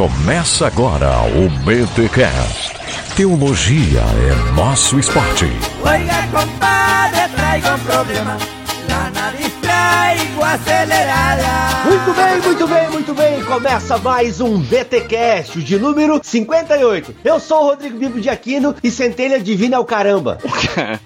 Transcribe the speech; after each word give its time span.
Começa 0.00 0.66
agora 0.66 1.10
o 1.26 1.50
BTCast. 1.62 2.72
Teologia 3.14 4.00
é 4.00 4.52
nosso 4.54 4.98
esporte. 4.98 5.44
Oiga, 5.84 6.26
compadre, 6.32 7.28
traigo 7.36 7.68
um 7.68 7.78
problema. 7.80 8.38
La 8.88 9.10
nariz 9.10 9.52
traigo 9.60 10.42
acelerada. 10.42 11.42
Muito 11.84 12.14
bem, 12.14 12.40
muito 12.40 12.66
bem, 12.66 12.88
muito 12.88 13.14
bem. 13.14 13.44
Começa 13.44 13.98
mais 13.98 14.40
um 14.40 14.58
BTcast, 14.60 15.62
de 15.62 15.78
número 15.78 16.18
58. 16.22 17.16
Eu 17.22 17.38
sou 17.38 17.64
o 17.64 17.66
Rodrigo 17.66 17.98
Bibo 17.98 18.22
de 18.22 18.30
Aquino 18.30 18.74
e 18.82 18.90
centelha 18.90 19.38
divina 19.38 19.76
é 19.76 19.78
o 19.78 19.84
caramba. 19.84 20.38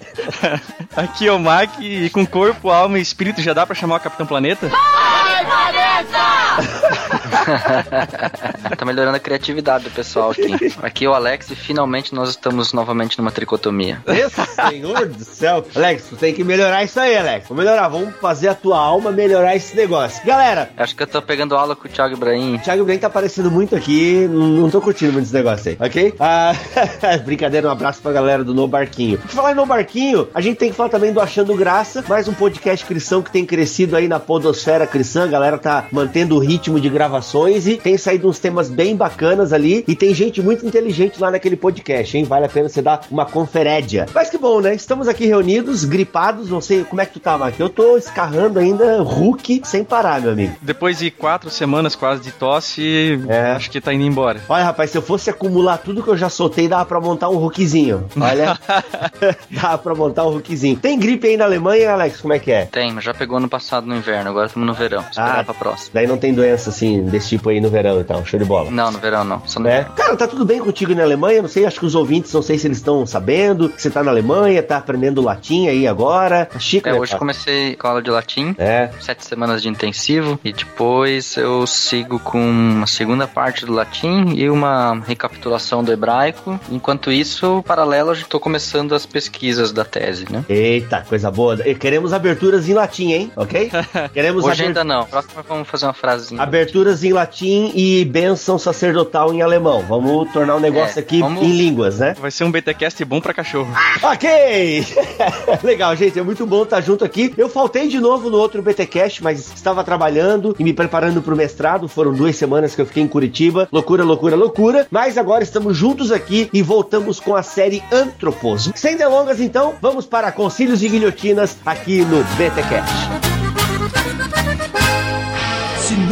Aqui 0.95 1.27
é 1.27 1.33
o 1.33 1.39
Mac 1.39 1.69
e 1.81 2.09
com 2.11 2.25
corpo, 2.25 2.69
alma 2.69 2.97
e 2.97 3.01
espírito 3.01 3.41
já 3.41 3.51
dá 3.51 3.65
pra 3.65 3.75
chamar 3.75 3.97
o 3.97 3.99
Capitão 3.99 4.25
Planeta? 4.25 4.71
tá 8.77 8.85
melhorando 8.85 9.17
a 9.17 9.19
criatividade 9.19 9.85
do 9.85 9.91
pessoal 9.91 10.31
aqui. 10.31 10.73
Aqui 10.81 11.05
é 11.05 11.09
o 11.09 11.13
Alex 11.13 11.49
e 11.51 11.55
finalmente 11.55 12.13
nós 12.13 12.29
estamos 12.29 12.73
novamente 12.73 13.17
numa 13.17 13.31
tricotomia. 13.31 14.01
Esse 14.07 14.45
senhor 14.45 15.07
do 15.07 15.23
céu. 15.23 15.65
Alex, 15.75 16.05
tu 16.09 16.15
tem 16.15 16.33
que 16.33 16.43
melhorar 16.43 16.83
isso 16.83 16.99
aí, 16.99 17.17
Alex. 17.17 17.47
Vamos 17.47 17.63
melhorar, 17.63 17.87
vamos 17.87 18.15
fazer 18.17 18.49
a 18.49 18.55
tua 18.55 18.77
alma 18.77 19.11
melhorar 19.11 19.55
esse 19.55 19.75
negócio. 19.75 20.25
Galera, 20.25 20.69
Acho 20.77 20.95
que 20.95 21.03
eu 21.03 21.07
tô 21.07 21.21
pegando 21.21 21.55
aula 21.55 21.75
com 21.75 21.87
o 21.87 21.91
Thiago 21.91 22.15
Ibrahim. 22.15 22.55
o 22.55 22.59
Thiago 22.59 22.83
Brem 22.85 22.97
tá 22.99 23.07
aparecendo 23.07 23.49
muito 23.51 23.75
aqui, 23.75 24.27
não 24.29 24.69
tô 24.69 24.81
curtindo 24.81 25.13
muito 25.13 25.25
esse 25.25 25.33
negócio 25.33 25.71
aí, 25.71 25.87
ok? 25.87 26.13
Ah, 26.19 26.53
brincadeira, 27.25 27.67
um 27.67 27.71
abraço 27.71 28.01
pra 28.01 28.11
galera 28.11 28.43
do 28.43 28.53
No 28.53 28.67
Barquinho. 28.67 29.17
Por 29.17 29.29
falar 29.29 29.51
em 29.51 29.55
No 29.55 29.65
Barquinho, 29.65 30.27
a 30.33 30.41
gente 30.41 30.57
tem 30.57 30.69
que 30.69 30.75
falar 30.75 30.89
também 30.89 31.11
do 31.13 31.19
Achando 31.19 31.55
Graça, 31.55 32.03
mais 32.07 32.27
um 32.27 32.33
podcast 32.33 32.85
cristão 32.85 33.21
que 33.21 33.31
tem 33.31 33.45
crescido 33.45 33.95
aí 33.95 34.07
na 34.07 34.19
podosfera 34.19 34.85
cristã, 34.85 35.23
a 35.23 35.27
galera 35.27 35.57
tá 35.57 35.85
mantendo 35.91 36.35
o 36.35 36.39
ritmo 36.39 36.79
de 36.79 36.89
gravações 37.15 37.65
e 37.67 37.77
tem 37.77 37.97
saído 37.97 38.27
uns 38.27 38.39
temas 38.39 38.69
bem 38.69 38.95
bacanas 38.95 39.53
ali 39.53 39.83
e 39.87 39.95
tem 39.95 40.13
gente 40.13 40.41
muito 40.41 40.65
inteligente 40.65 41.19
lá 41.19 41.31
naquele 41.31 41.55
podcast, 41.55 42.17
hein? 42.17 42.25
Vale 42.25 42.45
a 42.45 42.49
pena 42.49 42.67
você 42.67 42.81
dar 42.81 43.01
uma 43.09 43.25
conferédia. 43.25 44.05
Mas 44.13 44.29
que 44.29 44.37
bom, 44.37 44.59
né? 44.59 44.75
Estamos 44.75 45.07
aqui 45.07 45.25
reunidos, 45.25 45.85
gripados, 45.85 46.49
não 46.49 46.59
sei 46.59 46.83
como 46.83 47.01
é 47.01 47.05
que 47.05 47.13
tu 47.13 47.19
tá, 47.19 47.37
Mark. 47.37 47.57
Eu 47.59 47.69
tô 47.69 47.97
escarrando 47.97 48.59
ainda 48.59 49.01
Hulk 49.01 49.61
sem 49.63 49.83
parar, 49.83 50.19
meu 50.21 50.31
amigo. 50.31 50.55
Depois 50.61 50.97
de 50.99 51.09
quatro 51.09 51.49
semanas 51.49 51.95
quase 51.95 52.21
de 52.21 52.31
tosse, 52.31 53.19
É. 53.29 53.51
acho 53.51 53.71
que 53.71 53.79
tá 53.79 53.93
indo 53.93 54.03
embora. 54.03 54.41
Olha, 54.49 54.65
rapaz, 54.65 54.89
se 54.91 54.97
eu 54.97 55.01
fosse 55.01 55.29
acumular 55.29 55.77
tudo 55.77 56.03
que 56.03 56.09
eu 56.09 56.17
já 56.17 56.29
soltei, 56.29 56.67
dava 56.67 56.85
pra 56.85 56.99
montar 56.99 57.29
um 57.29 57.37
Hulkzinho. 57.37 58.05
Olha, 58.19 58.59
dava 59.49 59.77
pra 59.77 59.95
montar 59.95 60.25
um 60.25 60.31
Hulkzinho. 60.31 60.77
Tem 60.77 60.99
gripe 60.99 61.27
aí 61.27 61.37
na 61.37 61.45
Alemanha, 61.45 61.93
Alex? 61.93 62.19
Como 62.21 62.33
é 62.33 62.39
que 62.39 62.51
é? 62.51 62.65
Tem, 62.65 62.91
mas 62.91 63.03
já 63.03 63.13
pegou 63.13 63.39
no 63.39 63.47
passado 63.47 63.87
no 63.87 63.95
inverno, 63.95 64.29
agora 64.29 64.47
estamos 64.47 64.67
no 64.67 64.73
verão. 64.73 65.01
Esperar 65.09 65.39
Ah. 65.39 65.43
pra 65.43 65.53
próxima. 65.53 65.91
Daí 65.93 66.07
não 66.07 66.17
tem 66.17 66.33
doença 66.33 66.69
assim 66.69 67.04
desse 67.09 67.29
tipo 67.29 67.49
aí 67.49 67.59
no 67.61 67.69
verão, 67.69 67.99
então. 67.99 68.25
Show 68.25 68.39
de 68.39 68.45
bola. 68.45 68.69
Não, 68.71 68.91
no 68.91 68.99
verão 68.99 69.23
não. 69.23 69.41
Só 69.45 69.59
no 69.59 69.67
É. 69.67 69.81
verão. 69.81 69.95
Cara, 69.95 70.15
tá 70.17 70.27
tudo 70.27 70.45
bem 70.45 70.59
contigo 70.59 70.93
na 70.95 71.03
Alemanha? 71.03 71.41
Não 71.41 71.49
sei, 71.49 71.65
acho 71.65 71.79
que 71.79 71.85
os 71.85 71.95
ouvintes, 71.95 72.31
não 72.33 72.41
sei 72.41 72.57
se 72.57 72.67
eles 72.67 72.77
estão 72.77 73.05
sabendo 73.05 73.69
que 73.69 73.81
você 73.81 73.89
tá 73.89 74.03
na 74.03 74.11
Alemanha, 74.11 74.61
tá 74.63 74.77
aprendendo 74.77 75.21
latim 75.21 75.67
aí 75.67 75.87
agora. 75.87 76.45
Tá 76.45 76.59
chique, 76.59 76.87
É, 76.89 76.93
né, 76.93 76.99
hoje 76.99 77.11
cara? 77.11 77.19
comecei 77.19 77.75
com 77.75 77.87
aula 77.87 78.01
de 78.01 78.09
latim. 78.09 78.55
É. 78.57 78.89
Sete 78.99 79.25
semanas 79.25 79.61
de 79.61 79.69
intensivo 79.69 80.39
e 80.43 80.51
depois 80.53 81.37
eu 81.37 81.65
sigo 81.65 82.19
com 82.19 82.39
uma 82.39 82.87
segunda 82.87 83.27
parte 83.27 83.65
do 83.65 83.73
latim 83.73 84.33
e 84.35 84.49
uma 84.49 85.01
recapitulação 85.05 85.83
do 85.83 85.91
hebraico. 85.91 86.59
Enquanto 86.71 87.11
isso, 87.11 87.63
paralelo, 87.65 88.09
eu 88.09 88.13
estou 88.13 88.39
começando 88.39 88.93
as 88.93 89.05
pesquisas 89.05 89.71
da 89.71 89.83
tese, 89.85 90.25
né? 90.31 90.43
Eita, 90.49 91.01
coisa 91.07 91.31
boa. 91.31 91.55
E 91.67 91.75
Queremos 91.75 92.13
aberturas 92.13 92.67
em 92.67 92.73
latim, 92.73 93.11
hein? 93.11 93.31
Ok? 93.35 93.71
Queremos 94.13 94.43
Hoje 94.43 94.61
aber- 94.61 94.67
ainda 94.67 94.83
não. 94.83 95.05
Próxima 95.05 95.43
vamos 95.47 95.67
fazer 95.67 95.85
uma 95.85 95.93
frasezinha. 95.93 96.41
aberturas 96.41 96.94
em 97.03 97.11
latim 97.13 97.71
e 97.75 98.05
bênção 98.05 98.57
sacerdotal 98.57 99.33
em 99.33 99.41
alemão. 99.41 99.83
Vamos 99.87 100.31
tornar 100.31 100.55
o 100.55 100.59
negócio 100.59 100.99
É, 100.99 101.01
aqui 101.01 101.19
vamos- 101.19 101.43
em 101.43 101.51
línguas, 101.51 101.99
né? 101.99 102.15
Vai 102.19 102.31
ser 102.31 102.43
um 102.43 102.51
BTcast 102.51 103.03
bom 103.05 103.19
pra 103.21 103.33
cachorro. 103.33 103.69
Ok! 104.03 104.85
Legal, 105.63 105.95
gente, 105.95 106.19
é 106.19 106.23
muito 106.23 106.45
bom 106.45 106.63
estar 106.63 106.81
junto 106.81 107.03
aqui. 107.03 107.33
Eu 107.37 107.49
faltei 107.49 107.87
de 107.87 107.99
novo 107.99 108.29
no 108.29 108.37
outro 108.37 108.61
BTcast, 108.61 109.23
mas 109.23 109.51
estava 109.55 109.83
trabalhando 109.83 110.55
e 110.59 110.63
me 110.63 110.73
preparando 110.73 111.21
para 111.21 111.33
o 111.33 111.37
mestrado. 111.37 111.87
Foram 111.87 112.13
duas 112.13 112.35
semanas 112.35 112.75
que 112.75 112.81
eu 112.81 112.85
fiquei 112.85 113.03
em 113.03 113.07
Curitiba. 113.07 113.67
Loucura, 113.71 114.03
loucura, 114.03 114.35
loucura. 114.35 114.87
Mas 114.91 115.17
agora 115.17 115.43
estamos 115.43 115.75
juntos 115.75 116.11
aqui 116.11 116.49
e 116.53 116.61
voltamos 116.61 117.19
com 117.19 117.35
a 117.35 117.41
série 117.43 117.83
Antropos. 117.91 118.69
Sem 118.75 118.95
delongas, 118.95 119.39
então, 119.39 119.73
vamos 119.81 120.05
para 120.05 120.31
Concílios 120.31 120.83
e 120.83 120.89
Guilhotinas 120.89 121.57
aqui 121.65 121.99
no 122.05 122.23
BTcast. 122.35 122.93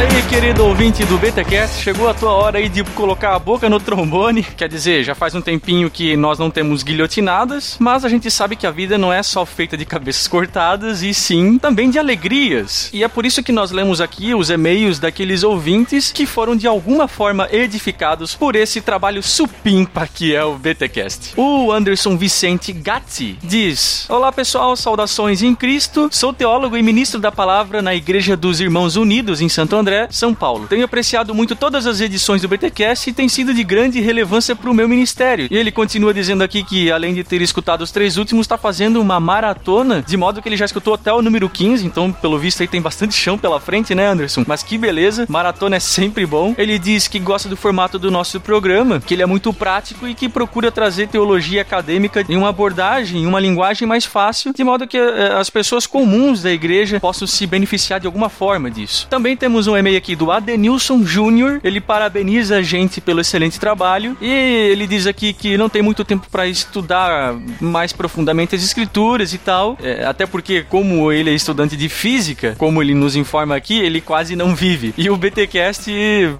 Fala 0.00 0.14
aí, 0.14 0.22
querido 0.30 0.64
ouvinte 0.64 1.04
do 1.04 1.18
BTcast. 1.18 1.82
Chegou 1.82 2.08
a 2.08 2.14
tua 2.14 2.32
hora 2.32 2.56
aí 2.56 2.70
de 2.70 2.82
colocar 2.82 3.34
a 3.34 3.38
boca 3.38 3.68
no 3.68 3.78
trombone. 3.78 4.42
Quer 4.42 4.66
dizer, 4.66 5.04
já 5.04 5.14
faz 5.14 5.34
um 5.34 5.42
tempinho 5.42 5.90
que 5.90 6.16
nós 6.16 6.38
não 6.38 6.50
temos 6.50 6.82
guilhotinadas, 6.82 7.76
mas 7.78 8.02
a 8.02 8.08
gente 8.08 8.30
sabe 8.30 8.56
que 8.56 8.66
a 8.66 8.70
vida 8.70 8.96
não 8.96 9.12
é 9.12 9.22
só 9.22 9.44
feita 9.44 9.76
de 9.76 9.84
cabeças 9.84 10.26
cortadas, 10.26 11.02
e 11.02 11.12
sim 11.12 11.58
também 11.58 11.90
de 11.90 11.98
alegrias. 11.98 12.88
E 12.94 13.04
é 13.04 13.08
por 13.08 13.26
isso 13.26 13.42
que 13.42 13.52
nós 13.52 13.72
lemos 13.72 14.00
aqui 14.00 14.34
os 14.34 14.48
e-mails 14.48 14.98
daqueles 14.98 15.42
ouvintes 15.42 16.10
que 16.10 16.24
foram 16.24 16.56
de 16.56 16.66
alguma 16.66 17.06
forma 17.06 17.46
edificados 17.52 18.34
por 18.34 18.56
esse 18.56 18.80
trabalho 18.80 19.22
supimpa 19.22 20.06
que 20.06 20.34
é 20.34 20.42
o 20.42 20.56
BTcast. 20.56 21.34
O 21.36 21.70
Anderson 21.70 22.16
Vicente 22.16 22.72
Gatti 22.72 23.38
diz: 23.42 24.08
Olá 24.08 24.32
pessoal, 24.32 24.74
saudações 24.76 25.42
em 25.42 25.54
Cristo. 25.54 26.08
Sou 26.10 26.32
teólogo 26.32 26.74
e 26.74 26.82
ministro 26.82 27.20
da 27.20 27.30
palavra 27.30 27.82
na 27.82 27.94
Igreja 27.94 28.34
dos 28.34 28.62
Irmãos 28.62 28.96
Unidos 28.96 29.42
em 29.42 29.48
Santo 29.50 29.76
André, 29.76 29.89
São 30.10 30.34
Paulo. 30.34 30.66
Tenho 30.66 30.84
apreciado 30.84 31.34
muito 31.34 31.54
todas 31.56 31.86
as 31.86 32.00
edições 32.00 32.42
do 32.42 32.48
BTcast 32.48 33.10
e 33.10 33.12
tem 33.12 33.28
sido 33.28 33.52
de 33.52 33.64
grande 33.64 34.00
relevância 34.00 34.54
para 34.54 34.70
o 34.70 34.74
meu 34.74 34.88
ministério. 34.88 35.48
E 35.50 35.56
ele 35.56 35.70
continua 35.70 36.12
dizendo 36.14 36.42
aqui 36.42 36.62
que, 36.62 36.90
além 36.90 37.14
de 37.14 37.24
ter 37.24 37.40
escutado 37.42 37.82
os 37.82 37.90
três 37.90 38.16
últimos, 38.16 38.44
está 38.44 38.56
fazendo 38.56 39.00
uma 39.00 39.20
maratona, 39.20 40.02
de 40.06 40.16
modo 40.16 40.40
que 40.40 40.48
ele 40.48 40.56
já 40.56 40.64
escutou 40.64 40.94
até 40.94 41.12
o 41.12 41.22
número 41.22 41.48
15, 41.48 41.86
então, 41.86 42.12
pelo 42.12 42.38
visto, 42.38 42.62
aí 42.62 42.68
tem 42.68 42.80
bastante 42.80 43.14
chão 43.14 43.36
pela 43.38 43.60
frente, 43.60 43.94
né, 43.94 44.06
Anderson? 44.06 44.44
Mas 44.46 44.62
que 44.62 44.78
beleza, 44.78 45.26
maratona 45.28 45.76
é 45.76 45.80
sempre 45.80 46.26
bom. 46.26 46.54
Ele 46.56 46.78
diz 46.78 47.08
que 47.08 47.18
gosta 47.18 47.48
do 47.48 47.56
formato 47.56 47.98
do 47.98 48.10
nosso 48.10 48.40
programa, 48.40 49.00
que 49.00 49.14
ele 49.14 49.22
é 49.22 49.26
muito 49.26 49.52
prático 49.52 50.06
e 50.06 50.14
que 50.14 50.28
procura 50.28 50.70
trazer 50.70 51.08
teologia 51.08 51.62
acadêmica 51.62 52.24
em 52.28 52.36
uma 52.36 52.48
abordagem, 52.48 53.22
em 53.22 53.26
uma 53.26 53.40
linguagem 53.40 53.86
mais 53.86 54.04
fácil, 54.04 54.52
de 54.52 54.64
modo 54.64 54.86
que 54.86 54.96
eh, 54.96 55.34
as 55.38 55.50
pessoas 55.50 55.86
comuns 55.86 56.42
da 56.42 56.52
igreja 56.52 57.00
possam 57.00 57.26
se 57.26 57.46
beneficiar 57.46 58.00
de 58.00 58.06
alguma 58.06 58.28
forma 58.28 58.70
disso. 58.70 59.06
Também 59.08 59.36
temos 59.36 59.66
um 59.66 59.76
e-mail 59.80 59.98
aqui 59.98 60.14
do 60.14 60.30
Adenilson 60.30 61.04
Júnior, 61.04 61.60
ele 61.64 61.80
parabeniza 61.80 62.56
a 62.56 62.62
gente 62.62 63.00
pelo 63.00 63.20
excelente 63.20 63.58
trabalho 63.58 64.16
e 64.20 64.30
ele 64.30 64.86
diz 64.86 65.06
aqui 65.06 65.32
que 65.32 65.56
não 65.56 65.68
tem 65.68 65.82
muito 65.82 66.04
tempo 66.04 66.26
para 66.30 66.46
estudar 66.46 67.34
mais 67.60 67.92
profundamente 67.92 68.54
as 68.54 68.62
escrituras 68.62 69.32
e 69.34 69.38
tal, 69.38 69.76
eh, 69.82 70.04
até 70.04 70.26
porque 70.26 70.62
como 70.62 71.10
ele 71.10 71.30
é 71.30 71.34
estudante 71.34 71.76
de 71.76 71.88
física, 71.88 72.54
como 72.58 72.82
ele 72.82 72.94
nos 72.94 73.16
informa 73.16 73.56
aqui, 73.56 73.78
ele 73.78 74.00
quase 74.00 74.36
não 74.36 74.54
vive. 74.54 74.94
E 74.96 75.10
o 75.10 75.16
BTcast 75.16 75.90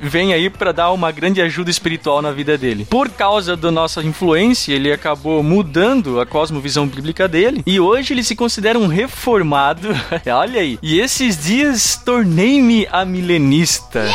vem 0.01 0.33
aí 0.33 0.49
para 0.49 0.73
dar 0.73 0.93
uma 0.93 1.11
grande 1.11 1.41
ajuda 1.41 1.71
espiritual 1.71 2.23
na 2.23 2.31
vida 2.31 2.57
dele. 2.57 2.87
Por 2.89 3.09
causa 3.11 3.57
da 3.57 3.71
nossa 3.71 4.03
influência, 4.03 4.73
ele 4.73 4.93
acabou 4.93 5.43
mudando 5.43 6.21
a 6.21 6.27
cosmovisão 6.27 6.87
bíblica 6.87 7.27
dele 7.27 7.63
e 7.67 7.81
hoje 7.81 8.13
ele 8.15 8.23
se 8.23 8.37
considera 8.37 8.79
um 8.79 8.87
reformado. 8.87 9.89
Olha 10.27 10.61
aí. 10.61 10.79
E 10.83 11.01
esses 11.01 11.43
dias 11.43 12.01
tornei-me 12.05 12.87
a 12.91 13.05
milenista. 13.31 14.11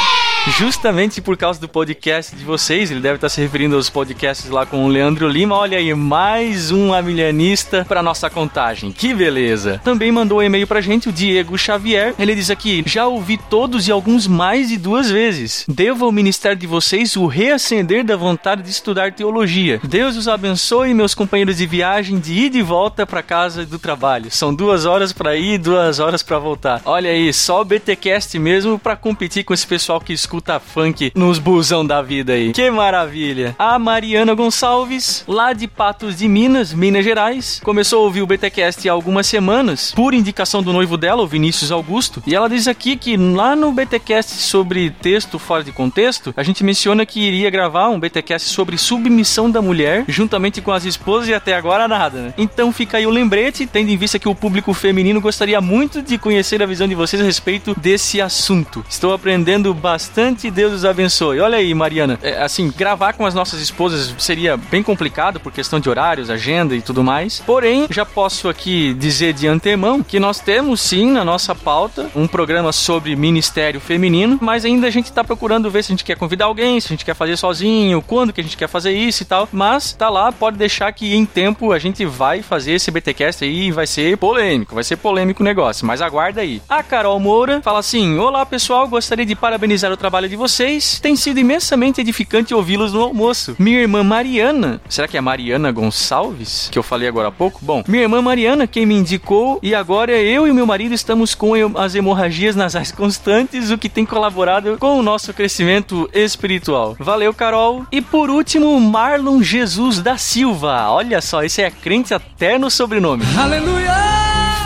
Justamente 0.47 1.21
por 1.21 1.35
causa 1.35 1.59
do 1.59 1.67
podcast 1.67 2.35
de 2.35 2.45
vocês, 2.45 2.91
ele 2.91 2.99
deve 2.99 3.15
estar 3.15 3.29
se 3.29 3.41
referindo 3.41 3.75
aos 3.75 3.89
podcasts 3.89 4.47
lá 4.49 4.63
com 4.63 4.85
o 4.85 4.87
Leandro 4.87 5.27
Lima. 5.27 5.55
Olha 5.55 5.79
aí, 5.79 5.91
mais 5.95 6.69
um 6.69 6.93
amilianista 6.93 7.83
para 7.83 8.03
nossa 8.03 8.29
contagem. 8.29 8.91
Que 8.91 9.11
beleza! 9.11 9.81
Também 9.83 10.11
mandou 10.11 10.37
um 10.37 10.43
e-mail 10.43 10.67
pra 10.67 10.81
gente 10.81 11.09
o 11.09 11.11
Diego 11.11 11.57
Xavier. 11.57 12.13
Ele 12.19 12.35
diz 12.35 12.51
aqui: 12.51 12.83
já 12.85 13.07
ouvi 13.07 13.39
todos 13.49 13.87
e 13.87 13.91
alguns 13.91 14.27
mais 14.27 14.69
de 14.69 14.77
duas 14.77 15.09
vezes. 15.09 15.65
Devo 15.67 16.05
ao 16.05 16.11
ministério 16.11 16.57
de 16.57 16.67
vocês 16.67 17.15
o 17.15 17.25
reacender 17.25 18.05
da 18.05 18.15
vontade 18.15 18.61
de 18.61 18.69
estudar 18.69 19.13
teologia. 19.13 19.81
Deus 19.83 20.15
os 20.15 20.27
abençoe, 20.27 20.93
meus 20.93 21.15
companheiros 21.15 21.57
de 21.57 21.65
viagem, 21.65 22.19
de 22.19 22.33
ir 22.33 22.55
e 22.55 22.61
volta 22.61 23.05
para 23.05 23.23
casa 23.23 23.65
do 23.65 23.79
trabalho. 23.79 24.29
São 24.29 24.53
duas 24.53 24.85
horas 24.85 25.11
para 25.11 25.35
ir 25.35 25.55
e 25.55 25.57
duas 25.57 25.99
horas 25.99 26.21
para 26.21 26.37
voltar. 26.37 26.83
Olha 26.85 27.09
aí, 27.09 27.33
só 27.33 27.61
o 27.61 27.65
BTcast 27.65 28.37
mesmo 28.37 28.77
para 28.77 28.95
competir 28.95 29.43
com 29.43 29.53
esse 29.53 29.65
pessoal 29.65 29.99
que 29.99 30.13
escuta 30.13 30.34
escuta 30.35 30.59
funk 30.59 31.13
nos 31.15 31.39
busão 31.39 31.85
da 31.85 32.01
vida 32.01 32.33
aí. 32.33 32.51
Que 32.51 32.69
maravilha. 32.69 33.55
A 33.57 33.79
Mariana 33.79 34.33
Gonçalves, 34.33 35.23
lá 35.27 35.53
de 35.53 35.65
Patos 35.65 36.17
de 36.17 36.27
Minas, 36.27 36.73
Minas 36.73 37.05
Gerais, 37.05 37.61
começou 37.63 38.01
a 38.01 38.03
ouvir 38.03 38.21
o 38.21 38.27
BTcast 38.27 38.87
há 38.89 38.91
algumas 38.91 39.27
semanas, 39.27 39.93
por 39.95 40.13
indicação 40.13 40.61
do 40.61 40.73
noivo 40.73 40.97
dela, 40.97 41.23
o 41.23 41.27
Vinícius 41.27 41.71
Augusto, 41.71 42.21
e 42.27 42.35
ela 42.35 42.49
diz 42.49 42.67
aqui 42.67 42.97
que 42.97 43.15
lá 43.15 43.55
no 43.55 43.71
BTcast 43.71 44.33
sobre 44.33 44.89
texto 44.89 45.39
fora 45.39 45.63
de 45.63 45.71
contexto, 45.71 46.33
a 46.35 46.43
gente 46.43 46.63
menciona 46.63 47.05
que 47.05 47.21
iria 47.21 47.49
gravar 47.49 47.87
um 47.87 47.99
BTcast 47.99 48.49
sobre 48.49 48.77
submissão 48.77 49.49
da 49.49 49.61
mulher, 49.61 50.03
juntamente 50.07 50.61
com 50.61 50.71
as 50.71 50.83
esposas 50.83 51.29
e 51.29 51.33
até 51.33 51.53
agora 51.53 51.87
nada, 51.87 52.21
né? 52.21 52.33
Então 52.37 52.73
fica 52.73 52.97
aí 52.97 53.07
o 53.07 53.09
lembrete, 53.09 53.65
tendo 53.65 53.89
em 53.89 53.97
vista 53.97 54.19
que 54.19 54.27
o 54.27 54.35
público 54.35 54.73
feminino 54.73 55.21
gostaria 55.21 55.61
muito 55.61 56.01
de 56.01 56.17
conhecer 56.17 56.61
a 56.61 56.65
visão 56.65 56.87
de 56.87 56.95
vocês 56.95 57.21
a 57.21 57.25
respeito 57.25 57.73
desse 57.79 58.19
assunto. 58.19 58.83
Estou 58.89 59.13
aprendendo 59.13 59.73
bastante, 59.73 60.24
Deus 60.33 60.73
os 60.73 60.85
abençoe. 60.85 61.39
Olha 61.39 61.57
aí, 61.57 61.73
Mariana, 61.73 62.19
é, 62.21 62.41
assim, 62.41 62.71
gravar 62.75 63.13
com 63.13 63.25
as 63.25 63.33
nossas 63.33 63.61
esposas 63.61 64.15
seria 64.17 64.57
bem 64.57 64.81
complicado 64.81 65.39
por 65.39 65.51
questão 65.51 65.79
de 65.79 65.89
horários, 65.89 66.29
agenda 66.29 66.75
e 66.75 66.81
tudo 66.81 67.03
mais. 67.03 67.41
Porém, 67.45 67.87
já 67.89 68.05
posso 68.05 68.49
aqui 68.49 68.93
dizer 68.93 69.33
de 69.33 69.47
antemão 69.47 70.01
que 70.01 70.19
nós 70.19 70.39
temos 70.39 70.81
sim 70.81 71.11
na 71.11 71.23
nossa 71.23 71.53
pauta 71.53 72.09
um 72.15 72.27
programa 72.27 72.71
sobre 72.71 73.15
ministério 73.15 73.79
feminino, 73.79 74.37
mas 74.41 74.65
ainda 74.65 74.87
a 74.87 74.91
gente 74.91 75.05
está 75.05 75.23
procurando 75.23 75.69
ver 75.69 75.83
se 75.83 75.91
a 75.91 75.93
gente 75.93 76.03
quer 76.03 76.17
convidar 76.17 76.45
alguém, 76.45 76.79
se 76.79 76.87
a 76.87 76.89
gente 76.89 77.05
quer 77.05 77.15
fazer 77.15 77.37
sozinho, 77.37 78.01
quando 78.01 78.33
que 78.33 78.41
a 78.41 78.43
gente 78.43 78.57
quer 78.57 78.67
fazer 78.67 78.91
isso 78.91 79.23
e 79.23 79.25
tal. 79.25 79.47
Mas 79.51 79.93
tá 79.93 80.09
lá, 80.09 80.31
pode 80.31 80.57
deixar 80.57 80.91
que 80.91 81.15
em 81.15 81.25
tempo 81.25 81.71
a 81.71 81.79
gente 81.79 82.05
vai 82.05 82.41
fazer 82.41 82.73
esse 82.73 82.91
BTcast 82.91 83.43
aí 83.43 83.67
e 83.67 83.71
vai 83.71 83.87
ser 83.87 84.17
polêmico, 84.17 84.75
vai 84.75 84.83
ser 84.83 84.97
polêmico 84.97 85.41
o 85.41 85.45
negócio, 85.45 85.85
mas 85.85 86.01
aguarda 86.01 86.41
aí. 86.41 86.61
A 86.69 86.81
Carol 86.83 87.19
Moura 87.19 87.61
fala 87.61 87.79
assim: 87.79 88.17
Olá 88.17 88.45
pessoal, 88.45 88.87
gostaria 88.87 89.25
de 89.25 89.35
parabenizar 89.35 89.91
o 89.91 89.97
trabalho 90.15 90.29
de 90.29 90.35
vocês. 90.37 90.97
Tem 91.01 91.13
sido 91.15 91.39
imensamente 91.39 91.99
edificante 91.99 92.53
ouvi-los 92.53 92.93
no 92.93 93.01
almoço. 93.01 93.53
Minha 93.59 93.81
irmã 93.81 94.01
Mariana, 94.01 94.79
será 94.87 95.09
que 95.09 95.17
é 95.17 95.21
Mariana 95.21 95.73
Gonçalves? 95.73 96.69
Que 96.71 96.79
eu 96.79 96.83
falei 96.83 97.07
agora 97.07 97.27
há 97.27 97.31
pouco? 97.31 97.59
Bom, 97.61 97.83
minha 97.85 98.03
irmã 98.03 98.21
Mariana, 98.21 98.65
quem 98.65 98.85
me 98.85 98.95
indicou, 98.95 99.59
e 99.61 99.75
agora 99.75 100.13
eu 100.13 100.47
e 100.47 100.53
meu 100.53 100.65
marido 100.65 100.93
estamos 100.93 101.35
com 101.35 101.53
as 101.77 101.95
hemorragias 101.95 102.55
nasais 102.55 102.93
constantes, 102.93 103.71
o 103.71 103.77
que 103.77 103.89
tem 103.89 104.05
colaborado 104.05 104.77
com 104.79 104.97
o 104.97 105.03
nosso 105.03 105.33
crescimento 105.33 106.09
espiritual. 106.13 106.95
Valeu, 106.97 107.33
Carol. 107.33 107.85
E 107.91 108.01
por 108.01 108.29
último, 108.29 108.79
Marlon 108.79 109.43
Jesus 109.43 109.99
da 109.99 110.17
Silva. 110.17 110.89
Olha 110.91 111.19
só, 111.19 111.43
esse 111.43 111.61
é 111.61 111.69
crente 111.69 112.13
até 112.13 112.57
no 112.57 112.71
sobrenome. 112.71 113.25
Aleluia! 113.37 114.14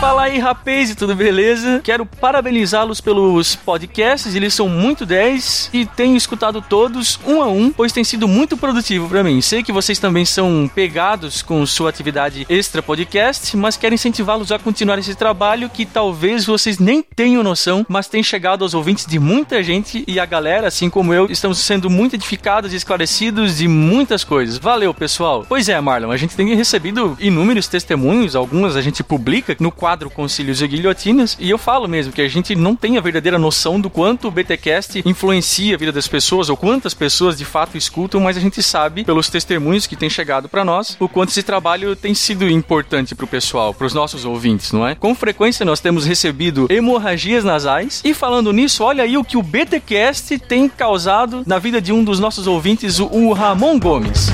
Fala 0.00 0.22
aí, 0.22 0.38
rapaz, 0.38 0.94
tudo 0.94 1.14
beleza? 1.14 1.82
Quero 1.84 2.06
parabenizá-los 2.06 3.02
pelos 3.02 3.54
podcasts, 3.54 4.34
eles 4.34 4.54
são 4.54 4.66
muito 4.66 5.04
10 5.04 5.68
e 5.74 5.84
tenho 5.84 6.16
escutado 6.16 6.62
todos 6.62 7.20
um 7.26 7.42
a 7.42 7.48
um, 7.48 7.70
pois 7.70 7.92
tem 7.92 8.02
sido 8.02 8.26
muito 8.26 8.56
produtivo 8.56 9.06
para 9.10 9.22
mim. 9.22 9.42
Sei 9.42 9.62
que 9.62 9.70
vocês 9.70 9.98
também 9.98 10.24
são 10.24 10.70
pegados 10.74 11.42
com 11.42 11.66
sua 11.66 11.90
atividade 11.90 12.46
extra 12.48 12.82
podcast, 12.82 13.54
mas 13.58 13.76
quero 13.76 13.94
incentivá-los 13.94 14.50
a 14.50 14.58
continuar 14.58 14.98
esse 14.98 15.14
trabalho 15.14 15.68
que 15.68 15.84
talvez 15.84 16.46
vocês 16.46 16.78
nem 16.78 17.02
tenham 17.02 17.42
noção, 17.42 17.84
mas 17.86 18.08
tem 18.08 18.22
chegado 18.22 18.62
aos 18.62 18.72
ouvintes 18.72 19.04
de 19.04 19.18
muita 19.18 19.62
gente 19.62 20.02
e 20.08 20.18
a 20.18 20.24
galera, 20.24 20.68
assim 20.68 20.88
como 20.88 21.12
eu, 21.12 21.26
estamos 21.30 21.58
sendo 21.58 21.90
muito 21.90 22.14
edificados 22.14 22.72
e 22.72 22.76
esclarecidos 22.76 23.58
de 23.58 23.68
muitas 23.68 24.24
coisas. 24.24 24.56
Valeu, 24.56 24.94
pessoal. 24.94 25.44
Pois 25.46 25.68
é, 25.68 25.78
Marlon, 25.78 26.10
a 26.10 26.16
gente 26.16 26.34
tem 26.34 26.54
recebido 26.54 27.18
inúmeros 27.20 27.68
testemunhos, 27.68 28.34
algumas 28.34 28.76
a 28.76 28.80
gente 28.80 29.04
publica 29.04 29.54
no 29.60 29.70
quadro 29.70 29.89
quadro 29.90 30.08
Concílios 30.08 30.62
e 30.62 30.68
Guilhotinas, 30.68 31.36
e 31.40 31.50
eu 31.50 31.58
falo 31.58 31.88
mesmo 31.88 32.12
que 32.12 32.22
a 32.22 32.28
gente 32.28 32.54
não 32.54 32.76
tem 32.76 32.96
a 32.96 33.00
verdadeira 33.00 33.40
noção 33.40 33.80
do 33.80 33.90
quanto 33.90 34.28
o 34.28 34.30
BTcast 34.30 35.02
influencia 35.04 35.74
a 35.74 35.78
vida 35.78 35.90
das 35.90 36.06
pessoas, 36.06 36.48
ou 36.48 36.56
quantas 36.56 36.94
pessoas 36.94 37.36
de 37.36 37.44
fato 37.44 37.76
escutam, 37.76 38.20
mas 38.20 38.36
a 38.36 38.40
gente 38.40 38.62
sabe, 38.62 39.02
pelos 39.02 39.28
testemunhos 39.28 39.88
que 39.88 39.96
têm 39.96 40.08
chegado 40.08 40.48
para 40.48 40.64
nós, 40.64 40.96
o 41.00 41.08
quanto 41.08 41.30
esse 41.30 41.42
trabalho 41.42 41.96
tem 41.96 42.14
sido 42.14 42.48
importante 42.48 43.16
pro 43.16 43.26
pessoal, 43.26 43.74
pros 43.74 43.92
nossos 43.92 44.24
ouvintes, 44.24 44.70
não 44.70 44.86
é? 44.86 44.94
Com 44.94 45.12
frequência 45.12 45.66
nós 45.66 45.80
temos 45.80 46.06
recebido 46.06 46.68
hemorragias 46.70 47.42
nasais, 47.42 48.00
e 48.04 48.14
falando 48.14 48.52
nisso, 48.52 48.84
olha 48.84 49.02
aí 49.02 49.18
o 49.18 49.24
que 49.24 49.36
o 49.36 49.42
BTcast 49.42 50.38
tem 50.38 50.68
causado 50.68 51.42
na 51.44 51.58
vida 51.58 51.82
de 51.82 51.92
um 51.92 52.04
dos 52.04 52.20
nossos 52.20 52.46
ouvintes, 52.46 53.00
o 53.00 53.32
Ramon 53.32 53.76
Gomes. 53.76 54.28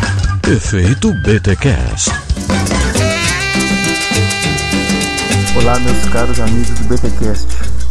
Efeito 0.47 1.11
BTcast. 1.23 2.26
Olá, 5.59 5.79
meus 5.81 6.05
caros 6.11 6.39
amigos 6.39 6.69
do 6.69 6.85
BTcast. 6.85 7.49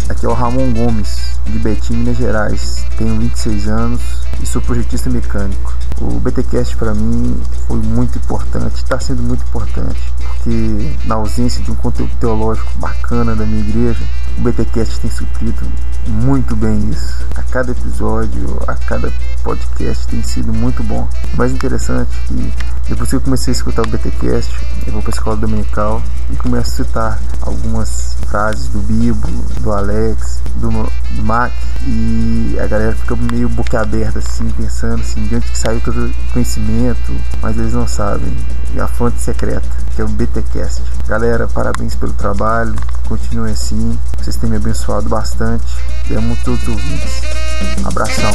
Aqui 0.07 0.23
é 0.23 0.29
o 0.29 0.33
Ramon 0.33 0.71
Gomes, 0.71 1.39
de 1.47 1.57
Betim, 1.57 1.95
Minas 1.95 2.17
Gerais. 2.17 2.85
Tenho 2.95 3.19
26 3.19 3.67
anos 3.67 4.01
e 4.41 4.45
sou 4.45 4.61
projetista 4.61 5.09
mecânico. 5.09 5.75
O 5.99 6.19
BTcast 6.19 6.77
para 6.77 6.93
mim 6.93 7.41
foi 7.67 7.77
muito 7.77 8.19
importante, 8.19 8.75
está 8.75 8.99
sendo 8.99 9.23
muito 9.23 9.43
importante, 9.43 9.99
porque 10.17 10.91
na 11.05 11.15
ausência 11.15 11.63
de 11.63 11.71
um 11.71 11.75
conteúdo 11.75 12.11
teológico 12.19 12.71
bacana 12.77 13.35
da 13.35 13.45
minha 13.45 13.61
igreja, 13.61 14.03
o 14.37 14.41
BTcast 14.41 14.99
tem 14.99 15.09
suprido 15.09 15.65
muito 16.07 16.55
bem 16.55 16.89
isso. 16.89 17.25
A 17.35 17.43
cada 17.43 17.71
episódio, 17.71 18.59
a 18.67 18.75
cada 18.75 19.11
podcast 19.43 20.07
tem 20.07 20.21
sido 20.21 20.53
muito 20.53 20.83
bom. 20.83 21.07
O 21.33 21.37
mais 21.37 21.51
interessante 21.51 22.09
é 22.11 22.27
que 22.27 22.53
depois 22.89 23.09
que 23.09 23.15
eu 23.15 23.21
comecei 23.21 23.51
a 23.53 23.55
escutar 23.55 23.81
o 23.83 23.89
BTcast, 23.89 24.53
eu 24.85 24.93
vou 24.93 25.01
para 25.01 25.11
a 25.11 25.15
escola 25.15 25.37
dominical 25.37 26.01
e 26.31 26.35
começo 26.35 26.81
a 26.81 26.85
citar 26.85 27.19
algumas 27.41 28.15
frases 28.27 28.67
do 28.67 28.79
Bibo, 28.79 29.27
do 29.61 29.71
Alex, 29.71 30.41
do 30.57 30.69
Mac 31.23 31.51
e 31.87 32.57
a 32.59 32.67
galera 32.67 32.95
fica 32.95 33.15
meio 33.15 33.47
boquiaberta 33.49 34.19
assim, 34.19 34.49
pensando 34.49 35.01
assim, 35.01 35.25
de 35.27 35.35
onde 35.35 35.47
que 35.47 35.57
saiu 35.57 35.79
todo 35.81 36.07
o 36.07 36.33
conhecimento, 36.33 37.15
mas 37.41 37.57
eles 37.57 37.73
não 37.73 37.87
sabem. 37.87 38.33
É 38.75 38.81
a 38.81 38.87
fonte 38.87 39.21
secreta, 39.21 39.67
que 39.95 40.01
é 40.01 40.03
o 40.03 40.07
BTcast. 40.07 40.83
Galera, 41.07 41.47
parabéns 41.47 41.95
pelo 41.95 42.13
trabalho, 42.13 42.75
continue 43.05 43.51
assim. 43.51 43.97
Vocês 44.17 44.35
têm 44.35 44.49
me 44.49 44.57
abençoado 44.57 45.07
bastante. 45.07 45.65
Amo 46.11 46.37
todos 46.43 46.61
os 46.63 46.69
ouvintes. 46.69 47.44
Abração. 47.85 48.31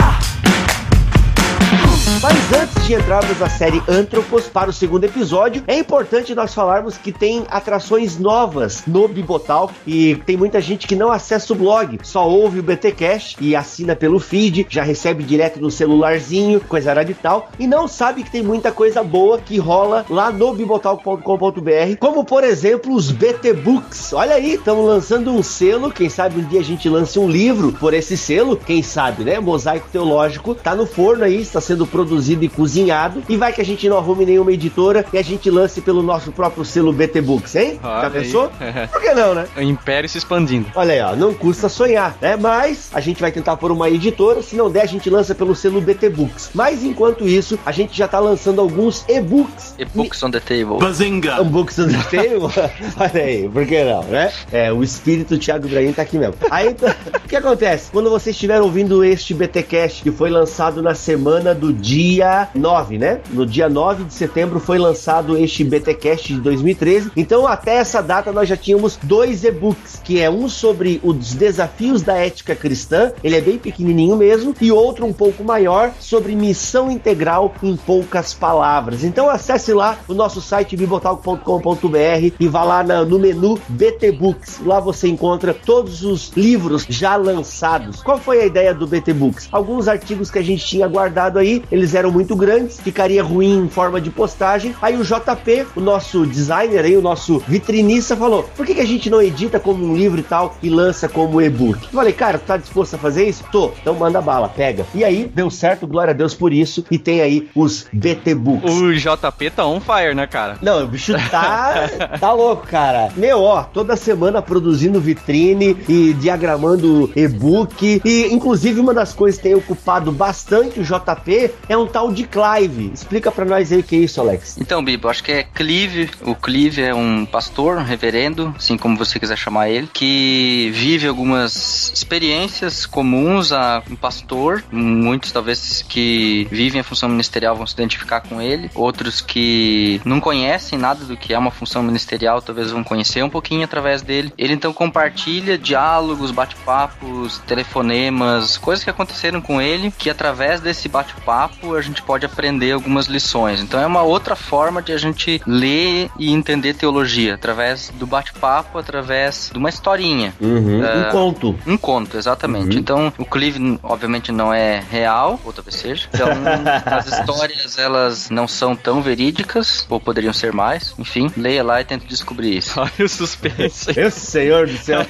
Mas 2.21 2.61
antes 2.61 2.85
de 2.85 2.95
entrarmos 2.95 3.39
na 3.39 3.49
série 3.49 3.81
Antropos 3.87 4.47
para 4.47 4.69
o 4.69 4.73
segundo 4.73 5.05
episódio, 5.05 5.63
é 5.67 5.77
importante 5.77 6.35
nós 6.35 6.53
falarmos 6.53 6.97
que 6.97 7.13
tem 7.13 7.45
atrações 7.49 8.17
novas 8.19 8.83
no 8.85 9.07
Bibotal 9.07 9.71
e 9.87 10.15
tem 10.25 10.35
muita 10.35 10.59
gente 10.59 10.85
que 10.85 10.97
não 10.97 11.11
acessa 11.11 11.53
o 11.53 11.55
blog, 11.55 11.97
só 12.03 12.27
ouve 12.27 12.59
o 12.59 12.63
BTcast 12.63 13.37
e 13.39 13.55
assina 13.55 13.95
pelo 13.95 14.19
feed, 14.19 14.67
já 14.69 14.83
recebe 14.83 15.23
direto 15.23 15.61
no 15.61 15.71
celularzinho, 15.71 16.59
coisa 16.59 16.93
rara 16.93 17.09
e 17.09 17.13
tal, 17.13 17.49
e 17.57 17.65
não 17.65 17.87
sabe 17.87 18.23
que 18.23 18.31
tem 18.31 18.43
muita 18.43 18.69
coisa 18.69 19.01
boa 19.01 19.37
que 19.37 19.57
rola 19.57 20.05
lá 20.09 20.29
no 20.29 20.53
bibotal.com.br, 20.53 21.97
como 21.99 22.25
por 22.25 22.43
exemplo 22.43 22.93
os 22.93 23.11
BT 23.11 23.53
Books. 23.53 24.11
Olha 24.11 24.35
aí, 24.35 24.55
estamos 24.55 24.85
lançando 24.85 25.31
um 25.31 25.41
selo, 25.41 25.89
quem 25.89 26.09
sabe 26.09 26.41
um 26.41 26.43
dia 26.43 26.59
a 26.59 26.63
gente 26.63 26.89
lance 26.89 27.17
um 27.17 27.29
livro 27.29 27.71
por 27.71 27.93
esse 27.93 28.17
selo, 28.17 28.57
quem 28.57 28.83
sabe, 28.83 29.23
né? 29.23 29.39
Mosaico 29.39 29.87
Teológico 29.89 30.53
tá 30.53 30.75
no 30.75 30.85
forno 30.85 31.23
aí, 31.23 31.41
está 31.41 31.61
sendo 31.61 31.87
produzido 31.87 31.98
produzido 31.99 32.45
e 32.45 32.49
cozinhado. 32.49 33.21
E 33.27 33.35
vai 33.35 33.51
que 33.51 33.59
a 33.59 33.65
gente 33.65 33.89
não 33.89 33.97
arrume 33.97 34.25
nenhuma 34.25 34.53
editora 34.53 35.05
e 35.11 35.17
a 35.17 35.21
gente 35.21 35.49
lance 35.49 35.81
pelo 35.81 36.01
nosso 36.01 36.31
próprio 36.31 36.63
selo 36.63 36.93
BT 36.93 37.21
Books, 37.21 37.55
hein? 37.55 37.79
Olha 37.83 38.01
Já 38.01 38.07
aí. 38.07 38.13
pensou? 38.13 38.51
Por 38.91 39.01
que 39.01 39.13
não, 39.13 39.35
né? 39.35 39.47
O 39.57 39.61
império 39.61 40.07
se 40.07 40.17
expandindo. 40.17 40.67
Olha 40.75 40.93
aí, 40.93 41.01
ó, 41.01 41.15
não 41.15 41.33
custa 41.33 41.67
sonhar, 41.67 42.17
né? 42.21 42.37
Mas 42.37 42.89
a 42.93 43.01
gente 43.01 43.19
vai 43.19 43.31
tentar 43.31 43.57
por 43.57 43.71
uma 43.71 43.89
editora, 43.89 44.41
se 44.41 44.55
não 44.55 44.71
der, 44.71 44.83
a 44.83 44.85
gente 44.85 45.09
lança 45.09 45.35
pelo 45.35 45.53
selo 45.53 45.81
BT 45.81 46.09
Books. 46.09 46.51
Mas 46.53 46.83
enquanto 46.83 47.27
isso, 47.27 47.59
a 47.65 47.71
gente 47.71 47.97
já 47.97 48.07
tá 48.07 48.19
lançando 48.19 48.61
alguns 48.61 49.03
e-books. 49.09 49.75
E-books 49.77 50.23
on 50.23 50.31
the 50.31 50.39
table. 50.39 50.77
Bazinga! 50.79 51.43
Books 51.43 51.79
on 51.79 51.87
the 51.87 52.03
table? 52.03 52.53
Olha 52.97 53.23
aí, 53.23 53.49
por 53.49 53.65
que 53.65 53.83
não, 53.83 54.03
né? 54.03 54.31
É, 54.51 54.71
o 54.71 54.83
espírito 54.83 55.37
Thiago 55.37 55.67
Ibrahim 55.67 55.91
tá 55.91 56.03
aqui 56.03 56.17
mesmo. 56.17 56.35
Aí, 56.49 56.69
então, 56.69 56.89
o 57.25 57.27
que 57.27 57.35
acontece? 57.35 57.91
Quando 57.91 58.09
você 58.09 58.29
estiver 58.29 58.61
ouvindo 58.61 59.03
este 59.03 59.33
BTcast, 59.33 60.01
que 60.01 60.11
foi 60.11 60.29
lançado 60.29 60.81
na 60.81 60.95
semana 60.95 61.53
do 61.53 61.73
dia 61.89 62.47
9, 62.53 62.99
né? 62.99 63.19
No 63.31 63.45
dia 63.47 63.67
9 63.67 64.03
de 64.03 64.13
setembro 64.13 64.59
foi 64.59 64.77
lançado 64.77 65.35
este 65.35 65.63
BTcast 65.63 66.35
de 66.35 66.39
2013. 66.39 67.11
Então, 67.17 67.47
até 67.47 67.77
essa 67.77 67.99
data, 68.01 68.31
nós 68.31 68.47
já 68.47 68.55
tínhamos 68.55 68.99
dois 69.01 69.43
e-books, 69.43 69.99
que 70.03 70.21
é 70.21 70.29
um 70.29 70.47
sobre 70.47 70.99
os 71.03 71.33
desafios 71.33 72.03
da 72.03 72.15
ética 72.15 72.55
cristã, 72.55 73.11
ele 73.23 73.35
é 73.35 73.41
bem 73.41 73.57
pequenininho 73.57 74.15
mesmo, 74.15 74.53
e 74.61 74.71
outro 74.71 75.03
um 75.05 75.13
pouco 75.13 75.43
maior 75.43 75.91
sobre 75.99 76.35
missão 76.35 76.91
integral 76.91 77.55
em 77.63 77.75
poucas 77.75 78.35
palavras. 78.35 79.03
Então, 79.03 79.27
acesse 79.27 79.73
lá 79.73 79.97
o 80.07 80.13
nosso 80.13 80.41
site 80.41 80.77
bibotalco.com.br 80.77 82.33
e 82.39 82.47
vá 82.47 82.63
lá 82.63 82.83
na- 82.83 83.03
no 83.03 83.17
menu 83.17 83.59
BT 83.67 84.11
Books. 84.11 84.59
Lá 84.63 84.79
você 84.79 85.07
encontra 85.07 85.53
todos 85.55 86.03
os 86.03 86.31
livros 86.35 86.85
já 86.87 87.15
lançados. 87.15 88.03
Qual 88.03 88.19
foi 88.19 88.41
a 88.41 88.45
ideia 88.45 88.73
do 88.75 88.85
BT 88.85 89.13
Books? 89.13 89.49
Alguns 89.51 89.87
artigos 89.87 90.29
que 90.29 90.37
a 90.37 90.43
gente 90.43 90.63
tinha 90.65 90.87
guardado 90.87 91.39
aí, 91.39 91.63
eles 91.79 91.95
eram 91.95 92.11
muito 92.11 92.35
grandes, 92.35 92.79
ficaria 92.79 93.23
ruim 93.23 93.65
em 93.65 93.69
forma 93.69 93.99
de 93.99 94.09
postagem. 94.09 94.75
Aí 94.81 94.95
o 94.95 95.03
JP, 95.03 95.67
o 95.75 95.81
nosso 95.81 96.25
designer 96.25 96.83
aí, 96.85 96.95
o 96.95 97.01
nosso 97.01 97.39
vitrinista, 97.47 98.15
falou: 98.15 98.43
por 98.55 98.65
que, 98.65 98.75
que 98.75 98.81
a 98.81 98.85
gente 98.85 99.09
não 99.09 99.21
edita 99.21 99.59
como 99.59 99.83
um 99.83 99.95
livro 99.95 100.19
e 100.19 100.23
tal 100.23 100.55
e 100.61 100.69
lança 100.69 101.07
como 101.07 101.41
e-book? 101.41 101.83
Eu 101.83 101.89
falei, 101.89 102.13
cara, 102.13 102.37
tu 102.37 102.45
tá 102.45 102.57
disposto 102.57 102.95
a 102.95 102.97
fazer 102.97 103.27
isso? 103.27 103.43
Tô, 103.51 103.71
então 103.81 103.95
manda 103.95 104.21
bala, 104.21 104.49
pega. 104.49 104.85
E 104.93 105.03
aí, 105.03 105.29
deu 105.33 105.49
certo, 105.49 105.87
glória 105.87 106.11
a 106.11 106.15
Deus 106.15 106.33
por 106.33 106.53
isso. 106.53 106.83
E 106.91 106.97
tem 106.97 107.21
aí 107.21 107.49
os 107.55 107.87
BT 107.91 108.35
Books. 108.35 108.71
O 108.71 108.93
JP 108.93 109.49
tá 109.51 109.65
on 109.65 109.79
fire, 109.79 110.13
né, 110.13 110.27
cara? 110.27 110.57
Não, 110.61 110.83
o 110.83 110.87
bicho 110.87 111.13
tá, 111.29 111.89
tá 112.19 112.33
louco, 112.33 112.67
cara. 112.67 113.09
Meu, 113.15 113.41
ó, 113.41 113.63
toda 113.63 113.95
semana 113.95 114.41
produzindo 114.41 114.99
vitrine 114.99 115.77
e 115.87 116.13
diagramando 116.13 117.11
e-book. 117.15 118.01
E, 118.03 118.27
inclusive, 118.33 118.79
uma 118.79 118.93
das 118.93 119.13
coisas 119.13 119.39
que 119.39 119.43
tem 119.43 119.55
ocupado 119.55 120.11
bastante 120.11 120.79
o 120.79 120.83
JP 120.83 121.51
é 121.69 121.77
um 121.77 121.85
tal 121.85 122.11
de 122.11 122.23
Clive. 122.23 122.91
Explica 122.93 123.31
pra 123.31 123.45
nós 123.45 123.71
aí 123.71 123.79
o 123.79 123.83
que 123.83 123.95
é 123.95 123.99
isso, 123.99 124.19
Alex. 124.19 124.57
Então, 124.59 124.83
Bibo, 124.83 125.07
acho 125.07 125.23
que 125.23 125.31
é 125.31 125.43
Clive. 125.43 126.09
O 126.23 126.33
Clive 126.33 126.81
é 126.81 126.93
um 126.93 127.25
pastor, 127.25 127.77
um 127.77 127.83
reverendo, 127.83 128.53
assim 128.57 128.75
como 128.75 128.97
você 128.97 129.19
quiser 129.19 129.37
chamar 129.37 129.69
ele, 129.69 129.87
que 129.93 130.71
vive 130.73 131.07
algumas 131.07 131.91
experiências 131.93 132.87
comuns 132.87 133.51
a 133.51 133.83
um 133.89 133.95
pastor. 133.95 134.63
Muitos, 134.71 135.31
talvez, 135.31 135.85
que 135.87 136.47
vivem 136.49 136.81
a 136.81 136.83
função 136.83 137.07
ministerial 137.07 137.55
vão 137.55 137.67
se 137.67 137.73
identificar 137.73 138.21
com 138.21 138.41
ele. 138.41 138.71
Outros 138.73 139.21
que 139.21 140.01
não 140.03 140.19
conhecem 140.19 140.79
nada 140.79 141.05
do 141.05 141.15
que 141.15 141.33
é 141.33 141.37
uma 141.37 141.51
função 141.51 141.83
ministerial, 141.83 142.41
talvez 142.41 142.71
vão 142.71 142.83
conhecer 142.83 143.23
um 143.23 143.29
pouquinho 143.29 143.63
através 143.63 144.01
dele. 144.01 144.33
Ele 144.35 144.53
então 144.53 144.73
compartilha 144.73 145.55
diálogos, 145.55 146.31
bate-papos, 146.31 147.37
telefonemas, 147.45 148.57
coisas 148.57 148.83
que 148.83 148.89
aconteceram 148.89 149.39
com 149.39 149.61
ele, 149.61 149.93
que 149.95 150.09
através 150.09 150.61
desse 150.61 150.89
bate-papo 150.89 151.48
a 151.75 151.81
gente 151.81 152.01
pode 152.01 152.25
aprender 152.25 152.71
algumas 152.71 153.07
lições. 153.07 153.61
Então 153.61 153.79
é 153.79 153.85
uma 153.85 154.01
outra 154.01 154.35
forma 154.35 154.81
de 154.81 154.91
a 154.91 154.97
gente 154.97 155.41
ler 155.45 156.09
e 156.17 156.31
entender 156.31 156.73
teologia, 156.73 157.35
através 157.35 157.91
do 157.95 158.05
bate-papo, 158.05 158.77
através 158.77 159.49
de 159.51 159.57
uma 159.57 159.69
historinha. 159.69 160.33
Uhum. 160.39 160.81
Um 160.81 161.11
conto. 161.11 161.59
Um 161.65 161.77
conto, 161.77 162.17
exatamente. 162.17 162.73
Uhum. 162.73 162.79
Então, 162.79 163.13
o 163.17 163.25
Clive, 163.25 163.79
obviamente, 163.83 164.31
não 164.31 164.53
é 164.53 164.83
real, 164.89 165.39
ou 165.43 165.53
talvez 165.53 165.75
seja. 165.75 166.07
Então, 166.13 166.27
as 166.85 167.07
histórias, 167.07 167.77
elas 167.77 168.29
não 168.29 168.47
são 168.47 168.75
tão 168.75 169.01
verídicas, 169.01 169.85
ou 169.89 169.99
poderiam 169.99 170.33
ser 170.33 170.53
mais. 170.53 170.93
Enfim, 170.97 171.31
leia 171.35 171.63
lá 171.63 171.81
e 171.81 171.85
tente 171.85 172.05
descobrir 172.05 172.57
isso. 172.57 172.79
Olha 172.79 173.05
o 173.05 173.09
suspense. 173.09 173.93
Meu 173.95 174.11
senhor 174.11 174.67
do 174.67 174.77
céu. 174.77 175.05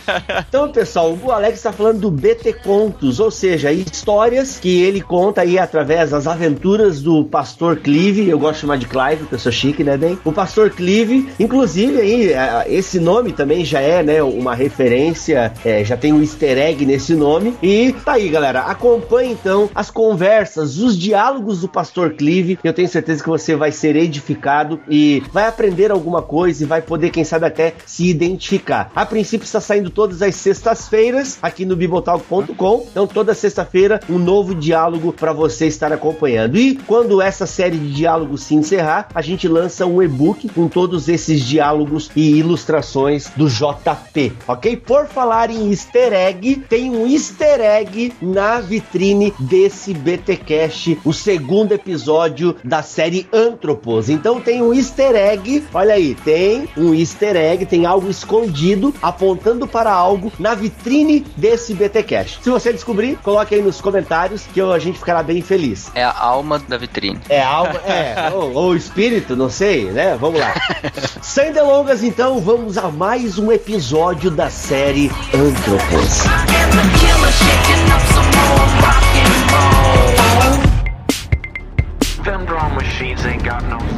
Então, 0.48 0.72
pessoal, 0.72 1.18
o 1.22 1.32
Alex 1.32 1.58
está 1.58 1.72
falando 1.72 2.00
do 2.00 2.12
BT 2.12 2.54
Contos, 2.64 3.20
ou 3.20 3.32
seja, 3.32 3.72
histórias 3.72 4.60
que 4.60 4.82
ele 4.82 5.02
conta 5.02 5.42
aí 5.42 5.58
através 5.58 6.12
das 6.12 6.28
aventuras 6.30 7.02
do 7.02 7.26
pastor 7.26 7.78
Clive. 7.78 8.30
Eu 8.30 8.40
gosto 8.40 8.56
de 8.56 8.62
chamar 8.62 8.78
de 8.78 8.88
Clive, 8.88 9.18
porque 9.18 9.36
eu 9.36 9.40
sou 9.40 9.52
chique, 9.52 9.84
né, 9.84 9.98
bem? 9.98 10.18
O 10.24 10.32
pastor 10.32 10.70
Clive, 10.70 11.30
inclusive 11.40 12.00
aí, 12.00 12.34
eh, 12.34 12.66
esse 12.70 13.00
nome 13.00 13.32
também 13.32 13.66
já 13.66 13.80
é, 13.80 14.04
né, 14.04 14.22
uma 14.22 14.56
referência, 14.56 15.52
eh, 15.66 15.84
já 15.84 15.98
tem 15.98 16.14
um 16.14 16.22
easter 16.22 16.58
egg 16.58 16.86
nesse 16.86 17.16
nome. 17.16 17.56
E 17.62 17.94
tá 18.06 18.14
aí, 18.14 18.30
galera. 18.30 18.62
Acompanhe 18.62 19.32
então 19.32 19.70
as 19.74 19.90
conversas, 19.90 20.78
os 20.78 20.98
diálogos 20.98 21.62
do 21.62 21.68
pastor 21.68 22.14
Clive. 22.14 22.60
Eu 22.64 22.74
tenho 22.74 22.88
certeza 22.88 23.24
que 23.24 23.30
você 23.30 23.56
vai 23.56 23.72
ser 23.72 23.96
edificado 23.96 24.80
e 24.90 25.24
vai 25.32 25.48
aprender 25.48 25.92
alguma 25.92 26.22
coisa 26.22 26.64
e 26.64 26.68
vai 26.68 26.82
poder, 26.82 27.10
quem 27.10 27.24
sabe, 27.24 27.46
até 27.46 27.74
se 27.86 28.08
identificar. 28.10 28.92
A 28.96 29.06
princípio 29.06 29.46
está 29.46 29.60
saindo 29.60 29.90
todas 29.90 30.22
as 30.22 30.36
sextas-feiras 30.36 31.40
aqui 31.42 31.66
no 31.66 31.76
bibotalk.com. 31.76 32.88
Então, 32.92 33.08
toda 33.08 33.34
sexta-feira, 33.34 34.00
um 34.10 34.18
novo 34.18 34.54
diálogo 34.54 35.12
para 35.12 35.34
você 35.34 35.68
estar 35.68 35.92
acompanhando. 35.92 36.19
E 36.58 36.76
quando 36.88 37.22
essa 37.22 37.46
série 37.46 37.78
de 37.78 37.94
diálogos 37.94 38.44
se 38.44 38.56
encerrar, 38.56 39.08
a 39.14 39.22
gente 39.22 39.48
lança 39.48 39.86
um 39.86 40.02
e-book 40.02 40.50
com 40.50 40.68
todos 40.68 41.08
esses 41.08 41.42
diálogos 41.42 42.12
e 42.16 42.38
ilustrações 42.38 43.30
do 43.36 43.48
JP, 43.48 44.34
ok? 44.48 44.78
Por 44.78 45.08
falar 45.08 45.50
em 45.50 45.70
easter 45.70 46.14
egg, 46.14 46.58
tem 46.70 46.92
um 46.92 47.08
easter 47.08 47.62
egg 47.62 48.14
na 48.22 48.60
vitrine 48.60 49.34
desse 49.40 49.94
BTcast, 49.94 51.00
o 51.06 51.14
segundo 51.14 51.74
episódio 51.74 52.56
da 52.64 52.84
série 52.84 53.28
Antropos. 53.32 54.10
Então 54.10 54.42
tem 54.42 54.62
um 54.62 54.74
easter 54.74 55.16
egg, 55.16 55.64
olha 55.74 55.94
aí, 55.94 56.16
tem 56.16 56.68
um 56.78 56.94
easter 56.94 57.36
egg, 57.36 57.66
tem 57.66 57.86
algo 57.86 58.10
escondido 58.10 58.94
apontando 59.02 59.68
para 59.68 59.92
algo 59.92 60.32
na 60.40 60.54
vitrine 60.54 61.26
desse 61.36 61.74
BTcast. 61.74 62.40
Se 62.44 62.50
você 62.50 62.74
descobrir, 62.74 63.18
coloque 63.18 63.56
aí 63.56 63.62
nos 63.62 63.82
comentários 63.82 64.44
que 64.54 64.62
a 64.62 64.80
gente 64.80 65.00
ficará 65.00 65.24
bem 65.24 65.42
feliz. 65.42 65.92
É 65.96 66.09
a 66.10 66.24
alma 66.24 66.60
da 66.60 66.78
vitrine. 66.78 67.20
É 67.30 67.42
algo, 67.42 67.78
é, 67.86 68.32
ou, 68.34 68.54
ou 68.54 68.76
espírito, 68.76 69.36
não 69.36 69.50
sei, 69.50 69.86
né? 69.86 70.18
Vamos 70.20 70.40
lá. 70.40 70.54
Sem 71.22 71.52
delongas, 71.52 72.04
então, 72.04 72.40
vamos 72.40 72.78
a 72.78 72.90
mais 72.90 73.38
um 73.38 73.52
episódio 73.52 74.32
da 74.32 74.50
série 74.50 75.12
Antropos. 75.34 76.24
Them 82.24 82.46
drum 82.46 82.76
machines 82.76 83.26
ain't 83.26 83.44
got 83.44 83.64
no 83.64 83.89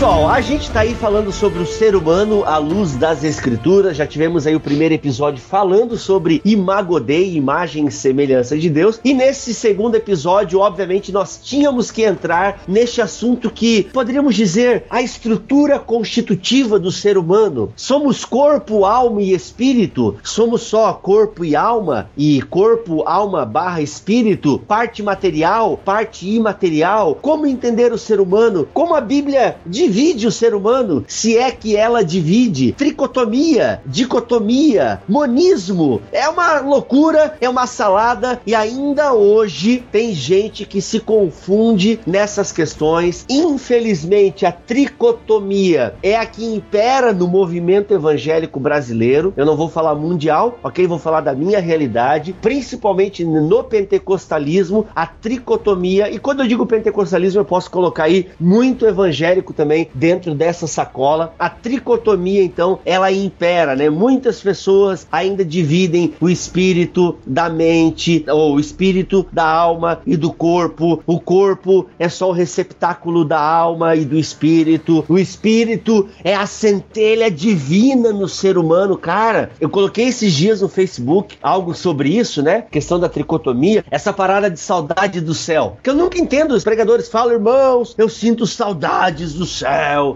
Pessoal, 0.00 0.30
a 0.30 0.40
gente 0.40 0.70
tá 0.70 0.80
aí 0.80 0.94
falando 0.94 1.30
sobre 1.30 1.58
o 1.62 1.66
ser 1.66 1.94
humano 1.94 2.42
à 2.46 2.56
luz 2.56 2.96
das 2.96 3.22
escrituras. 3.22 3.98
Já 3.98 4.06
tivemos 4.06 4.46
aí 4.46 4.56
o 4.56 4.60
primeiro 4.60 4.94
episódio 4.94 5.42
falando 5.42 5.98
sobre 5.98 6.40
Imago 6.42 6.98
Dei, 6.98 7.34
imagem 7.36 7.86
e 7.86 7.90
semelhança 7.90 8.56
de 8.56 8.70
Deus. 8.70 8.98
E 9.04 9.12
nesse 9.12 9.52
segundo 9.52 9.96
episódio, 9.96 10.60
obviamente, 10.60 11.12
nós 11.12 11.38
tínhamos 11.42 11.90
que 11.90 12.02
entrar 12.02 12.62
neste 12.66 13.02
assunto 13.02 13.50
que 13.50 13.82
poderíamos 13.92 14.34
dizer 14.34 14.84
a 14.88 15.02
estrutura 15.02 15.78
constitutiva 15.78 16.78
do 16.78 16.90
ser 16.90 17.18
humano. 17.18 17.70
Somos 17.76 18.24
corpo, 18.24 18.86
alma 18.86 19.20
e 19.20 19.34
espírito? 19.34 20.16
Somos 20.22 20.62
só 20.62 20.94
corpo 20.94 21.44
e 21.44 21.54
alma? 21.54 22.08
E 22.16 22.40
corpo, 22.40 23.02
alma 23.06 23.44
barra 23.44 23.82
espírito? 23.82 24.58
Parte 24.60 25.02
material, 25.02 25.76
parte 25.76 26.26
imaterial? 26.26 27.18
Como 27.20 27.46
entender 27.46 27.92
o 27.92 27.98
ser 27.98 28.18
humano? 28.18 28.66
Como 28.72 28.94
a 28.94 29.00
Bíblia 29.02 29.56
divide 29.90 30.28
o 30.28 30.30
ser 30.30 30.54
humano, 30.54 31.04
se 31.08 31.36
é 31.36 31.50
que 31.50 31.76
ela 31.76 32.04
divide. 32.04 32.72
Tricotomia, 32.72 33.82
dicotomia, 33.84 35.02
monismo. 35.08 36.00
É 36.12 36.28
uma 36.28 36.60
loucura, 36.60 37.36
é 37.40 37.48
uma 37.48 37.66
salada 37.66 38.40
e 38.46 38.54
ainda 38.54 39.12
hoje 39.12 39.82
tem 39.90 40.14
gente 40.14 40.64
que 40.64 40.80
se 40.80 41.00
confunde 41.00 41.98
nessas 42.06 42.52
questões. 42.52 43.26
Infelizmente, 43.28 44.46
a 44.46 44.52
tricotomia 44.52 45.94
é 46.04 46.16
a 46.16 46.24
que 46.24 46.44
impera 46.44 47.12
no 47.12 47.26
movimento 47.26 47.92
evangélico 47.92 48.60
brasileiro. 48.60 49.34
Eu 49.36 49.44
não 49.44 49.56
vou 49.56 49.68
falar 49.68 49.96
mundial, 49.96 50.56
ok? 50.62 50.86
Vou 50.86 51.00
falar 51.00 51.20
da 51.20 51.34
minha 51.34 51.58
realidade, 51.58 52.32
principalmente 52.40 53.24
no 53.24 53.64
pentecostalismo, 53.64 54.86
a 54.94 55.04
tricotomia. 55.04 56.08
E 56.08 56.18
quando 56.20 56.40
eu 56.40 56.46
digo 56.46 56.64
pentecostalismo, 56.64 57.40
eu 57.40 57.44
posso 57.44 57.68
colocar 57.68 58.04
aí 58.04 58.28
muito 58.38 58.86
evangélico 58.86 59.52
também 59.52 59.79
dentro 59.94 60.34
dessa 60.34 60.66
sacola. 60.66 61.34
A 61.38 61.48
tricotomia, 61.48 62.42
então, 62.42 62.78
ela 62.84 63.10
impera, 63.10 63.74
né? 63.76 63.88
Muitas 63.88 64.40
pessoas 64.40 65.06
ainda 65.10 65.44
dividem 65.44 66.14
o 66.20 66.28
espírito 66.28 67.16
da 67.26 67.48
mente, 67.48 68.24
ou 68.28 68.54
o 68.54 68.60
espírito 68.60 69.26
da 69.32 69.46
alma 69.46 70.00
e 70.06 70.16
do 70.16 70.32
corpo. 70.32 71.02
O 71.06 71.20
corpo 71.20 71.86
é 71.98 72.08
só 72.08 72.28
o 72.28 72.32
receptáculo 72.32 73.24
da 73.24 73.40
alma 73.40 73.96
e 73.96 74.04
do 74.04 74.18
espírito. 74.18 75.04
O 75.08 75.18
espírito 75.18 76.08
é 76.24 76.34
a 76.34 76.46
centelha 76.46 77.30
divina 77.30 78.12
no 78.12 78.28
ser 78.28 78.58
humano, 78.58 78.96
cara. 78.96 79.50
Eu 79.60 79.68
coloquei 79.68 80.08
esses 80.08 80.32
dias 80.32 80.60
no 80.60 80.68
Facebook 80.68 81.36
algo 81.42 81.74
sobre 81.74 82.10
isso, 82.10 82.42
né? 82.42 82.64
Questão 82.70 82.98
da 82.98 83.08
tricotomia, 83.08 83.84
essa 83.90 84.12
parada 84.12 84.50
de 84.50 84.60
saudade 84.60 85.20
do 85.20 85.34
céu. 85.34 85.76
Que 85.82 85.90
eu 85.90 85.94
nunca 85.94 86.18
entendo. 86.18 86.54
Os 86.54 86.64
pregadores 86.64 87.08
falam, 87.08 87.34
irmãos, 87.34 87.94
eu 87.96 88.08
sinto 88.08 88.46
saudades 88.46 89.34
do 89.34 89.46
céu 89.46 89.69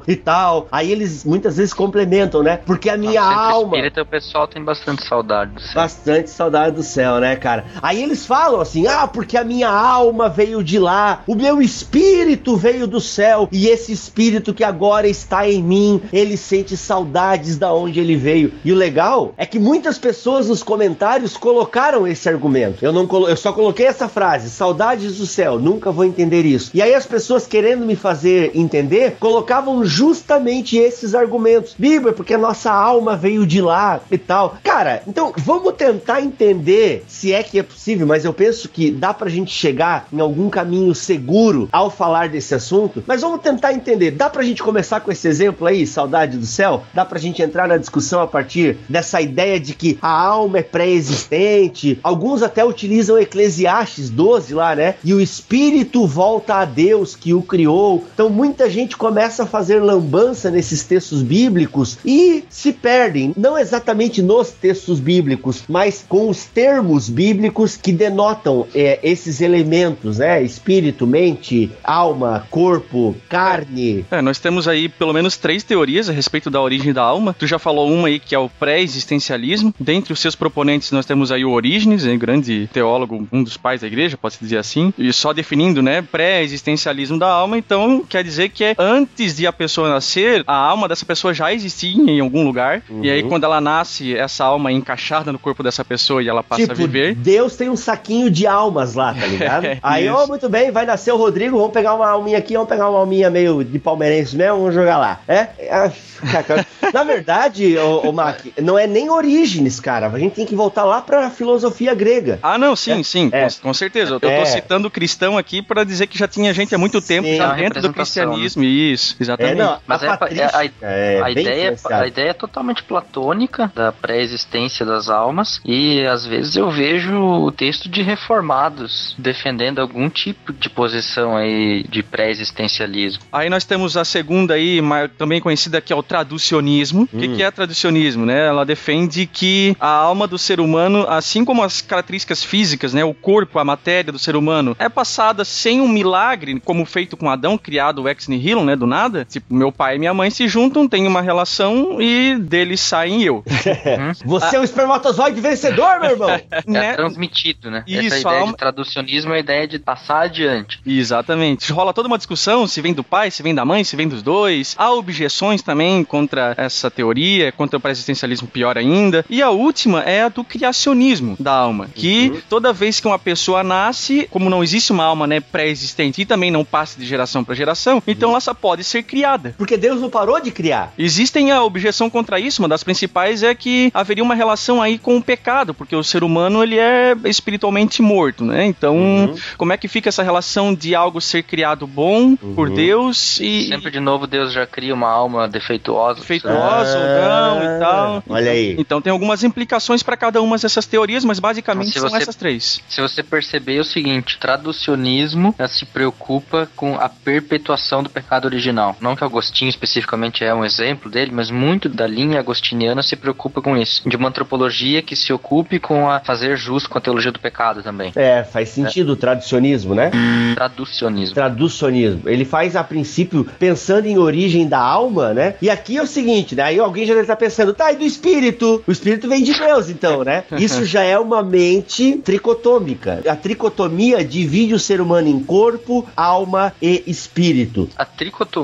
e 0.06 0.16
tal. 0.16 0.68
Aí 0.70 0.90
eles 0.90 1.24
muitas 1.24 1.56
vezes 1.56 1.72
complementam, 1.72 2.42
né? 2.42 2.58
Porque 2.64 2.88
a 2.88 2.96
minha 2.96 3.22
Centro 3.22 3.38
alma. 3.38 3.76
Espírita, 3.76 4.02
o 4.02 4.06
pessoal 4.06 4.48
tem 4.48 4.62
bastante 4.62 5.06
saudade 5.06 5.52
do 5.52 5.60
céu. 5.60 5.74
Bastante 5.74 6.30
saudade 6.30 6.76
do 6.76 6.82
céu, 6.82 7.20
né, 7.20 7.36
cara? 7.36 7.64
Aí 7.82 8.02
eles 8.02 8.26
falam 8.26 8.60
assim: 8.60 8.86
ah, 8.86 9.06
porque 9.06 9.36
a 9.36 9.44
minha 9.44 9.70
alma 9.70 10.28
veio 10.28 10.62
de 10.62 10.78
lá, 10.78 11.22
o 11.26 11.34
meu 11.34 11.60
espírito 11.60 12.56
veio 12.56 12.86
do 12.86 13.00
céu, 13.00 13.48
e 13.52 13.68
esse 13.68 13.92
espírito 13.92 14.54
que 14.54 14.64
agora 14.64 15.06
está 15.08 15.48
em 15.48 15.62
mim, 15.62 16.02
ele 16.12 16.36
sente 16.36 16.76
saudades 16.76 17.56
da 17.56 17.72
onde 17.72 18.00
ele 18.00 18.16
veio. 18.16 18.52
E 18.64 18.72
o 18.72 18.76
legal 18.76 19.34
é 19.36 19.46
que 19.46 19.58
muitas 19.58 19.98
pessoas 19.98 20.48
nos 20.48 20.62
comentários 20.62 21.36
colocaram 21.36 22.06
esse 22.06 22.28
argumento. 22.28 22.84
Eu 22.84 22.92
não 22.92 23.06
colo 23.06 23.28
eu 23.28 23.36
só 23.36 23.52
coloquei 23.52 23.86
essa 23.86 24.08
frase: 24.08 24.50
saudades 24.50 25.18
do 25.18 25.26
céu, 25.26 25.58
nunca 25.58 25.90
vou 25.90 26.04
entender 26.04 26.44
isso. 26.44 26.70
E 26.74 26.82
aí 26.82 26.94
as 26.94 27.06
pessoas 27.06 27.46
querendo 27.46 27.84
me 27.84 27.96
fazer 27.96 28.52
entender, 28.54 29.16
colocavam 29.34 29.84
justamente 29.84 30.78
esses 30.78 31.12
argumentos. 31.12 31.74
Bíblia, 31.76 32.12
porque 32.12 32.34
a 32.34 32.38
nossa 32.38 32.70
alma 32.70 33.16
veio 33.16 33.44
de 33.44 33.60
lá 33.60 34.00
e 34.08 34.16
tal. 34.16 34.58
Cara, 34.62 35.02
então 35.08 35.32
vamos 35.38 35.72
tentar 35.74 36.20
entender 36.20 37.04
se 37.08 37.32
é 37.32 37.42
que 37.42 37.58
é 37.58 37.62
possível, 37.64 38.06
mas 38.06 38.24
eu 38.24 38.32
penso 38.32 38.68
que 38.68 38.92
dá 38.92 39.12
pra 39.12 39.28
gente 39.28 39.50
chegar 39.50 40.06
em 40.12 40.20
algum 40.20 40.48
caminho 40.48 40.94
seguro 40.94 41.68
ao 41.72 41.90
falar 41.90 42.28
desse 42.28 42.54
assunto. 42.54 43.02
Mas 43.08 43.22
vamos 43.22 43.40
tentar 43.40 43.72
entender. 43.72 44.12
Dá 44.12 44.30
pra 44.30 44.44
gente 44.44 44.62
começar 44.62 45.00
com 45.00 45.10
esse 45.10 45.26
exemplo 45.26 45.66
aí, 45.66 45.84
saudade 45.84 46.38
do 46.38 46.46
céu? 46.46 46.84
Dá 46.94 47.04
pra 47.04 47.18
gente 47.18 47.42
entrar 47.42 47.66
na 47.66 47.76
discussão 47.76 48.20
a 48.20 48.28
partir 48.28 48.78
dessa 48.88 49.20
ideia 49.20 49.58
de 49.58 49.74
que 49.74 49.98
a 50.00 50.12
alma 50.12 50.58
é 50.58 50.62
pré-existente. 50.62 51.98
Alguns 52.04 52.40
até 52.40 52.64
utilizam 52.64 53.18
Eclesiastes 53.18 54.10
12 54.10 54.54
lá, 54.54 54.76
né? 54.76 54.94
E 55.02 55.12
o 55.12 55.20
espírito 55.20 56.06
volta 56.06 56.54
a 56.54 56.64
Deus 56.64 57.16
que 57.16 57.34
o 57.34 57.42
criou. 57.42 58.04
Então 58.14 58.30
muita 58.30 58.70
gente 58.70 58.96
começa 58.96 59.23
a 59.24 59.46
fazer 59.46 59.80
lambança 59.80 60.50
nesses 60.50 60.84
textos 60.84 61.22
bíblicos 61.22 61.98
e 62.04 62.44
se 62.48 62.72
perdem, 62.72 63.32
não 63.36 63.58
exatamente 63.58 64.22
nos 64.22 64.50
textos 64.50 65.00
bíblicos, 65.00 65.64
mas 65.68 66.04
com 66.08 66.28
os 66.28 66.44
termos 66.44 67.08
bíblicos 67.08 67.76
que 67.76 67.92
denotam 67.92 68.66
é, 68.74 68.98
esses 69.02 69.40
elementos, 69.40 70.18
né? 70.18 70.42
Espírito, 70.42 71.06
mente, 71.06 71.70
alma, 71.82 72.46
corpo, 72.50 73.16
carne. 73.28 74.04
É, 74.10 74.20
nós 74.20 74.38
temos 74.38 74.68
aí 74.68 74.88
pelo 74.88 75.12
menos 75.12 75.36
três 75.36 75.62
teorias 75.62 76.08
a 76.08 76.12
respeito 76.12 76.50
da 76.50 76.60
origem 76.60 76.92
da 76.92 77.02
alma. 77.02 77.34
Tu 77.38 77.46
já 77.46 77.58
falou 77.58 77.90
uma 77.90 78.08
aí 78.08 78.18
que 78.18 78.34
é 78.34 78.38
o 78.38 78.48
pré-existencialismo. 78.48 79.74
Dentre 79.78 80.12
os 80.12 80.20
seus 80.20 80.34
proponentes 80.34 80.90
nós 80.92 81.06
temos 81.06 81.32
aí 81.32 81.44
o 81.44 81.50
Orígenes, 81.50 82.04
um 82.04 82.18
grande 82.18 82.68
teólogo, 82.72 83.26
um 83.32 83.42
dos 83.42 83.56
pais 83.56 83.80
da 83.80 83.86
igreja, 83.86 84.16
pode-se 84.16 84.40
dizer 84.40 84.58
assim. 84.58 84.92
E 84.98 85.12
só 85.12 85.32
definindo, 85.32 85.82
né, 85.82 86.02
pré-existencialismo 86.02 87.18
da 87.18 87.28
alma, 87.28 87.56
então 87.56 88.04
quer 88.08 88.22
dizer 88.22 88.50
que 88.50 88.64
é 88.64 88.74
antes 88.78 89.13
de 89.14 89.46
a 89.46 89.52
pessoa 89.52 89.88
nascer, 89.88 90.42
a 90.46 90.54
alma 90.56 90.88
dessa 90.88 91.04
pessoa 91.06 91.32
já 91.32 91.52
existia 91.52 91.92
em 91.94 92.20
algum 92.20 92.44
lugar. 92.44 92.82
E 93.02 93.10
aí 93.10 93.22
quando 93.22 93.44
ela 93.44 93.60
nasce, 93.60 94.16
essa 94.16 94.44
alma 94.44 94.70
é 94.70 94.72
encaixada 94.72 95.30
no 95.32 95.38
corpo 95.38 95.62
dessa 95.62 95.84
pessoa 95.84 96.22
e 96.22 96.28
ela 96.28 96.42
passa 96.42 96.62
tipo, 96.62 96.72
a 96.72 96.74
viver. 96.74 97.14
Deus 97.14 97.56
tem 97.56 97.68
um 97.70 97.76
saquinho 97.76 98.30
de 98.30 98.46
almas 98.46 98.94
lá, 98.94 99.14
tá 99.14 99.26
ligado? 99.26 99.64
É, 99.64 99.78
Aí, 99.82 100.08
ó, 100.08 100.26
muito 100.26 100.48
bem, 100.48 100.70
vai 100.70 100.84
nascer 100.84 101.12
o 101.12 101.16
Rodrigo, 101.16 101.56
vamos 101.56 101.72
pegar 101.72 101.94
uma 101.94 102.08
alminha 102.08 102.38
aqui, 102.38 102.54
vamos 102.54 102.68
pegar 102.68 102.90
uma 102.90 102.98
alminha 102.98 103.30
meio 103.30 103.62
de 103.64 103.78
palmeirense 103.78 104.36
mesmo, 104.36 104.58
vamos 104.58 104.74
jogar 104.74 104.98
lá. 104.98 105.20
É? 105.28 105.48
Cara, 106.24 106.66
Na 106.92 107.04
verdade, 107.04 107.76
ô, 107.78 108.08
ô 108.08 108.12
Mac, 108.12 108.40
não 108.62 108.78
é 108.78 108.86
nem 108.86 109.10
Orígenes, 109.10 109.78
cara. 109.80 110.06
A 110.08 110.18
gente 110.18 110.34
tem 110.34 110.46
que 110.46 110.54
voltar 110.54 110.84
lá 110.84 111.00
pra 111.00 111.28
filosofia 111.30 111.94
grega. 111.94 112.38
Ah, 112.42 112.56
não, 112.56 112.74
sim, 112.74 113.02
sim, 113.02 113.28
é. 113.32 113.46
com, 113.48 113.68
com 113.68 113.74
certeza. 113.74 114.14
Eu 114.14 114.20
tô 114.20 114.28
É. 114.28 114.44
citando 114.44 114.88
o 114.88 114.90
cristão 114.90 115.36
aqui 115.36 115.60
para 115.60 115.84
dizer 115.84 116.06
que 116.06 116.16
já 116.16 116.26
tinha 116.26 116.52
gente 116.54 116.74
há 116.74 116.78
muito 116.78 117.00
tempo 117.02 117.28
Sim. 117.28 117.36
já 117.36 117.48
dentro 117.52 117.80
do 117.82 117.88
representação, 117.88 117.92
cristianismo. 117.92 118.64
Isso, 118.64 119.03
É, 119.12 119.22
exatamente. 119.22 119.56
não, 119.58 119.78
Mas 119.86 120.02
a 120.02 120.06
é- 120.06 120.16
patrística 120.16 120.64
é- 120.64 120.70
é, 120.82 121.20
a, 121.20 121.24
bem 121.24 121.32
ideia, 121.44 121.76
a 121.90 122.06
ideia 122.06 122.30
é 122.30 122.32
totalmente 122.32 122.82
platônica 122.82 123.70
da 123.74 123.92
pré-existência 123.92 124.84
das 124.86 125.08
almas 125.08 125.60
e 125.64 126.04
às 126.06 126.24
vezes 126.26 126.56
eu 126.56 126.70
vejo 126.70 127.14
o 127.16 127.52
texto 127.52 127.88
de 127.88 128.02
reformados 128.02 129.14
defendendo 129.18 129.80
algum 129.80 130.08
tipo 130.08 130.52
de 130.52 130.68
posição 130.70 131.36
aí 131.36 131.84
de 131.88 132.02
pré-existencialismo. 132.02 133.22
Aí 133.32 133.48
nós 133.48 133.64
temos 133.64 133.96
a 133.96 134.04
segunda 134.04 134.54
aí, 134.54 134.80
também 135.18 135.40
conhecida 135.40 135.80
que 135.80 135.92
é 135.92 135.96
o 135.96 136.02
traducionismo. 136.02 137.02
O 137.04 137.06
que, 137.06 137.28
Hum. 137.28 137.36
que 137.36 137.42
é 137.42 137.50
traducionismo, 137.50 138.24
né? 138.26 138.46
Ela 138.46 138.64
defende 138.64 139.26
que 139.26 139.76
a 139.80 139.88
alma 139.88 140.26
do 140.26 140.38
ser 140.38 140.60
humano, 140.60 141.06
assim 141.08 141.44
como 141.44 141.62
as 141.62 141.80
características 141.80 142.42
físicas, 142.44 142.92
né, 142.94 143.04
o 143.04 143.14
corpo, 143.14 143.58
a 143.58 143.64
matéria 143.64 144.12
do 144.12 144.18
ser 144.18 144.36
humano, 144.36 144.76
é 144.78 144.88
passada 144.88 145.44
sem 145.44 145.80
um 145.80 145.88
milagre, 145.88 146.60
como 146.64 146.84
feito 146.84 147.16
com 147.16 147.28
Adão, 147.30 147.56
criado 147.58 148.08
ex 148.08 148.28
nihilo, 148.28 148.64
né, 148.64 148.76
do 148.76 148.86
nada. 148.94 149.24
Tipo, 149.24 149.52
meu 149.54 149.72
pai 149.72 149.96
e 149.96 149.98
minha 149.98 150.14
mãe 150.14 150.30
se 150.30 150.46
juntam, 150.46 150.86
têm 150.88 151.06
uma 151.06 151.20
relação 151.20 152.00
e 152.00 152.36
deles 152.38 152.80
saem 152.80 153.22
eu. 153.22 153.42
Você 154.24 154.56
é 154.56 154.60
um 154.60 154.64
espermatozoide 154.64 155.40
vencedor, 155.40 156.00
meu 156.00 156.10
irmão! 156.10 156.28
É 156.54 156.62
Né? 156.66 156.94
transmitido, 156.94 157.70
né? 157.70 157.82
Isso, 157.86 158.06
Essa 158.06 158.18
ideia 158.20 158.40
alma- 158.40 158.52
de 158.52 158.58
traducionismo 158.58 159.32
é 159.32 159.36
a 159.36 159.40
ideia 159.40 159.66
de 159.68 159.78
passar 159.78 160.22
adiante. 160.22 160.80
Exatamente. 160.86 161.72
Rola 161.72 161.92
toda 161.92 162.06
uma 162.08 162.16
discussão 162.18 162.66
se 162.66 162.80
vem 162.80 162.92
do 162.92 163.02
pai, 163.04 163.30
se 163.30 163.42
vem 163.42 163.54
da 163.54 163.64
mãe, 163.64 163.82
se 163.84 163.96
vem 163.96 164.06
dos 164.08 164.22
dois. 164.22 164.74
Há 164.78 164.90
objeções 164.92 165.62
também 165.62 166.04
contra 166.04 166.54
essa 166.56 166.90
teoria, 166.90 167.50
contra 167.52 167.76
o 167.76 167.80
pré-existencialismo 167.80 168.46
pior 168.48 168.78
ainda. 168.78 169.24
E 169.28 169.42
a 169.42 169.50
última 169.50 170.00
é 170.02 170.22
a 170.22 170.28
do 170.28 170.44
criacionismo 170.44 171.36
da 171.40 171.52
alma, 171.52 171.88
que 171.94 172.42
toda 172.48 172.72
vez 172.72 173.00
que 173.00 173.06
uma 173.06 173.18
pessoa 173.18 173.62
nasce, 173.62 174.28
como 174.30 174.48
não 174.50 174.62
existe 174.62 174.92
uma 174.92 175.04
alma 175.04 175.26
né, 175.26 175.40
pré-existente 175.40 176.22
e 176.22 176.24
também 176.26 176.50
não 176.50 176.64
passa 176.64 176.98
de 176.98 177.06
geração 177.06 177.42
para 177.44 177.54
geração, 177.54 178.02
então 178.06 178.30
ela 178.30 178.40
só 178.40 178.54
pode 178.54 178.83
ser 178.84 179.02
criada. 179.02 179.54
Porque 179.58 179.76
Deus 179.76 180.00
não 180.00 180.10
parou 180.10 180.40
de 180.40 180.50
criar. 180.50 180.92
Existem 180.98 181.50
a 181.50 181.62
objeção 181.62 182.08
contra 182.10 182.38
isso, 182.38 182.62
uma 182.62 182.68
das 182.68 182.84
principais 182.84 183.42
é 183.42 183.54
que 183.54 183.90
haveria 183.94 184.22
uma 184.22 184.34
relação 184.34 184.80
aí 184.80 184.98
com 184.98 185.16
o 185.16 185.22
pecado, 185.22 185.74
porque 185.74 185.96
o 185.96 186.02
ser 186.04 186.22
humano 186.22 186.62
ele 186.62 186.78
é 186.78 187.16
espiritualmente 187.24 188.00
morto, 188.02 188.44
né? 188.44 188.64
Então, 188.66 188.96
Uhum. 188.96 189.34
como 189.56 189.72
é 189.72 189.76
que 189.76 189.88
fica 189.88 190.08
essa 190.08 190.22
relação 190.22 190.74
de 190.74 190.94
algo 190.94 191.20
ser 191.20 191.42
criado 191.42 191.86
bom 191.86 192.36
por 192.36 192.68
Uhum. 192.68 192.74
Deus 192.74 193.40
e 193.40 193.68
Sempre 193.68 193.90
de 193.90 194.00
novo 194.00 194.26
Deus 194.26 194.52
já 194.52 194.66
cria 194.66 194.94
uma 194.94 195.08
alma 195.08 195.48
defeituosa. 195.48 196.20
defeituosa 196.20 196.98
ou 196.98 197.04
não 197.04 197.62
e 197.76 197.78
tal? 197.80 198.16
Ah, 198.18 198.22
Olha 198.28 198.50
aí. 198.50 198.76
Então 198.78 199.00
tem 199.00 199.10
algumas 199.10 199.42
implicações 199.42 200.02
para 200.02 200.16
cada 200.16 200.40
uma 200.42 200.56
dessas 200.58 200.86
teorias, 200.86 201.24
mas 201.24 201.38
basicamente 201.38 201.92
Se 201.92 202.00
são 202.00 202.08
você- 202.10 202.16
essas 202.22 202.36
três. 202.36 202.80
Se 202.88 203.00
você 203.00 203.22
perceber 203.22 203.76
é 203.78 203.80
o 203.80 203.84
seguinte, 203.84 204.38
traducionismo 204.38 205.54
se 205.68 205.84
preocupa 205.86 206.68
com 206.76 206.96
a 206.98 207.08
perpetuação 207.08 208.02
do 208.02 208.10
pecado 208.10 208.44
original. 208.46 208.73
Não 209.00 209.16
que 209.16 209.24
Agostinho 209.24 209.68
especificamente 209.68 210.44
é 210.44 210.54
um 210.54 210.64
exemplo 210.64 211.10
dele, 211.10 211.30
mas 211.32 211.50
muito 211.50 211.88
da 211.88 212.06
linha 212.06 212.40
agostiniana 212.40 213.02
se 213.02 213.16
preocupa 213.16 213.60
com 213.60 213.76
isso. 213.76 214.08
De 214.08 214.16
uma 214.16 214.28
antropologia 214.28 215.02
que 215.02 215.16
se 215.16 215.32
ocupe 215.32 215.78
com 215.78 216.10
a 216.10 216.20
fazer 216.20 216.56
jus 216.56 216.86
com 216.86 216.98
a 216.98 217.00
teologia 217.00 217.32
do 217.32 217.38
pecado 217.38 217.82
também. 217.82 218.12
É, 218.16 218.42
faz 218.42 218.70
sentido 218.70 219.12
o 219.12 219.16
traducionismo, 219.16 219.94
né? 219.94 220.10
Traducionismo. 220.54 221.34
Traducionismo. 221.34 222.28
Ele 222.28 222.44
faz, 222.44 222.76
a 222.76 222.84
princípio, 222.84 223.46
pensando 223.58 224.06
em 224.06 224.18
origem 224.18 224.66
da 224.68 224.78
alma, 224.78 225.32
né? 225.32 225.54
E 225.60 225.70
aqui 225.70 225.96
é 225.96 226.02
o 226.02 226.06
seguinte, 226.06 226.54
né? 226.54 226.62
Aí 226.64 226.78
alguém 226.78 227.06
já 227.06 227.14
deve 227.14 227.24
estar 227.24 227.36
pensando, 227.36 227.72
tá, 227.72 227.92
e 227.92 227.96
do 227.96 228.04
espírito? 228.04 228.82
O 228.86 228.92
espírito 228.92 229.28
vem 229.28 229.42
de 229.42 229.52
Deus, 229.52 229.88
então, 229.88 230.24
né? 230.24 230.44
Isso 230.58 230.84
já 230.84 231.02
é 231.02 231.18
uma 231.18 231.42
mente 231.42 232.18
tricotômica. 232.18 233.22
A 233.28 233.36
tricotomia 233.36 234.24
divide 234.24 234.74
o 234.74 234.78
ser 234.78 235.00
humano 235.00 235.28
em 235.28 235.42
corpo, 235.42 236.06
alma 236.16 236.72
e 236.80 237.02
espírito. 237.06 237.88
A 237.96 238.04
tricotomia 238.04 238.63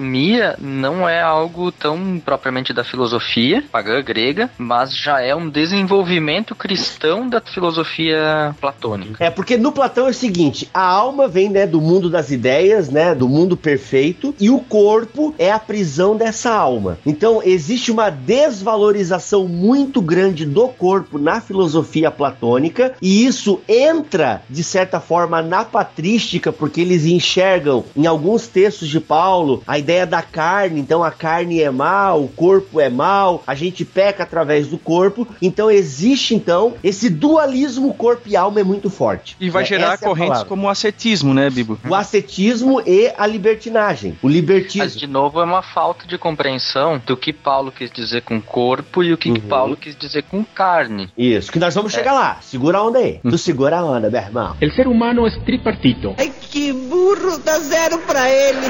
não 0.58 1.08
é 1.08 1.20
algo 1.20 1.70
tão 1.70 2.20
propriamente 2.24 2.72
da 2.72 2.84
filosofia 2.84 3.62
pagã 3.70 4.02
grega, 4.02 4.50
mas 4.58 4.94
já 4.94 5.20
é 5.20 5.34
um 5.34 5.48
desenvolvimento 5.48 6.54
cristão 6.54 7.28
da 7.28 7.40
filosofia 7.40 8.54
platônica. 8.60 9.22
É, 9.22 9.30
porque 9.30 9.56
no 9.56 9.72
Platão 9.72 10.06
é 10.06 10.10
o 10.10 10.14
seguinte, 10.14 10.68
a 10.72 10.84
alma 10.84 11.28
vem, 11.28 11.48
né, 11.48 11.66
do 11.66 11.80
mundo 11.80 12.08
das 12.08 12.30
ideias, 12.30 12.88
né, 12.88 13.14
do 13.14 13.28
mundo 13.28 13.56
perfeito, 13.56 14.34
e 14.40 14.50
o 14.50 14.60
corpo 14.60 15.34
é 15.38 15.50
a 15.50 15.58
prisão 15.58 16.16
dessa 16.16 16.52
alma. 16.52 16.98
Então, 17.04 17.42
existe 17.44 17.90
uma 17.90 18.10
desvalorização 18.10 19.46
muito 19.48 20.00
grande 20.00 20.44
do 20.44 20.68
corpo 20.68 21.18
na 21.18 21.40
filosofia 21.40 22.10
platônica, 22.10 22.94
e 23.00 23.24
isso 23.24 23.60
entra, 23.68 24.42
de 24.48 24.62
certa 24.62 25.00
forma, 25.00 25.42
na 25.42 25.64
patrística, 25.64 26.52
porque 26.52 26.80
eles 26.80 27.04
enxergam 27.04 27.84
em 27.96 28.06
alguns 28.06 28.46
textos 28.46 28.88
de 28.88 29.00
Paulo 29.00 29.62
a 29.66 29.78
ideia 29.78 29.89
da 30.06 30.22
carne, 30.22 30.80
então 30.80 31.02
a 31.04 31.10
carne 31.10 31.60
é 31.60 31.70
mal, 31.70 32.22
o 32.22 32.28
corpo 32.28 32.80
é 32.80 32.88
mal, 32.88 33.42
a 33.46 33.54
gente 33.54 33.84
peca 33.84 34.22
através 34.22 34.68
do 34.68 34.78
corpo, 34.78 35.26
então 35.42 35.70
existe 35.70 36.34
então 36.34 36.74
esse 36.82 37.08
dualismo 37.10 37.92
corpo 37.94 38.22
e 38.28 38.36
alma 38.36 38.60
é 38.60 38.64
muito 38.64 38.88
forte. 38.90 39.36
E 39.40 39.50
vai 39.50 39.62
É, 39.62 39.66
gerar 39.66 39.94
essa 39.94 40.04
é 40.04 40.08
correntes 40.08 40.30
palavra. 40.32 40.48
como 40.48 40.66
o 40.66 40.70
ascetismo, 40.70 41.34
né, 41.34 41.48
Bibo? 41.50 41.78
o 41.88 41.94
ascetismo 41.94 42.80
e 42.86 43.12
a 43.16 43.26
libertinagem. 43.26 44.12
O 44.22 44.26
Mas, 44.26 44.34
libertismo. 44.34 44.98
de 45.00 45.06
novo, 45.06 45.40
é 45.40 45.44
uma 45.44 45.62
falta 45.62 46.06
de 46.06 46.16
compreensão 46.18 47.00
do 47.06 47.16
que 47.16 47.32
Paulo 47.32 47.72
quis 47.72 47.90
dizer 47.90 48.22
com 48.22 48.40
corpo 48.40 49.02
e 49.02 49.12
o 49.12 49.18
que, 49.18 49.32
que 49.32 49.40
Uhum. 49.40 49.48
Paulo 49.48 49.76
quis 49.76 49.96
dizer 49.96 50.22
com 50.24 50.44
carne. 50.44 51.08
Isso, 51.16 51.50
que 51.52 51.58
nós 51.58 51.74
vamos 51.74 51.92
chegar 51.92 52.12
lá. 52.12 52.38
Segura 52.40 52.78
a 52.78 52.84
onda 52.86 52.98
aí. 52.98 53.20
Tu 53.22 53.38
segura 53.38 53.78
a 53.78 53.84
onda, 53.84 54.10
meu 54.10 54.20
irmão. 54.20 54.56
El 54.60 54.70
ser 54.72 54.86
humano 54.86 55.26
es 55.26 55.36
tripartito. 55.44 56.14
Ai, 56.18 56.30
que 56.50 56.72
burro, 56.72 57.38
dá 57.38 57.58
zero 57.58 57.98
pra 57.98 58.28
ele. 58.30 58.66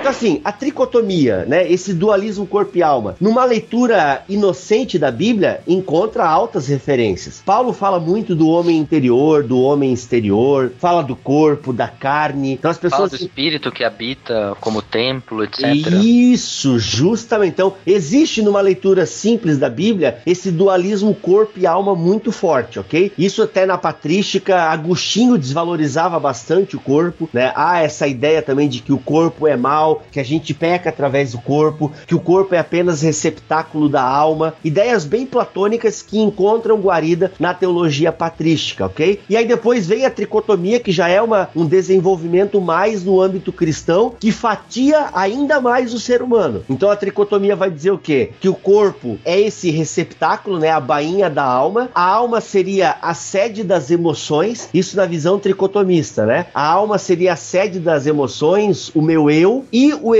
Então, 0.00 0.10
assim, 0.10 0.40
a 0.50 0.52
tricotomia, 0.52 1.44
né? 1.46 1.70
Esse 1.70 1.94
dualismo 1.94 2.46
corpo 2.46 2.76
e 2.76 2.82
alma, 2.82 3.16
numa 3.20 3.44
leitura 3.44 4.22
inocente 4.28 4.98
da 4.98 5.10
Bíblia, 5.10 5.60
encontra 5.66 6.26
altas 6.26 6.66
referências. 6.66 7.40
Paulo 7.44 7.72
fala 7.72 8.00
muito 8.00 8.34
do 8.34 8.48
homem 8.48 8.76
interior, 8.76 9.44
do 9.44 9.60
homem 9.60 9.92
exterior, 9.92 10.72
fala 10.78 11.02
do 11.02 11.14
corpo, 11.14 11.72
da 11.72 11.86
carne. 11.86 12.52
Então 12.52 12.70
as 12.70 12.78
Fala 12.78 12.90
pessoas. 12.90 13.10
do 13.12 13.16
espírito 13.16 13.70
que 13.70 13.84
habita 13.84 14.56
como 14.60 14.82
templo, 14.82 15.44
etc. 15.44 15.64
Isso, 16.02 16.78
justamente. 16.78 17.52
Então, 17.52 17.74
existe 17.86 18.42
numa 18.42 18.60
leitura 18.60 19.06
simples 19.06 19.58
da 19.58 19.68
Bíblia 19.68 20.18
esse 20.26 20.50
dualismo 20.50 21.14
corpo 21.14 21.58
e 21.58 21.66
alma 21.66 21.94
muito 21.94 22.32
forte, 22.32 22.78
ok? 22.78 23.12
Isso 23.16 23.42
até 23.42 23.64
na 23.64 23.78
patrística, 23.78 24.62
Agostinho 24.62 25.38
desvalorizava 25.38 26.18
bastante 26.18 26.74
o 26.76 26.80
corpo, 26.80 27.28
né? 27.32 27.52
Há 27.54 27.82
essa 27.82 28.06
ideia 28.08 28.42
também 28.42 28.68
de 28.68 28.80
que 28.80 28.92
o 28.92 28.98
corpo 28.98 29.46
é 29.46 29.56
mal, 29.56 30.02
que 30.10 30.18
a 30.18 30.24
gente 30.24 30.39
peca 30.54 30.88
através 30.88 31.32
do 31.32 31.38
corpo, 31.38 31.92
que 32.06 32.14
o 32.14 32.20
corpo 32.20 32.54
é 32.54 32.58
apenas 32.58 33.02
receptáculo 33.02 33.88
da 33.88 34.02
alma. 34.02 34.54
Ideias 34.64 35.04
bem 35.04 35.26
platônicas 35.26 36.02
que 36.02 36.18
encontram 36.18 36.80
guarida 36.80 37.32
na 37.38 37.54
teologia 37.54 38.12
patrística, 38.12 38.86
ok? 38.86 39.20
E 39.28 39.36
aí 39.36 39.46
depois 39.46 39.86
vem 39.86 40.06
a 40.06 40.10
tricotomia, 40.10 40.80
que 40.80 40.92
já 40.92 41.08
é 41.08 41.20
uma, 41.20 41.48
um 41.54 41.66
desenvolvimento 41.66 42.60
mais 42.60 43.04
no 43.04 43.20
âmbito 43.20 43.52
cristão, 43.52 44.14
que 44.18 44.32
fatia 44.32 45.10
ainda 45.12 45.60
mais 45.60 45.92
o 45.92 46.00
ser 46.00 46.22
humano. 46.22 46.64
Então 46.68 46.90
a 46.90 46.96
tricotomia 46.96 47.56
vai 47.56 47.70
dizer 47.70 47.90
o 47.90 47.98
quê? 47.98 48.30
Que 48.40 48.48
o 48.48 48.54
corpo 48.54 49.18
é 49.24 49.40
esse 49.40 49.70
receptáculo, 49.70 50.58
né? 50.58 50.70
A 50.70 50.80
bainha 50.80 51.28
da 51.28 51.44
alma. 51.44 51.90
A 51.94 52.04
alma 52.04 52.40
seria 52.40 52.96
a 53.02 53.14
sede 53.14 53.62
das 53.62 53.90
emoções, 53.90 54.68
isso 54.72 54.96
na 54.96 55.06
visão 55.06 55.38
tricotomista, 55.38 56.26
né? 56.26 56.46
A 56.54 56.66
alma 56.66 56.98
seria 56.98 57.32
a 57.32 57.36
sede 57.36 57.78
das 57.78 58.06
emoções, 58.06 58.90
o 58.94 59.02
meu 59.02 59.30
eu, 59.30 59.64
e 59.72 59.94
o 59.94 60.14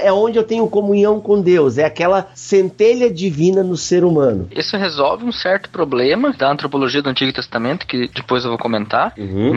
é 0.00 0.12
onde 0.12 0.38
eu 0.38 0.44
tenho 0.44 0.68
comunhão 0.68 1.20
com 1.20 1.40
Deus, 1.40 1.78
é 1.78 1.84
aquela 1.84 2.28
centelha 2.34 3.10
divina 3.12 3.62
no 3.62 3.76
ser 3.76 4.04
humano. 4.04 4.48
Isso 4.54 4.76
resolve 4.76 5.24
um 5.24 5.32
certo 5.32 5.70
problema 5.70 6.32
da 6.32 6.50
antropologia 6.50 7.02
do 7.02 7.08
Antigo 7.08 7.32
Testamento, 7.32 7.86
que 7.86 8.08
depois 8.08 8.44
eu 8.44 8.50
vou 8.50 8.58
comentar, 8.58 9.14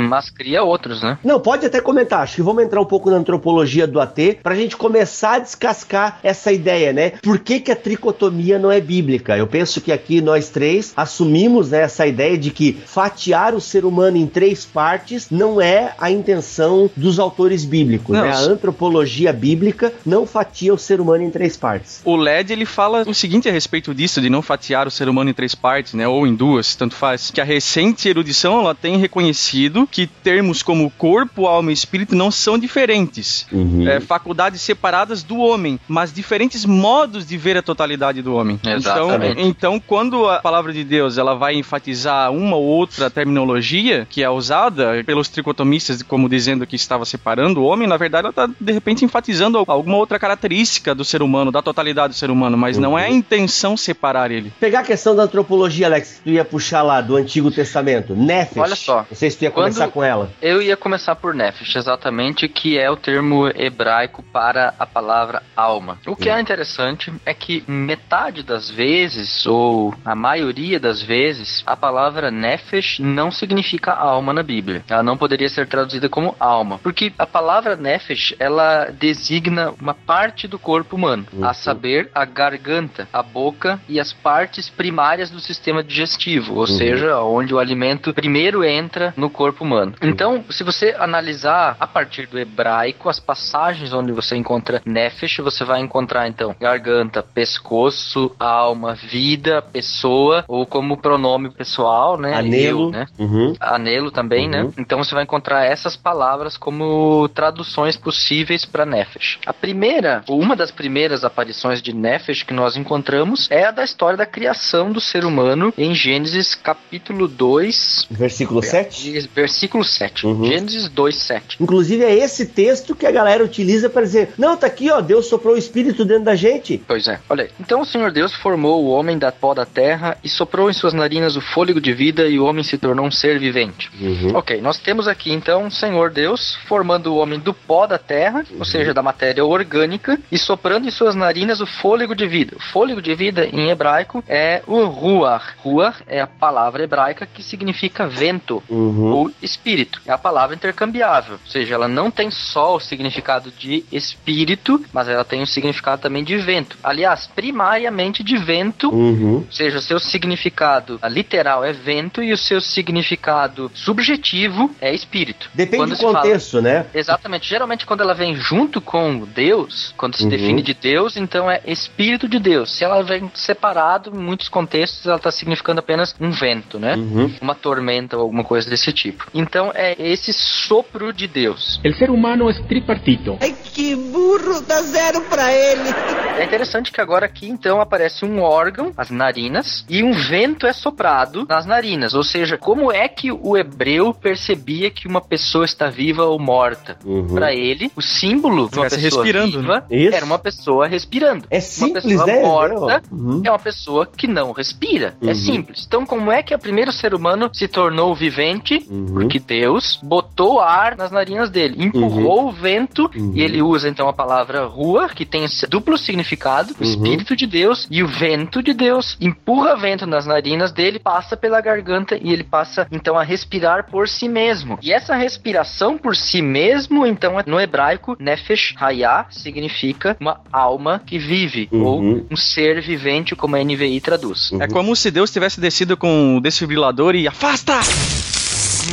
mas 0.09 0.29
cria 0.29 0.63
outros, 0.63 1.01
né? 1.01 1.17
Não, 1.23 1.39
pode 1.39 1.65
até 1.65 1.79
comentar. 1.81 2.21
Acho 2.21 2.35
que 2.35 2.41
vamos 2.41 2.63
entrar 2.63 2.81
um 2.81 2.85
pouco 2.85 3.09
na 3.09 3.17
antropologia 3.17 3.87
do 3.87 3.99
AT 3.99 4.39
pra 4.43 4.55
gente 4.55 4.77
começar 4.77 5.35
a 5.35 5.39
descascar 5.39 6.19
essa 6.23 6.51
ideia, 6.51 6.93
né? 6.93 7.11
Por 7.21 7.39
que, 7.39 7.59
que 7.59 7.71
a 7.71 7.75
tricotomia 7.75 8.59
não 8.59 8.71
é 8.71 8.79
bíblica? 8.79 9.37
Eu 9.37 9.47
penso 9.47 9.81
que 9.81 9.91
aqui 9.91 10.21
nós 10.21 10.49
três 10.49 10.93
assumimos 10.95 11.71
né, 11.71 11.81
essa 11.81 12.05
ideia 12.05 12.37
de 12.37 12.51
que 12.51 12.73
fatiar 12.85 13.53
o 13.53 13.61
ser 13.61 13.85
humano 13.85 14.17
em 14.17 14.27
três 14.27 14.65
partes 14.65 15.29
não 15.29 15.61
é 15.61 15.93
a 15.97 16.11
intenção 16.11 16.89
dos 16.95 17.19
autores 17.19 17.65
bíblicos. 17.65 18.15
Não, 18.15 18.23
né? 18.23 18.31
A 18.31 18.39
antropologia 18.39 19.31
bíblica 19.31 19.60
não 20.05 20.25
fatia 20.25 20.73
o 20.73 20.77
ser 20.77 21.01
humano 21.01 21.23
em 21.23 21.29
três 21.29 21.57
partes. 21.57 22.01
O 22.05 22.15
LED 22.15 22.53
ele 22.53 22.65
fala 22.65 23.03
o 23.07 23.13
seguinte 23.13 23.49
a 23.49 23.51
respeito 23.51 23.93
disso, 23.93 24.21
de 24.21 24.29
não 24.29 24.41
fatiar 24.41 24.87
o 24.87 24.91
ser 24.91 25.09
humano 25.09 25.29
em 25.29 25.33
três 25.33 25.55
partes, 25.55 25.93
né, 25.93 26.07
ou 26.07 26.27
em 26.27 26.35
duas, 26.35 26.75
tanto 26.75 26.95
faz, 26.95 27.31
que 27.31 27.41
a 27.41 27.43
recente 27.43 28.07
erudição 28.07 28.59
ela 28.59 28.75
tem 28.75 28.97
reconhecido 28.97 29.87
que 29.89 30.07
termos 30.07 30.61
como 30.61 30.89
corpo, 30.91 31.47
alma 31.47 31.71
e 31.71 31.73
espírito 31.73 32.15
não 32.15 32.31
são 32.31 32.57
diferentes, 32.57 33.47
é, 33.87 33.99
faculdades 33.99 34.61
separadas 34.61 35.23
do 35.23 35.37
homem, 35.37 35.79
mas 35.87 36.13
diferentes 36.13 36.65
modos 36.65 37.25
de 37.25 37.37
ver 37.37 37.57
a 37.57 37.61
totalidade 37.61 38.21
do 38.21 38.35
homem. 38.35 38.59
Exatamente. 38.63 39.41
Então, 39.41 39.71
então, 39.71 39.79
quando 39.79 40.27
a 40.27 40.39
palavra 40.39 40.73
de 40.73 40.83
Deus 40.83 41.17
ela 41.17 41.33
vai 41.33 41.55
enfatizar 41.55 42.29
uma 42.31 42.57
ou 42.57 42.63
outra 42.63 43.09
terminologia 43.09 44.05
que 44.09 44.21
é 44.21 44.29
usada 44.29 45.01
pelos 45.05 45.29
tricotomistas 45.29 46.03
como 46.03 46.27
dizendo 46.27 46.67
que 46.67 46.75
estava 46.75 47.05
separando 47.05 47.61
o 47.61 47.63
homem, 47.63 47.87
na 47.87 47.95
verdade 47.95 48.25
ela 48.25 48.31
está 48.31 48.49
de 48.59 48.71
repente 48.73 49.05
enfatizando 49.05 49.50
alguma 49.57 49.97
outra 49.97 50.19
característica 50.19 50.93
do 50.93 51.03
ser 51.03 51.21
humano, 51.21 51.51
da 51.51 51.61
totalidade 51.61 52.13
do 52.13 52.17
ser 52.17 52.29
humano, 52.29 52.57
mas 52.57 52.77
não 52.77 52.97
é 52.97 53.05
a 53.05 53.09
intenção 53.09 53.75
separar 53.75 54.31
ele. 54.31 54.53
Pegar 54.59 54.81
a 54.81 54.83
questão 54.83 55.15
da 55.15 55.23
antropologia, 55.23 55.87
Alex, 55.87 56.17
que 56.17 56.23
tu 56.23 56.29
ia 56.29 56.45
puxar 56.45 56.81
lá 56.81 57.01
do 57.01 57.15
Antigo 57.15 57.51
Testamento, 57.51 58.15
Nefesh. 58.15 58.57
Olha 58.57 58.75
só. 58.75 59.05
Não 59.09 59.17
sei 59.17 59.29
se 59.29 59.37
tu 59.37 59.43
ia 59.43 59.51
começar 59.51 59.87
com 59.89 60.03
ela. 60.03 60.31
Eu 60.41 60.61
ia 60.61 60.77
começar 60.77 61.15
por 61.15 61.33
Nefesh, 61.33 61.75
exatamente, 61.75 62.47
que 62.47 62.77
é 62.77 62.89
o 62.89 62.95
termo 62.95 63.47
hebraico 63.55 64.23
para 64.23 64.73
a 64.79 64.85
palavra 64.85 65.41
alma. 65.55 65.97
O 66.05 66.15
que 66.15 66.29
é 66.29 66.39
interessante 66.39 67.11
é 67.25 67.33
que 67.33 67.63
metade 67.67 68.43
das 68.43 68.69
vezes, 68.69 69.45
ou 69.45 69.93
a 70.05 70.15
maioria 70.15 70.79
das 70.79 71.01
vezes, 71.01 71.63
a 71.65 71.75
palavra 71.75 72.31
Nefesh 72.31 72.99
não 72.99 73.31
significa 73.31 73.91
alma 73.91 74.33
na 74.33 74.43
Bíblia. 74.43 74.83
Ela 74.87 75.03
não 75.03 75.17
poderia 75.17 75.49
ser 75.49 75.67
traduzida 75.67 76.07
como 76.07 76.35
alma, 76.39 76.79
porque 76.81 77.11
a 77.17 77.25
palavra 77.25 77.75
Nefesh, 77.75 78.35
ela 78.39 78.85
designa 78.85 79.40
uma 79.49 79.93
parte 79.93 80.47
do 80.47 80.59
corpo 80.59 80.95
humano, 80.95 81.25
a 81.41 81.53
saber, 81.53 82.09
a 82.13 82.25
garganta, 82.25 83.07
a 83.11 83.23
boca 83.23 83.79
e 83.87 83.99
as 83.99 84.13
partes 84.13 84.69
primárias 84.69 85.29
do 85.29 85.39
sistema 85.39 85.83
digestivo, 85.83 86.55
ou 86.55 86.67
seja, 86.67 87.19
onde 87.21 87.53
o 87.53 87.59
alimento 87.59 88.13
primeiro 88.13 88.63
entra 88.63 89.13
no 89.17 89.29
corpo 89.29 89.63
humano. 89.63 89.93
Então, 90.01 90.43
se 90.49 90.63
você 90.63 90.95
analisar 90.97 91.75
a 91.79 91.87
partir 91.87 92.27
do 92.27 92.39
hebraico 92.39 93.09
as 93.09 93.19
passagens 93.19 93.93
onde 93.93 94.11
você 94.11 94.35
encontra 94.35 94.81
nefesh, 94.85 95.37
você 95.37 95.63
vai 95.63 95.79
encontrar 95.79 96.27
então 96.27 96.55
garganta, 96.59 97.23
pescoço, 97.23 98.35
alma, 98.39 98.93
vida, 98.95 99.61
pessoa 99.61 100.43
ou 100.47 100.65
como 100.65 100.97
pronome 100.97 101.49
pessoal, 101.49 102.17
né? 102.17 102.33
Anelo. 102.33 102.85
Eu, 102.85 102.91
né? 102.91 103.05
Uhum. 103.17 103.53
Anelo 103.59 104.11
também, 104.11 104.47
né? 104.47 104.69
Então 104.77 105.03
você 105.03 105.13
vai 105.13 105.23
encontrar 105.23 105.65
essas 105.65 105.95
palavras 105.95 106.57
como 106.57 107.27
traduções 107.29 107.97
possíveis 107.97 108.65
para 108.65 108.85
Nefesh. 108.85 109.30
A 109.45 109.53
primeira, 109.53 110.23
ou 110.27 110.39
uma 110.39 110.55
das 110.55 110.71
primeiras 110.71 111.23
aparições 111.23 111.81
de 111.81 111.93
Nefesh 111.93 112.43
que 112.43 112.53
nós 112.53 112.75
encontramos 112.75 113.47
é 113.49 113.65
a 113.65 113.71
da 113.71 113.83
história 113.83 114.17
da 114.17 114.25
criação 114.25 114.91
do 114.91 114.99
ser 114.99 115.25
humano 115.25 115.73
em 115.77 115.93
Gênesis 115.93 116.55
capítulo 116.55 117.27
2, 117.27 118.07
Versículo 118.09 118.61
7. 118.63 119.29
versículo 119.33 119.83
7. 119.83 120.25
Uhum. 120.25 120.45
Gênesis 120.45 120.89
2, 120.89 121.15
7. 121.15 121.57
Inclusive 121.61 122.03
é 122.03 122.13
esse 122.13 122.47
texto 122.47 122.95
que 122.95 123.05
a 123.05 123.11
galera 123.11 123.43
utiliza 123.43 123.89
para 123.89 124.01
dizer: 124.01 124.33
não, 124.37 124.57
tá 124.57 124.67
aqui, 124.67 124.89
ó, 124.91 125.01
Deus 125.01 125.27
soprou 125.27 125.55
o 125.55 125.57
espírito 125.57 126.03
dentro 126.03 126.23
da 126.25 126.35
gente. 126.35 126.81
Pois 126.87 127.07
é, 127.07 127.19
olha 127.29 127.45
aí. 127.45 127.49
Então 127.59 127.81
o 127.81 127.85
Senhor 127.85 128.11
Deus 128.11 128.33
formou 128.33 128.83
o 128.83 128.89
homem 128.89 129.17
da 129.17 129.31
pó 129.31 129.53
da 129.53 129.65
terra 129.65 130.17
e 130.23 130.29
soprou 130.29 130.69
em 130.69 130.73
suas 130.73 130.93
narinas 130.93 131.35
o 131.35 131.41
fôlego 131.41 131.79
de 131.79 131.93
vida 131.93 132.27
e 132.27 132.39
o 132.39 132.45
homem 132.45 132.63
se 132.63 132.77
tornou 132.77 133.05
um 133.05 133.11
ser 133.11 133.39
vivente. 133.39 133.89
Ok, 134.33 134.59
nós 134.61 134.77
temos 134.77 135.07
aqui 135.07 135.31
então 135.31 135.67
o 135.67 135.71
Senhor 135.71 136.09
Deus 136.09 136.55
formando 136.67 137.13
o 137.13 137.17
homem 137.17 137.39
do 137.39 137.53
pó 137.53 137.85
da 137.87 137.97
terra, 137.97 138.43
ou 138.57 138.65
seja, 138.65 138.93
da 138.93 139.01
matéria 139.01 139.20
orgânica, 139.43 140.19
e 140.31 140.37
soprando 140.37 140.87
em 140.87 140.91
suas 140.91 141.15
narinas 141.15 141.61
o 141.61 141.65
fôlego 141.65 142.15
de 142.15 142.27
vida. 142.27 142.55
O 142.57 142.59
fôlego 142.59 143.01
de 143.01 143.13
vida 143.13 143.45
em 143.45 143.69
hebraico 143.69 144.23
é 144.27 144.61
o 144.65 144.85
ruach. 144.85 145.53
Ruach 145.63 146.01
é 146.07 146.19
a 146.21 146.27
palavra 146.27 146.83
hebraica 146.83 147.25
que 147.25 147.43
significa 147.43 148.07
vento 148.07 148.63
Uhum. 148.69 149.11
ou 149.13 149.31
espírito. 149.41 150.01
É 150.05 150.11
a 150.11 150.17
palavra 150.17 150.55
intercambiável, 150.55 151.33
ou 151.43 151.51
seja, 151.51 151.75
ela 151.75 151.87
não 151.87 152.09
tem 152.09 152.31
só 152.31 152.75
o 152.75 152.79
significado 152.79 153.51
de 153.51 153.83
espírito, 153.91 154.83
mas 154.93 155.07
ela 155.07 155.23
tem 155.23 155.41
o 155.41 155.47
significado 155.47 156.01
também 156.01 156.23
de 156.23 156.37
vento. 156.37 156.77
Aliás, 156.83 157.27
primariamente 157.27 158.23
de 158.23 158.37
vento, 158.37 158.89
Uhum. 158.89 159.35
ou 159.45 159.51
seja, 159.51 159.77
o 159.77 159.81
seu 159.81 159.99
significado 159.99 160.99
literal 161.09 161.63
é 161.63 161.71
vento 161.73 162.21
e 162.23 162.31
o 162.33 162.37
seu 162.37 162.59
significado 162.61 163.71
subjetivo 163.73 164.71
é 164.81 164.93
espírito. 164.93 165.49
Depende 165.53 165.77
Quando 165.77 165.89
do 165.91 165.95
se 165.95 166.01
fala- 166.03 166.21
contexto, 166.21 166.61
né? 166.61 166.85
Exatamente. 166.93 167.47
Geralmente, 167.47 167.85
quando 167.85 168.01
ela 168.01 168.13
vem 168.13 168.35
junto 168.35 168.79
com 168.81 169.00
Deus, 169.25 169.93
quando 169.97 170.15
se 170.15 170.23
Uhum. 170.23 170.29
define 170.29 170.61
de 170.61 170.73
Deus, 170.73 171.17
então 171.17 171.49
é 171.49 171.61
Espírito 171.65 172.27
de 172.27 172.39
Deus. 172.39 172.71
Se 172.77 172.83
ela 172.83 173.01
vem 173.03 173.29
separado, 173.33 174.11
em 174.13 174.19
muitos 174.19 174.49
contextos, 174.49 175.05
ela 175.05 175.17
está 175.17 175.31
significando 175.31 175.79
apenas 175.79 176.15
um 176.19 176.31
vento, 176.31 176.79
né? 176.79 176.95
Uhum. 176.95 177.33
Uma 177.41 177.55
tormenta 177.55 178.15
ou 178.17 178.23
alguma 178.23 178.43
coisa 178.43 178.69
desse 178.69 178.91
tipo. 178.93 179.25
Então 179.33 179.71
é 179.73 179.95
esse 179.99 180.31
sopro 180.33 181.11
de 181.13 181.27
Deus. 181.27 181.79
El 181.83 181.93
ser 181.95 182.09
humano 182.09 182.49
es 182.49 182.59
tripartito. 182.67 183.37
Ai, 183.41 183.55
que 183.73 183.95
burro, 183.95 184.61
dá 184.61 184.81
zero 184.81 185.21
pra 185.21 185.51
ele. 185.51 185.89
É 186.31 186.45
interessante 186.45 186.91
que 186.91 186.99
agora 187.01 187.25
aqui 187.25 187.47
então 187.47 187.79
aparece 187.79 188.25
um 188.25 188.41
órgão, 188.41 188.91
as 188.97 189.11
narinas, 189.11 189.85
e 189.87 190.01
um 190.01 190.11
vento 190.11 190.65
é 190.65 190.73
soprado 190.73 191.45
nas 191.47 191.65
narinas. 191.67 192.13
Ou 192.15 192.23
seja, 192.23 192.57
como 192.57 192.91
é 192.91 193.07
que 193.07 193.31
o 193.31 193.55
hebreu 193.55 194.11
percebia 194.13 194.89
que 194.89 195.07
uma 195.07 195.21
pessoa 195.21 195.65
está 195.65 195.87
viva 195.89 196.23
ou 196.25 196.39
morta? 196.39 196.97
Uhum. 197.05 197.35
Para 197.35 197.53
ele, 197.53 197.91
o 197.95 198.01
símbolo 198.01 198.69
de 198.71 198.77
uma 198.79 198.89
pessoa 198.97 199.23
respirando, 199.23 199.59
viva 199.61 199.85
Isso. 199.89 200.15
era 200.15 200.25
uma 200.25 200.39
pessoa 200.39 200.87
respirando. 200.87 201.45
É 201.49 201.55
Uma 201.55 201.61
simples, 201.61 202.03
pessoa 202.05 202.25
né? 202.25 202.41
morta 202.41 203.01
Uhum. 203.11 203.41
é 203.45 203.49
uma 203.49 203.59
pessoa 203.59 204.05
que 204.05 204.27
não 204.27 204.51
respira. 204.51 205.15
Uhum. 205.21 205.29
É 205.29 205.33
simples. 205.33 205.85
Então, 205.87 206.05
como 206.05 206.31
é 206.31 206.41
que 206.43 206.53
o 206.53 206.59
primeiro 206.59 206.91
ser 206.91 207.13
humano 207.13 207.49
se 207.53 207.67
tornou 207.67 208.13
vivente? 208.15 208.85
Uhum. 208.89 209.05
Porque 209.13 209.39
Deus 209.39 209.99
botou 210.03 210.59
ar 210.59 210.95
nas 210.95 211.11
narinas 211.11 211.49
dele, 211.49 211.75
empurrou 211.83 212.47
o 212.47 212.51
vento, 212.51 213.09
Uhum. 213.15 213.33
e 213.35 213.41
ele 213.41 213.61
usa 213.61 213.89
então 213.89 214.07
a 214.07 214.13
palavra 214.13 214.65
rua, 214.65 215.09
que 215.09 215.25
tem 215.25 215.43
esse 215.43 215.65
duplo 215.67 215.97
significado: 215.97 216.73
o 216.79 216.83
Uhum. 216.83 216.89
espírito 216.89 217.35
de 217.35 217.45
Deus 217.47 217.87
e 217.89 218.03
o 218.03 218.07
vento 218.07 218.61
de 218.63 218.73
Deus. 218.73 219.17
Empurra 219.19 219.75
vento 219.75 220.05
nas 220.05 220.25
narinas 220.25 220.71
dele, 220.71 220.99
passa 220.99 221.35
pela 221.35 221.61
garganta 221.61 222.17
e 222.21 222.31
ele 222.31 222.43
passa 222.43 222.87
então 222.91 223.17
a 223.17 223.23
respirar 223.23 223.89
por 223.89 224.07
si 224.07 224.27
mesmo. 224.29 224.77
E 224.81 224.91
essa 224.91 225.15
respiração 225.15 225.97
por 225.97 226.15
si 226.15 226.41
mesmo, 226.41 227.05
então, 227.05 227.35
no 227.45 227.59
hebraico, 227.59 228.15
nefesh 228.19 228.73
hayah, 228.81 229.25
significa 229.29 230.17
uma 230.19 230.41
alma 230.51 230.99
que 231.05 231.17
vive, 231.19 231.69
Uhum. 231.71 231.83
ou 231.83 232.01
um 232.31 232.35
ser 232.35 232.81
vivente, 232.81 233.35
como 233.35 233.55
a 233.55 233.63
NVI 233.63 234.01
traduz. 234.01 234.51
É 234.59 234.67
como 234.67 234.95
se 234.95 235.11
Deus 235.11 235.31
tivesse 235.31 235.59
descido 235.61 235.95
com 235.95 236.37
o 236.37 236.41
desfibrilador 236.41 237.15
e 237.15 237.27
afasta! 237.27 237.79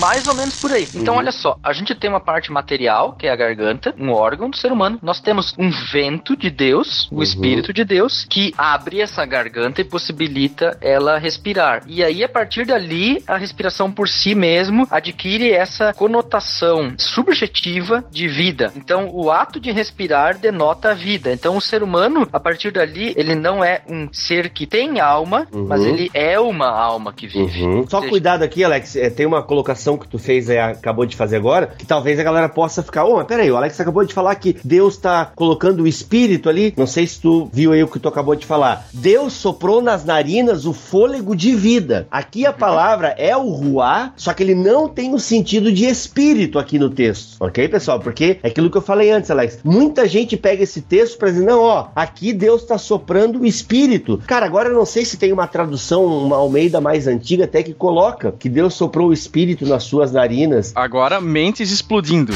Mais 0.00 0.26
ou 0.28 0.34
menos 0.34 0.60
por 0.60 0.70
aí. 0.72 0.86
Então, 0.94 1.14
Uhum. 1.14 1.20
olha 1.20 1.32
só, 1.32 1.56
a 1.62 1.72
gente 1.72 1.94
tem 1.94 2.08
uma 2.10 2.20
parte 2.20 2.52
material, 2.52 3.14
que 3.14 3.26
é 3.26 3.30
a 3.32 3.36
garganta, 3.36 3.94
um 3.98 4.10
órgão 4.12 4.50
do 4.50 4.56
ser 4.56 4.70
humano. 4.70 4.98
Nós 5.02 5.20
temos 5.20 5.54
um 5.58 5.70
vento 5.92 6.36
de 6.36 6.50
Deus, 6.50 7.08
o 7.10 7.16
Uhum. 7.16 7.22
Espírito 7.22 7.72
de 7.72 7.84
Deus, 7.84 8.26
que 8.28 8.52
abre 8.56 9.00
essa 9.00 9.24
garganta 9.24 9.80
e 9.80 9.84
possibilita 9.84 10.76
ela 10.80 11.18
respirar. 11.18 11.82
E 11.86 12.04
aí, 12.04 12.22
a 12.22 12.28
partir 12.28 12.66
dali, 12.66 13.22
a 13.26 13.36
respiração 13.36 13.90
por 13.90 14.08
si 14.08 14.34
mesmo 14.34 14.86
adquire 14.90 15.50
essa 15.52 15.92
conotação 15.94 16.92
subjetiva 16.96 18.04
de 18.10 18.28
vida. 18.28 18.72
Então, 18.76 19.08
o 19.12 19.30
ato 19.30 19.58
de 19.58 19.70
respirar 19.72 20.38
denota 20.38 20.90
a 20.90 20.94
vida. 20.94 21.32
Então, 21.32 21.56
o 21.56 21.60
ser 21.60 21.82
humano, 21.82 22.28
a 22.32 22.38
partir 22.40 22.70
dali, 22.72 23.12
ele 23.16 23.34
não 23.34 23.64
é 23.64 23.82
um 23.88 24.08
ser 24.12 24.50
que 24.50 24.66
tem 24.66 25.00
alma, 25.00 25.46
Uhum. 25.52 25.66
mas 25.66 25.84
ele 25.84 26.10
é 26.14 26.38
uma 26.38 26.68
alma 26.68 27.12
que 27.12 27.26
vive. 27.26 27.62
Uhum. 27.62 27.86
Só 27.88 27.98
seja, 28.00 28.10
cuidado 28.10 28.42
aqui, 28.42 28.62
Alex. 28.62 28.96
é, 28.96 29.08
tem 29.10 29.26
uma 29.26 29.42
colocação 29.42 29.77
que 29.98 30.08
tu 30.08 30.18
fez 30.18 30.50
aí, 30.50 30.58
acabou 30.58 31.06
de 31.06 31.16
fazer 31.16 31.36
agora, 31.36 31.66
que 31.66 31.86
talvez 31.86 32.18
a 32.18 32.22
galera 32.22 32.48
possa 32.48 32.82
ficar, 32.82 33.04
ô, 33.04 33.16
mas 33.16 33.26
peraí, 33.26 33.50
o 33.50 33.56
Alex 33.56 33.80
acabou 33.80 34.04
de 34.04 34.14
falar 34.14 34.34
que 34.34 34.56
Deus 34.64 34.96
tá 34.96 35.30
colocando 35.34 35.82
o 35.82 35.86
espírito 35.86 36.48
ali. 36.48 36.74
Não 36.76 36.86
sei 36.86 37.06
se 37.06 37.20
tu 37.20 37.48
viu 37.52 37.72
aí 37.72 37.82
o 37.82 37.88
que 37.88 37.98
tu 37.98 38.08
acabou 38.08 38.34
de 38.34 38.46
falar. 38.46 38.86
Deus 38.92 39.32
soprou 39.32 39.80
nas 39.80 40.04
narinas 40.04 40.66
o 40.66 40.72
fôlego 40.72 41.36
de 41.36 41.54
vida. 41.54 42.06
Aqui 42.10 42.46
a 42.46 42.52
palavra 42.52 43.14
é 43.18 43.36
o 43.36 43.48
ruá, 43.50 44.12
só 44.16 44.32
que 44.32 44.42
ele 44.42 44.54
não 44.54 44.88
tem 44.88 45.14
o 45.14 45.18
sentido 45.18 45.72
de 45.72 45.84
espírito 45.86 46.58
aqui 46.58 46.78
no 46.78 46.90
texto. 46.90 47.36
Ok, 47.40 47.68
pessoal? 47.68 48.00
Porque 48.00 48.38
é 48.42 48.48
aquilo 48.48 48.70
que 48.70 48.76
eu 48.76 48.82
falei 48.82 49.10
antes, 49.10 49.30
Alex. 49.30 49.60
Muita 49.62 50.08
gente 50.08 50.36
pega 50.36 50.62
esse 50.62 50.82
texto 50.82 51.18
pra 51.18 51.30
dizer, 51.30 51.44
não, 51.44 51.60
ó, 51.60 51.88
aqui 51.94 52.32
Deus 52.32 52.64
tá 52.64 52.78
soprando 52.78 53.40
o 53.40 53.46
espírito. 53.46 54.20
Cara, 54.26 54.46
agora 54.46 54.68
eu 54.68 54.74
não 54.74 54.86
sei 54.86 55.04
se 55.04 55.16
tem 55.16 55.32
uma 55.32 55.46
tradução, 55.46 56.04
uma 56.04 56.36
Almeida 56.36 56.80
mais 56.80 57.06
antiga 57.06 57.44
até 57.44 57.62
que 57.62 57.74
coloca 57.74 58.32
que 58.32 58.48
Deus 58.48 58.74
soprou 58.74 59.08
o 59.08 59.12
espírito 59.12 59.66
nas 59.68 59.84
suas 59.84 60.10
narinas. 60.12 60.72
Agora, 60.74 61.20
mentes 61.20 61.70
explodindo. 61.72 62.32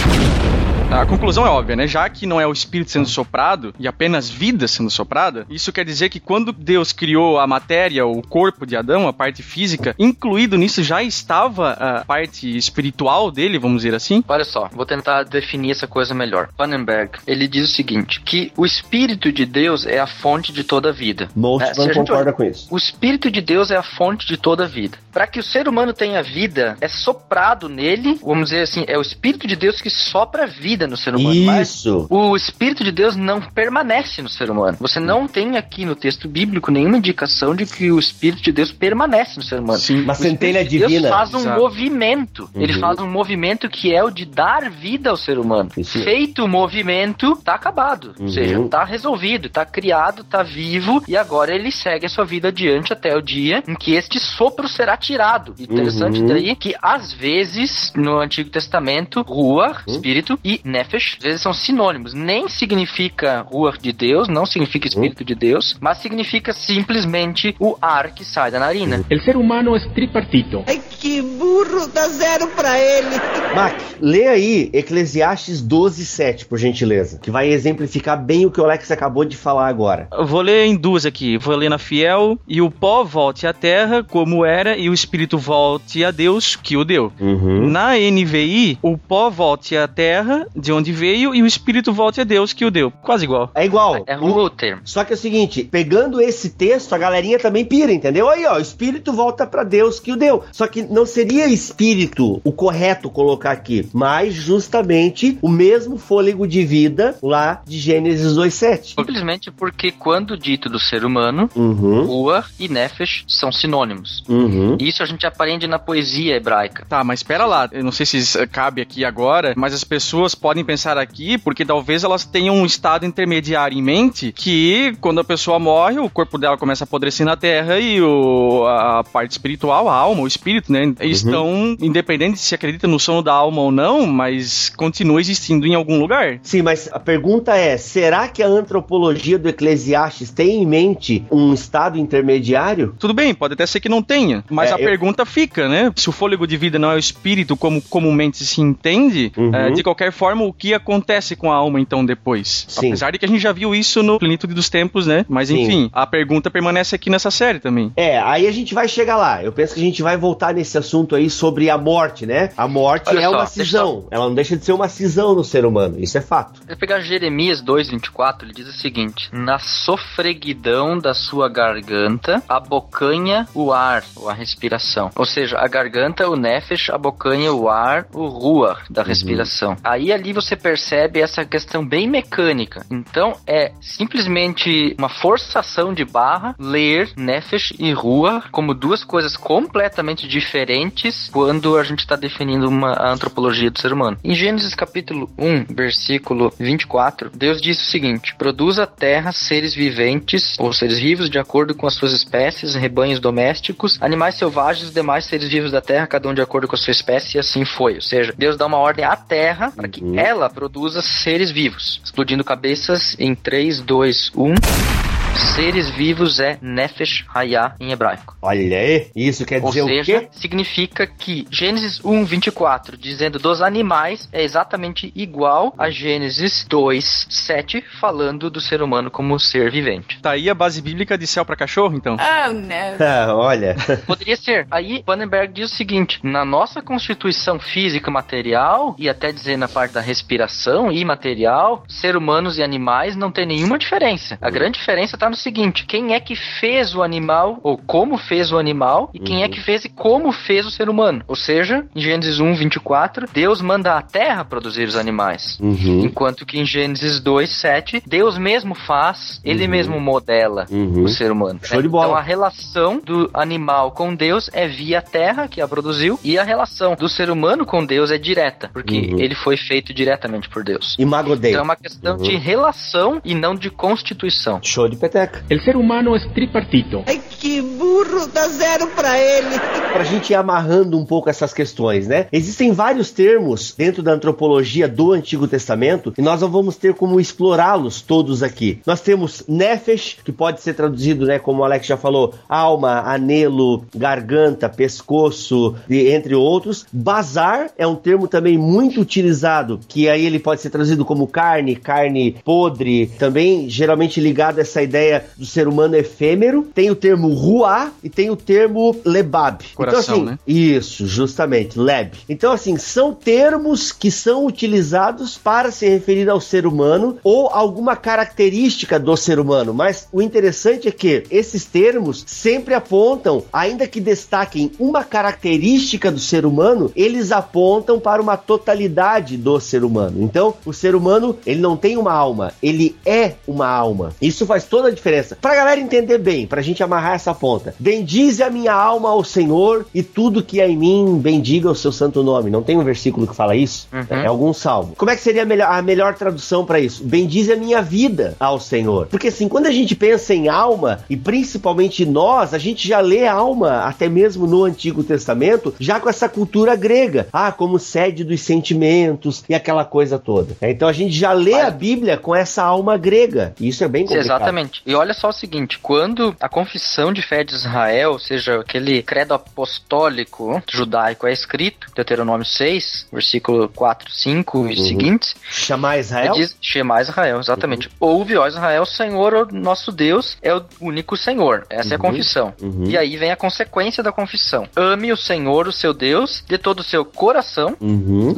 A 0.92 1.06
conclusão 1.06 1.46
é 1.46 1.48
óbvia, 1.48 1.74
né? 1.74 1.86
Já 1.86 2.06
que 2.10 2.26
não 2.26 2.38
é 2.38 2.46
o 2.46 2.52
espírito 2.52 2.90
sendo 2.90 3.08
soprado 3.08 3.74
e 3.78 3.88
apenas 3.88 4.28
vida 4.28 4.68
sendo 4.68 4.90
soprada, 4.90 5.46
isso 5.48 5.72
quer 5.72 5.86
dizer 5.86 6.10
que 6.10 6.20
quando 6.20 6.52
Deus 6.52 6.92
criou 6.92 7.40
a 7.40 7.46
matéria, 7.46 8.06
o 8.06 8.20
corpo 8.20 8.66
de 8.66 8.76
Adão, 8.76 9.08
a 9.08 9.12
parte 9.12 9.42
física, 9.42 9.96
incluído 9.98 10.58
nisso 10.58 10.82
já 10.82 11.02
estava 11.02 11.70
a 11.70 12.04
parte 12.04 12.56
espiritual 12.56 13.30
dele, 13.30 13.58
vamos 13.58 13.82
dizer 13.82 13.94
assim? 13.94 14.22
Olha 14.28 14.44
só, 14.44 14.68
vou 14.70 14.84
tentar 14.84 15.22
definir 15.24 15.70
essa 15.70 15.86
coisa 15.86 16.14
melhor. 16.14 16.50
Pannenberg, 16.56 17.18
ele 17.26 17.48
diz 17.48 17.70
o 17.70 17.72
seguinte, 17.72 18.20
que 18.20 18.52
o 18.54 18.66
Espírito 18.66 19.32
de 19.32 19.46
Deus 19.46 19.86
é 19.86 19.98
a 19.98 20.06
fonte 20.06 20.52
de 20.52 20.62
toda 20.62 20.90
a 20.90 20.92
vida. 20.92 21.30
Most 21.34 21.70
É, 21.70 21.74
não 21.74 21.84
a 21.84 21.86
gente 21.86 21.96
concorda 21.96 22.32
com 22.34 22.44
isso. 22.44 22.68
O 22.70 22.76
Espírito 22.76 23.30
de 23.30 23.40
Deus 23.40 23.70
é 23.70 23.76
a 23.76 23.82
fonte 23.82 24.26
de 24.26 24.36
toda 24.36 24.64
a 24.64 24.68
vida. 24.68 24.98
Para 25.10 25.26
que 25.26 25.40
o 25.40 25.42
ser 25.42 25.68
humano 25.68 25.94
tenha 25.94 26.22
vida, 26.22 26.76
é 26.80 26.88
soprado 26.88 27.68
nele, 27.68 28.20
vamos 28.22 28.50
dizer 28.50 28.62
assim, 28.62 28.84
é 28.86 28.98
o 28.98 29.02
Espírito 29.02 29.46
de 29.46 29.56
Deus 29.56 29.80
que 29.80 29.88
sopra 29.88 30.46
vida 30.46 30.81
no 30.86 30.96
ser 30.96 31.14
humano. 31.14 31.42
Mas 31.44 31.70
Isso. 31.76 32.06
o 32.10 32.36
Espírito 32.36 32.84
de 32.84 32.90
Deus 32.92 33.16
não 33.16 33.40
permanece 33.40 34.22
no 34.22 34.28
ser 34.28 34.50
humano. 34.50 34.76
Você 34.80 34.98
não 35.00 35.26
tem 35.26 35.56
aqui 35.56 35.84
no 35.84 35.94
texto 35.94 36.28
bíblico 36.28 36.70
nenhuma 36.70 36.96
indicação 36.98 37.54
de 37.54 37.66
que 37.66 37.90
o 37.90 37.98
Espírito 37.98 38.42
de 38.42 38.52
Deus 38.52 38.72
permanece 38.72 39.36
no 39.36 39.42
ser 39.42 39.60
humano. 39.60 39.78
Sim. 39.78 40.02
Uma 40.02 40.12
O 40.12 40.12
Espírito 40.12 40.32
centelha 40.40 40.64
de 40.64 40.78
Deus 40.78 40.90
divina. 40.90 41.08
faz 41.08 41.34
um 41.34 41.38
Exato. 41.38 41.60
movimento. 41.60 42.50
Ele 42.54 42.72
Uhum. 42.74 42.80
faz 42.80 42.98
um 43.00 43.08
movimento 43.10 43.68
que 43.68 43.94
é 43.94 44.02
o 44.02 44.10
de 44.10 44.24
dar 44.24 44.70
vida 44.70 45.10
ao 45.10 45.16
ser 45.16 45.38
humano. 45.38 45.70
Isso 45.76 45.98
mesmo. 45.98 46.10
Feito 46.12 46.44
o 46.44 46.48
movimento, 46.48 47.36
tá 47.44 47.54
acabado. 47.54 48.14
Uhum. 48.18 48.26
Ou 48.26 48.28
seja, 48.28 48.68
tá 48.68 48.84
resolvido, 48.84 49.48
tá 49.48 49.64
criado, 49.64 50.24
tá 50.24 50.42
vivo 50.42 51.02
e 51.06 51.16
agora 51.16 51.54
ele 51.54 51.70
segue 51.70 52.06
a 52.06 52.08
sua 52.08 52.24
vida 52.24 52.48
adiante 52.48 52.92
até 52.92 53.16
o 53.16 53.20
dia 53.22 53.62
em 53.68 53.74
que 53.74 53.92
este 53.94 54.18
sopro 54.18 54.68
será 54.68 54.96
tirado. 54.96 55.54
Interessante 55.58 56.20
Uhum. 56.20 56.26
daí 56.26 56.54
que 56.56 56.74
às 56.82 57.12
vezes 57.12 57.92
no 57.94 58.18
Antigo 58.18 58.50
Testamento, 58.50 59.22
ruach, 59.22 59.82
Uhum. 59.86 59.94
espírito 59.94 60.38
e 60.44 60.60
nefesh, 60.72 61.16
às 61.18 61.22
vezes 61.24 61.40
são 61.42 61.52
sinônimos. 61.52 62.14
Nem 62.14 62.48
significa 62.48 63.42
ruach 63.42 63.78
de 63.80 63.92
Deus, 63.92 64.28
não 64.28 64.44
significa 64.46 64.88
Uhum. 64.88 65.04
espírito 65.04 65.24
de 65.24 65.34
Deus, 65.34 65.76
mas 65.80 65.98
significa 65.98 66.52
simplesmente 66.52 67.54
o 67.60 67.76
ar 67.80 68.12
que 68.12 68.24
sai 68.24 68.50
da 68.50 68.58
narina. 68.58 69.04
El 69.08 69.20
ser 69.22 69.36
humano 69.36 69.76
es 69.76 69.86
tripartito. 69.92 70.64
Ai, 70.66 70.80
que 71.00 71.20
burro, 71.64 71.86
dá 71.88 72.08
zero 72.08 72.48
pra 72.48 72.78
ele. 72.78 73.16
Mac, 73.54 73.78
lê 74.00 74.26
aí 74.26 74.70
Eclesiastes 74.72 75.60
12, 75.60 76.04
7, 76.04 76.46
por 76.46 76.58
gentileza, 76.58 77.18
que 77.18 77.30
vai 77.30 77.48
exemplificar 77.48 78.22
bem 78.22 78.46
o 78.46 78.50
que 78.50 78.60
o 78.60 78.64
Alex 78.64 78.90
acabou 78.90 79.24
de 79.24 79.36
falar 79.36 79.68
agora. 79.68 80.08
Eu 80.12 80.26
vou 80.26 80.40
ler 80.40 80.66
em 80.66 80.76
duas 80.76 81.06
aqui. 81.06 81.38
Vou 81.38 81.54
ler 81.54 81.68
na 81.68 81.78
fiel. 81.78 82.38
E 82.46 82.60
o 82.60 82.70
pó 82.70 83.04
volte 83.04 83.46
à 83.46 83.52
terra 83.52 84.02
como 84.02 84.44
era, 84.44 84.76
e 84.76 84.88
o 84.88 84.94
espírito 84.94 85.38
volte 85.38 86.04
a 86.04 86.10
Deus 86.10 86.56
que 86.56 86.76
o 86.76 86.84
deu. 86.84 87.12
Uhum. 87.20 87.68
Na 87.68 87.92
NVI, 87.94 88.78
o 88.82 88.96
pó 88.96 89.30
volte 89.30 89.76
à 89.76 89.86
terra 89.86 90.46
de 90.54 90.72
onde 90.72 90.92
veio 90.92 91.34
e 91.34 91.42
o 91.42 91.46
espírito 91.46 91.92
volte 91.92 92.20
a 92.20 92.24
Deus 92.24 92.52
que 92.52 92.64
o 92.64 92.70
deu. 92.70 92.90
Quase 92.90 93.24
igual. 93.24 93.50
É 93.54 93.64
igual. 93.64 94.02
É 94.06 94.16
o 94.18 94.50
termo. 94.50 94.82
Só 94.84 95.04
que 95.04 95.12
é 95.12 95.16
o 95.16 95.18
seguinte, 95.18 95.64
pegando 95.64 96.20
esse 96.20 96.50
texto, 96.50 96.94
a 96.94 96.98
galerinha 96.98 97.38
também 97.38 97.64
pira, 97.64 97.92
entendeu? 97.92 98.28
Aí, 98.28 98.44
ó, 98.46 98.56
o 98.56 98.60
espírito 98.60 99.12
volta 99.12 99.46
pra 99.46 99.64
Deus 99.64 100.00
que 100.00 100.12
o 100.12 100.16
deu. 100.16 100.42
Só 100.52 100.66
que 100.66 100.82
não 100.82 101.06
seria 101.06 101.46
espírito 101.52 102.40
o 102.44 102.52
correto 102.52 103.10
colocar 103.10 103.52
aqui, 103.52 103.88
mas 103.92 104.34
justamente 104.34 105.38
o 105.42 105.48
mesmo 105.48 105.96
fôlego 105.98 106.46
de 106.46 106.64
vida 106.64 107.16
lá 107.22 107.62
de 107.66 107.78
Gênesis 107.78 108.34
2:7. 108.34 108.94
Simplesmente 108.94 109.50
porque 109.50 109.90
quando 109.90 110.36
dito 110.36 110.68
do 110.68 110.78
ser 110.78 111.04
humano, 111.04 111.48
Uhum. 111.54 112.04
Ruach 112.04 112.48
e 112.58 112.68
Nefesh 112.68 113.24
são 113.26 113.52
sinônimos. 113.52 114.22
Uhum. 114.28 114.76
Isso 114.80 115.02
a 115.02 115.06
gente 115.06 115.26
aprende 115.26 115.66
na 115.66 115.78
poesia 115.78 116.36
hebraica. 116.36 116.84
Tá, 116.88 117.04
mas 117.04 117.20
espera 117.20 117.46
lá. 117.46 117.68
Eu 117.72 117.84
não 117.84 117.92
sei 117.92 118.06
se 118.06 118.46
cabe 118.48 118.80
aqui 118.80 119.04
agora, 119.04 119.54
mas 119.56 119.74
as 119.74 119.84
pessoas 119.84 120.34
podem 120.34 120.64
pensar 120.64 120.98
aqui 120.98 121.38
porque 121.38 121.64
talvez 121.64 122.04
elas 122.04 122.24
tenham 122.24 122.56
um 122.56 122.66
estado 122.66 123.06
intermediário 123.06 123.76
em 123.76 123.82
mente 123.82 124.32
que 124.32 124.96
quando 125.00 125.20
a 125.20 125.24
pessoa 125.24 125.58
morre, 125.58 125.98
o 125.98 126.10
corpo 126.10 126.38
dela 126.38 126.56
começa 126.56 126.84
a 126.84 126.86
apodrecer 126.86 127.24
na 127.24 127.36
terra 127.36 127.78
e 127.78 128.00
o, 128.00 128.66
a 128.66 129.04
parte 129.04 129.32
espiritual, 129.32 129.88
a 129.88 129.94
alma, 129.94 130.22
o 130.22 130.26
espírito, 130.26 130.72
né, 130.72 130.94
estão, 131.00 131.41
independente 131.80 132.38
se 132.38 132.54
acredita 132.54 132.86
no 132.86 132.98
sono 132.98 133.22
da 133.22 133.32
alma 133.32 133.62
ou 133.62 133.70
não, 133.70 134.06
mas 134.06 134.68
continua 134.70 135.20
existindo 135.20 135.66
em 135.66 135.74
algum 135.74 135.98
lugar. 135.98 136.38
Sim, 136.42 136.62
mas 136.62 136.88
a 136.92 136.98
pergunta 137.00 137.56
é: 137.56 137.76
será 137.76 138.28
que 138.28 138.42
a 138.42 138.46
antropologia 138.46 139.38
do 139.38 139.48
Eclesiastes 139.48 140.30
tem 140.30 140.62
em 140.62 140.66
mente 140.66 141.24
um 141.30 141.52
estado 141.52 141.98
intermediário? 141.98 142.94
Tudo 142.98 143.14
bem, 143.14 143.34
pode 143.34 143.54
até 143.54 143.66
ser 143.66 143.80
que 143.80 143.88
não 143.88 144.02
tenha, 144.02 144.44
mas 144.50 144.70
É, 144.70 144.74
a 144.74 144.78
eu- 144.78 144.84
pergunta 144.84 145.24
fica, 145.24 145.68
né? 145.68 145.92
Se 145.96 146.08
o 146.08 146.12
fôlego 146.12 146.46
de 146.46 146.56
vida 146.56 146.78
não 146.78 146.90
é 146.90 146.94
o 146.94 146.98
espírito 146.98 147.56
como 147.56 147.80
comumente 147.82 148.44
se 148.44 148.60
entende, 148.60 149.32
Uhum. 149.36 149.54
é, 149.54 149.70
de 149.70 149.82
qualquer 149.82 150.12
forma, 150.12 150.44
o 150.44 150.52
que 150.52 150.74
acontece 150.74 151.36
com 151.36 151.50
a 151.50 151.54
alma 151.54 151.80
então 151.80 152.04
depois? 152.04 152.64
Sim. 152.68 152.88
Apesar 152.88 153.10
de 153.10 153.18
que 153.18 153.24
a 153.24 153.28
gente 153.28 153.40
já 153.40 153.52
viu 153.52 153.74
isso 153.74 154.02
no 154.02 154.18
Plenitude 154.18 154.54
dos 154.54 154.68
Tempos, 154.68 155.06
né? 155.06 155.24
Mas 155.28 155.48
Sim. 155.48 155.62
enfim, 155.62 155.90
a 155.92 156.06
pergunta 156.06 156.50
permanece 156.50 156.94
aqui 156.94 157.10
nessa 157.10 157.30
série 157.30 157.58
também. 157.60 157.92
É, 157.96 158.18
aí 158.18 158.46
a 158.46 158.52
gente 158.52 158.74
vai 158.74 158.88
chegar 158.88 159.16
lá. 159.16 159.42
Eu 159.42 159.52
penso 159.52 159.74
que 159.74 159.80
a 159.80 159.84
gente 159.84 160.02
vai 160.02 160.16
voltar 160.16 160.54
nesse 160.54 160.76
assunto 160.78 161.14
aí 161.14 161.21
sobre 161.30 161.70
a 161.70 161.78
morte, 161.78 162.26
né? 162.26 162.50
A 162.56 162.68
morte 162.68 163.08
Olha 163.08 163.18
é 163.18 163.22
só, 163.22 163.32
uma 163.32 163.46
cisão. 163.46 164.06
Ela 164.10 164.26
não 164.26 164.34
deixa 164.34 164.56
de 164.56 164.64
ser 164.64 164.72
uma 164.72 164.88
cisão 164.88 165.34
no 165.34 165.44
ser 165.44 165.64
humano. 165.64 165.98
Isso 165.98 166.18
é 166.18 166.20
fato. 166.20 166.60
Se 166.66 166.76
pegar 166.76 167.00
Jeremias 167.00 167.62
2,24, 167.62 168.42
ele 168.42 168.52
diz 168.52 168.68
o 168.68 168.72
seguinte: 168.72 169.28
Na 169.32 169.58
sofreguidão 169.58 170.98
da 170.98 171.14
sua 171.14 171.48
garganta, 171.48 172.42
abocanha 172.48 173.46
o 173.54 173.72
ar, 173.72 174.04
ou 174.16 174.28
a 174.28 174.32
respiração. 174.32 175.10
Ou 175.16 175.24
seja, 175.24 175.58
a 175.58 175.68
garganta, 175.68 176.28
o 176.28 176.36
nefesh, 176.36 176.90
abocanha 176.90 177.52
o 177.52 177.68
ar, 177.68 178.06
o 178.12 178.26
ruach 178.26 178.90
da 178.90 179.02
respiração. 179.02 179.76
Aí 179.82 180.12
ali 180.12 180.32
você 180.32 180.56
percebe 180.56 181.20
essa 181.20 181.44
questão 181.44 181.86
bem 181.86 182.08
mecânica. 182.08 182.84
Então 182.90 183.34
é 183.46 183.72
simplesmente 183.80 184.94
uma 184.98 185.08
forçação 185.08 185.92
de 185.94 186.04
barra 186.04 186.54
ler 186.58 187.10
nefesh 187.16 187.72
e 187.78 187.92
ruach 187.92 188.50
como 188.50 188.74
duas 188.74 189.04
coisas 189.04 189.36
completamente 189.36 190.26
diferentes 190.26 191.11
quando 191.32 191.76
a 191.76 191.84
gente 191.84 192.00
está 192.00 192.16
definindo 192.16 192.68
uma 192.68 192.92
a 192.92 193.12
antropologia 193.12 193.70
do 193.70 193.80
ser 193.80 193.92
humano. 193.92 194.18
Em 194.22 194.34
Gênesis 194.34 194.74
capítulo 194.74 195.30
1, 195.38 195.74
versículo 195.74 196.52
24, 196.58 197.30
Deus 197.34 197.60
diz 197.60 197.80
o 197.80 197.90
seguinte: 197.90 198.34
Produz 198.36 198.78
a 198.78 198.86
terra 198.86 199.32
seres 199.32 199.74
viventes 199.74 200.56
ou 200.58 200.72
seres 200.72 200.98
vivos 200.98 201.30
de 201.30 201.38
acordo 201.38 201.74
com 201.74 201.86
as 201.86 201.94
suas 201.94 202.12
espécies, 202.12 202.74
rebanhos 202.74 203.20
domésticos, 203.20 203.98
animais 204.00 204.36
selvagens 204.36 204.90
e 204.90 204.94
demais 204.94 205.24
seres 205.24 205.48
vivos 205.48 205.70
da 205.70 205.80
terra, 205.80 206.06
cada 206.06 206.28
um 206.28 206.34
de 206.34 206.40
acordo 206.40 206.68
com 206.68 206.74
a 206.74 206.78
sua 206.78 206.92
espécie, 206.92 207.36
e 207.36 207.40
assim 207.40 207.64
foi. 207.64 207.94
Ou 207.94 208.02
seja, 208.02 208.34
Deus 208.36 208.56
dá 208.56 208.66
uma 208.66 208.78
ordem 208.78 209.04
à 209.04 209.16
terra 209.16 209.70
para 209.70 209.88
que 209.88 210.02
ela 210.18 210.48
produza 210.48 211.00
seres 211.02 211.50
vivos, 211.50 212.00
explodindo 212.04 212.44
cabeças 212.44 213.16
em 213.18 213.34
3, 213.34 213.80
2, 213.80 214.32
1. 214.34 215.11
Seres 215.34 215.90
vivos 215.90 216.40
é 216.40 216.58
Nefesh 216.62 217.24
Hayah 217.34 217.74
em 217.78 217.92
hebraico. 217.92 218.36
Olha 218.40 218.78
aí. 218.78 219.10
Isso 219.14 219.44
quer 219.44 219.62
Ou 219.62 219.68
dizer 219.70 219.84
seja, 219.84 220.18
o 220.18 220.20
quê? 220.22 220.28
significa 220.32 221.06
que 221.06 221.46
Gênesis 221.50 222.02
1, 222.04 222.24
24, 222.24 222.96
dizendo 222.96 223.38
dos 223.38 223.60
animais, 223.60 224.28
é 224.32 224.42
exatamente 224.42 225.12
igual 225.14 225.74
a 225.76 225.90
Gênesis 225.90 226.64
2, 226.68 227.26
7, 227.28 227.84
falando 228.00 228.50
do 228.50 228.60
ser 228.60 228.82
humano 228.82 229.10
como 229.10 229.38
ser 229.38 229.70
vivente. 229.70 230.20
Tá 230.22 230.32
aí 230.32 230.48
a 230.48 230.54
base 230.54 230.80
bíblica 230.80 231.18
de 231.18 231.26
céu 231.26 231.44
pra 231.44 231.56
cachorro, 231.56 231.94
então? 231.96 232.16
Oh, 232.16 232.52
no. 232.52 232.72
Ah, 233.12 233.34
olha. 233.34 233.76
Poderia 234.06 234.36
ser. 234.36 234.66
Aí, 234.70 235.02
Vandenberg 235.06 235.52
diz 235.52 235.70
o 235.70 235.74
seguinte: 235.74 236.18
na 236.22 236.44
nossa 236.44 236.80
constituição 236.80 237.58
física 237.58 238.08
e 238.10 238.12
material, 238.12 238.94
e 238.98 239.08
até 239.08 239.30
dizer 239.32 239.56
na 239.56 239.68
parte 239.68 239.92
da 239.92 240.00
respiração 240.00 240.90
e 240.90 241.04
material, 241.04 241.84
ser 241.88 242.16
humanos 242.16 242.58
e 242.58 242.62
animais 242.62 243.16
não 243.16 243.30
tem 243.30 243.44
nenhuma 243.46 243.78
diferença. 243.78 244.38
A 244.40 244.50
grande 244.50 244.78
diferença 244.78 245.16
tá 245.22 245.30
no 245.30 245.36
seguinte: 245.36 245.84
quem 245.86 246.14
é 246.14 246.20
que 246.20 246.34
fez 246.34 246.94
o 246.94 247.02
animal, 247.02 247.60
ou 247.62 247.78
como 247.78 248.16
fez 248.18 248.50
o 248.52 248.58
animal, 248.58 249.10
e 249.14 249.18
quem 249.18 249.42
é 249.44 249.48
que 249.48 249.60
fez 249.60 249.84
e 249.84 249.88
como 249.88 250.32
fez 250.32 250.66
o 250.66 250.70
ser 250.70 250.88
humano. 250.88 251.22
Ou 251.28 251.36
seja, 251.36 251.86
em 251.94 252.00
Gênesis 252.00 252.40
1, 252.40 252.54
24, 252.54 253.26
Deus 253.32 253.60
manda 253.60 253.96
a 253.96 254.02
terra 254.02 254.44
produzir 254.44 254.88
os 254.88 254.96
animais. 254.96 255.58
Uhum. 255.60 256.04
Enquanto 256.04 256.44
que 256.44 256.58
em 256.58 256.64
Gênesis 256.64 257.20
2, 257.20 257.50
7, 257.50 258.02
Deus 258.06 258.36
mesmo 258.36 258.74
faz, 258.74 259.40
ele 259.44 259.68
mesmo 259.68 260.00
modela 260.00 260.66
Uhum. 260.70 261.04
o 261.04 261.08
ser 261.08 261.30
humano. 261.30 261.60
Show 261.62 261.80
de 261.80 261.88
bola. 261.88 262.06
Então 262.06 262.16
a 262.16 262.22
relação 262.22 263.00
do 263.04 263.30
animal 263.32 263.92
com 263.92 264.14
Deus 264.14 264.50
é 264.52 264.66
via 264.66 265.00
terra, 265.00 265.46
que 265.46 265.60
a 265.60 265.68
produziu, 265.68 266.18
e 266.24 266.38
a 266.38 266.42
relação 266.42 266.94
do 266.96 267.08
ser 267.08 267.30
humano 267.30 267.64
com 267.64 267.84
Deus 267.84 268.10
é 268.10 268.18
direta, 268.18 268.70
porque 268.72 268.96
Uhum. 269.12 269.20
ele 269.20 269.34
foi 269.34 269.56
feito 269.56 269.94
diretamente 269.94 270.48
por 270.48 270.64
Deus. 270.64 270.96
Imagodei. 270.98 271.52
Então 271.52 271.60
é 271.60 271.64
uma 271.64 271.76
questão 271.76 272.16
Uhum. 272.16 272.22
de 272.22 272.36
relação 272.36 273.20
e 273.24 273.34
não 273.34 273.54
de 273.54 273.70
constituição. 273.70 274.58
Show 274.62 274.88
de 274.88 274.96
peteca. 275.12 275.44
El 275.48 275.60
ser 275.60 275.76
humano 275.76 276.16
es 276.16 276.26
tripartito. 276.32 277.04
Ai, 277.06 277.20
que 277.38 277.60
burro, 277.60 278.26
dá 278.32 278.48
zero 278.48 278.86
pra 278.88 279.18
ele. 279.18 279.60
Pra 279.92 280.04
gente 280.04 280.30
ir 280.30 280.34
amarrando 280.34 280.98
um 280.98 281.04
pouco 281.04 281.28
essas 281.28 281.52
questões, 281.52 282.08
né? 282.08 282.26
Existem 282.32 282.72
vários 282.72 283.10
termos 283.10 283.74
dentro 283.76 284.02
da 284.02 284.12
antropologia 284.12 284.88
do 284.88 285.12
Antigo 285.12 285.46
Testamento 285.46 286.14
e 286.16 286.22
nós 286.22 286.40
não 286.40 286.48
vamos 286.48 286.76
ter 286.76 286.94
como 286.94 287.20
explorá-los 287.20 288.00
todos 288.00 288.42
aqui. 288.42 288.80
Nós 288.86 289.02
temos 289.02 289.44
nefesh, 289.46 290.16
que 290.24 290.32
pode 290.32 290.62
ser 290.62 290.72
traduzido, 290.72 291.26
né, 291.26 291.38
como 291.38 291.60
o 291.60 291.64
Alex 291.64 291.86
já 291.86 291.98
falou, 291.98 292.32
alma, 292.48 293.00
anelo, 293.00 293.84
garganta, 293.94 294.66
pescoço, 294.66 295.76
e 295.90 296.08
entre 296.08 296.34
outros. 296.34 296.86
Bazar 296.90 297.70
é 297.76 297.86
um 297.86 297.94
termo 297.94 298.26
também 298.26 298.56
muito 298.56 298.98
utilizado, 298.98 299.78
que 299.86 300.08
aí 300.08 300.24
ele 300.24 300.38
pode 300.38 300.62
ser 300.62 300.70
traduzido 300.70 301.04
como 301.04 301.26
carne, 301.26 301.76
carne 301.76 302.36
podre, 302.42 303.08
também 303.18 303.68
geralmente 303.68 304.18
ligado 304.20 304.58
a 304.58 304.62
essa 304.62 304.82
ideia 304.82 305.01
do 305.36 305.46
ser 305.46 305.68
humano 305.68 305.96
efêmero. 305.96 306.68
Tem 306.74 306.90
o 306.90 306.94
termo 306.94 307.28
ruá 307.28 307.90
e 308.02 308.08
tem 308.08 308.30
o 308.30 308.36
termo 308.36 308.96
lebab. 309.04 309.64
Coração, 309.74 310.00
então, 310.00 310.14
assim, 310.14 310.24
né? 310.24 310.38
Isso, 310.46 311.06
justamente, 311.06 311.78
leb. 311.78 312.12
Então, 312.28 312.52
assim, 312.52 312.76
são 312.76 313.14
termos 313.14 313.92
que 313.92 314.10
são 314.10 314.46
utilizados 314.46 315.36
para 315.38 315.70
se 315.70 315.88
referir 315.88 316.28
ao 316.28 316.40
ser 316.40 316.66
humano 316.66 317.18
ou 317.22 317.48
alguma 317.48 317.96
característica 317.96 318.98
do 318.98 319.16
ser 319.16 319.38
humano. 319.38 319.74
Mas 319.74 320.08
o 320.12 320.22
interessante 320.22 320.88
é 320.88 320.90
que 320.90 321.24
esses 321.30 321.64
termos 321.64 322.24
sempre 322.26 322.74
apontam, 322.74 323.44
ainda 323.52 323.86
que 323.86 324.00
destaquem 324.00 324.72
uma 324.78 325.04
característica 325.04 326.10
do 326.10 326.18
ser 326.18 326.46
humano, 326.46 326.92
eles 326.94 327.32
apontam 327.32 327.98
para 327.98 328.22
uma 328.22 328.36
totalidade 328.36 329.36
do 329.36 329.58
ser 329.60 329.84
humano. 329.84 330.22
Então, 330.22 330.54
o 330.64 330.72
ser 330.72 330.94
humano, 330.94 331.36
ele 331.46 331.60
não 331.60 331.76
tem 331.76 331.96
uma 331.96 332.12
alma, 332.12 332.52
ele 332.62 332.96
é 333.04 333.34
uma 333.46 333.66
alma. 333.66 334.14
Isso 334.20 334.46
faz 334.46 334.64
toda 334.64 334.88
a 334.88 334.91
diferença. 334.92 335.36
Pra 335.40 335.54
galera 335.54 335.80
entender 335.80 336.18
bem, 336.18 336.46
pra 336.46 336.62
gente 336.62 336.82
amarrar 336.82 337.14
essa 337.14 337.34
ponta. 337.34 337.74
Bendize 337.78 338.42
a 338.42 338.50
minha 338.50 338.72
alma 338.72 339.10
ao 339.10 339.24
Senhor 339.24 339.86
e 339.94 340.02
tudo 340.02 340.42
que 340.42 340.60
é 340.60 340.68
em 340.68 340.76
mim, 340.76 341.18
bendiga 341.18 341.70
o 341.70 341.74
seu 341.74 341.92
santo 341.92 342.22
nome. 342.22 342.50
Não 342.50 342.62
tem 342.62 342.78
um 342.78 342.84
versículo 342.84 343.26
que 343.26 343.34
fala 343.34 343.56
isso? 343.56 343.88
Uhum. 343.92 344.06
É 344.10 344.26
algum 344.26 344.52
salmo. 344.52 344.94
Como 344.96 345.10
é 345.10 345.16
que 345.16 345.22
seria 345.22 345.42
a 345.42 345.46
melhor, 345.46 345.68
a 345.70 345.82
melhor 345.82 346.14
tradução 346.14 346.64
pra 346.64 346.80
isso? 346.80 347.04
Bendize 347.04 347.52
a 347.52 347.56
minha 347.56 347.82
vida 347.82 348.36
ao 348.38 348.60
Senhor. 348.60 349.06
Porque 349.06 349.28
assim, 349.28 349.48
quando 349.48 349.66
a 349.66 349.70
gente 349.70 349.94
pensa 349.94 350.34
em 350.34 350.48
alma, 350.48 351.00
e 351.08 351.16
principalmente 351.16 352.04
nós, 352.04 352.54
a 352.54 352.58
gente 352.58 352.86
já 352.86 353.00
lê 353.00 353.26
alma, 353.26 353.80
até 353.80 354.08
mesmo 354.08 354.46
no 354.46 354.64
Antigo 354.64 355.02
Testamento, 355.02 355.74
já 355.78 356.00
com 356.00 356.08
essa 356.08 356.28
cultura 356.28 356.76
grega. 356.76 357.28
Ah, 357.32 357.52
como 357.52 357.78
sede 357.78 358.24
dos 358.24 358.40
sentimentos 358.40 359.44
e 359.48 359.54
aquela 359.54 359.84
coisa 359.84 360.18
toda. 360.18 360.56
Então 360.62 360.88
a 360.88 360.92
gente 360.92 361.14
já 361.14 361.32
lê 361.32 361.54
a 361.54 361.70
Bíblia 361.70 362.16
com 362.16 362.34
essa 362.34 362.62
alma 362.62 362.96
grega. 362.96 363.54
E 363.60 363.68
isso 363.68 363.84
é 363.84 363.88
bem 363.88 364.04
complicado. 364.04 364.26
Exatamente. 364.26 364.81
E 364.84 364.94
olha 364.94 365.14
só 365.14 365.28
o 365.28 365.32
seguinte: 365.32 365.78
quando 365.78 366.34
a 366.40 366.48
confissão 366.48 367.12
de 367.12 367.22
fé 367.22 367.44
de 367.44 367.54
Israel, 367.54 368.12
ou 368.12 368.18
seja, 368.18 368.60
aquele 368.60 369.02
credo 369.02 369.34
apostólico 369.34 370.62
judaico 370.70 371.26
é 371.26 371.32
escrito, 371.32 371.88
Deuteronômio 371.94 372.44
6, 372.44 373.08
versículo 373.12 373.68
4, 373.68 374.10
5 374.10 374.68
e 374.68 374.76
seguintes, 374.76 375.36
Chamar 375.50 375.98
Israel? 375.98 376.32
diz 376.34 376.56
Shema 376.60 377.00
Israel, 377.00 377.40
exatamente. 377.40 377.90
Ouve, 378.00 378.36
ó 378.36 378.46
Israel, 378.46 378.82
o 378.82 378.86
Senhor, 378.86 379.34
o 379.34 379.54
nosso 379.54 379.92
Deus, 379.92 380.36
é 380.42 380.54
o 380.54 380.64
único 380.80 381.16
Senhor. 381.16 381.66
Essa 381.68 381.94
é 381.94 381.96
a 381.96 381.98
confissão. 381.98 382.52
Uhum. 382.60 382.84
E 382.86 382.96
aí 382.96 383.16
vem 383.16 383.30
a 383.30 383.36
consequência 383.36 384.02
da 384.02 384.12
confissão. 384.12 384.68
Ame 384.76 385.12
o 385.12 385.16
Senhor, 385.16 385.68
o 385.68 385.72
seu 385.72 385.92
Deus, 385.92 386.42
de 386.46 386.58
todo 386.58 386.80
o 386.80 386.84
seu 386.84 387.04
coração, 387.04 387.76
Uhum. 387.80 388.32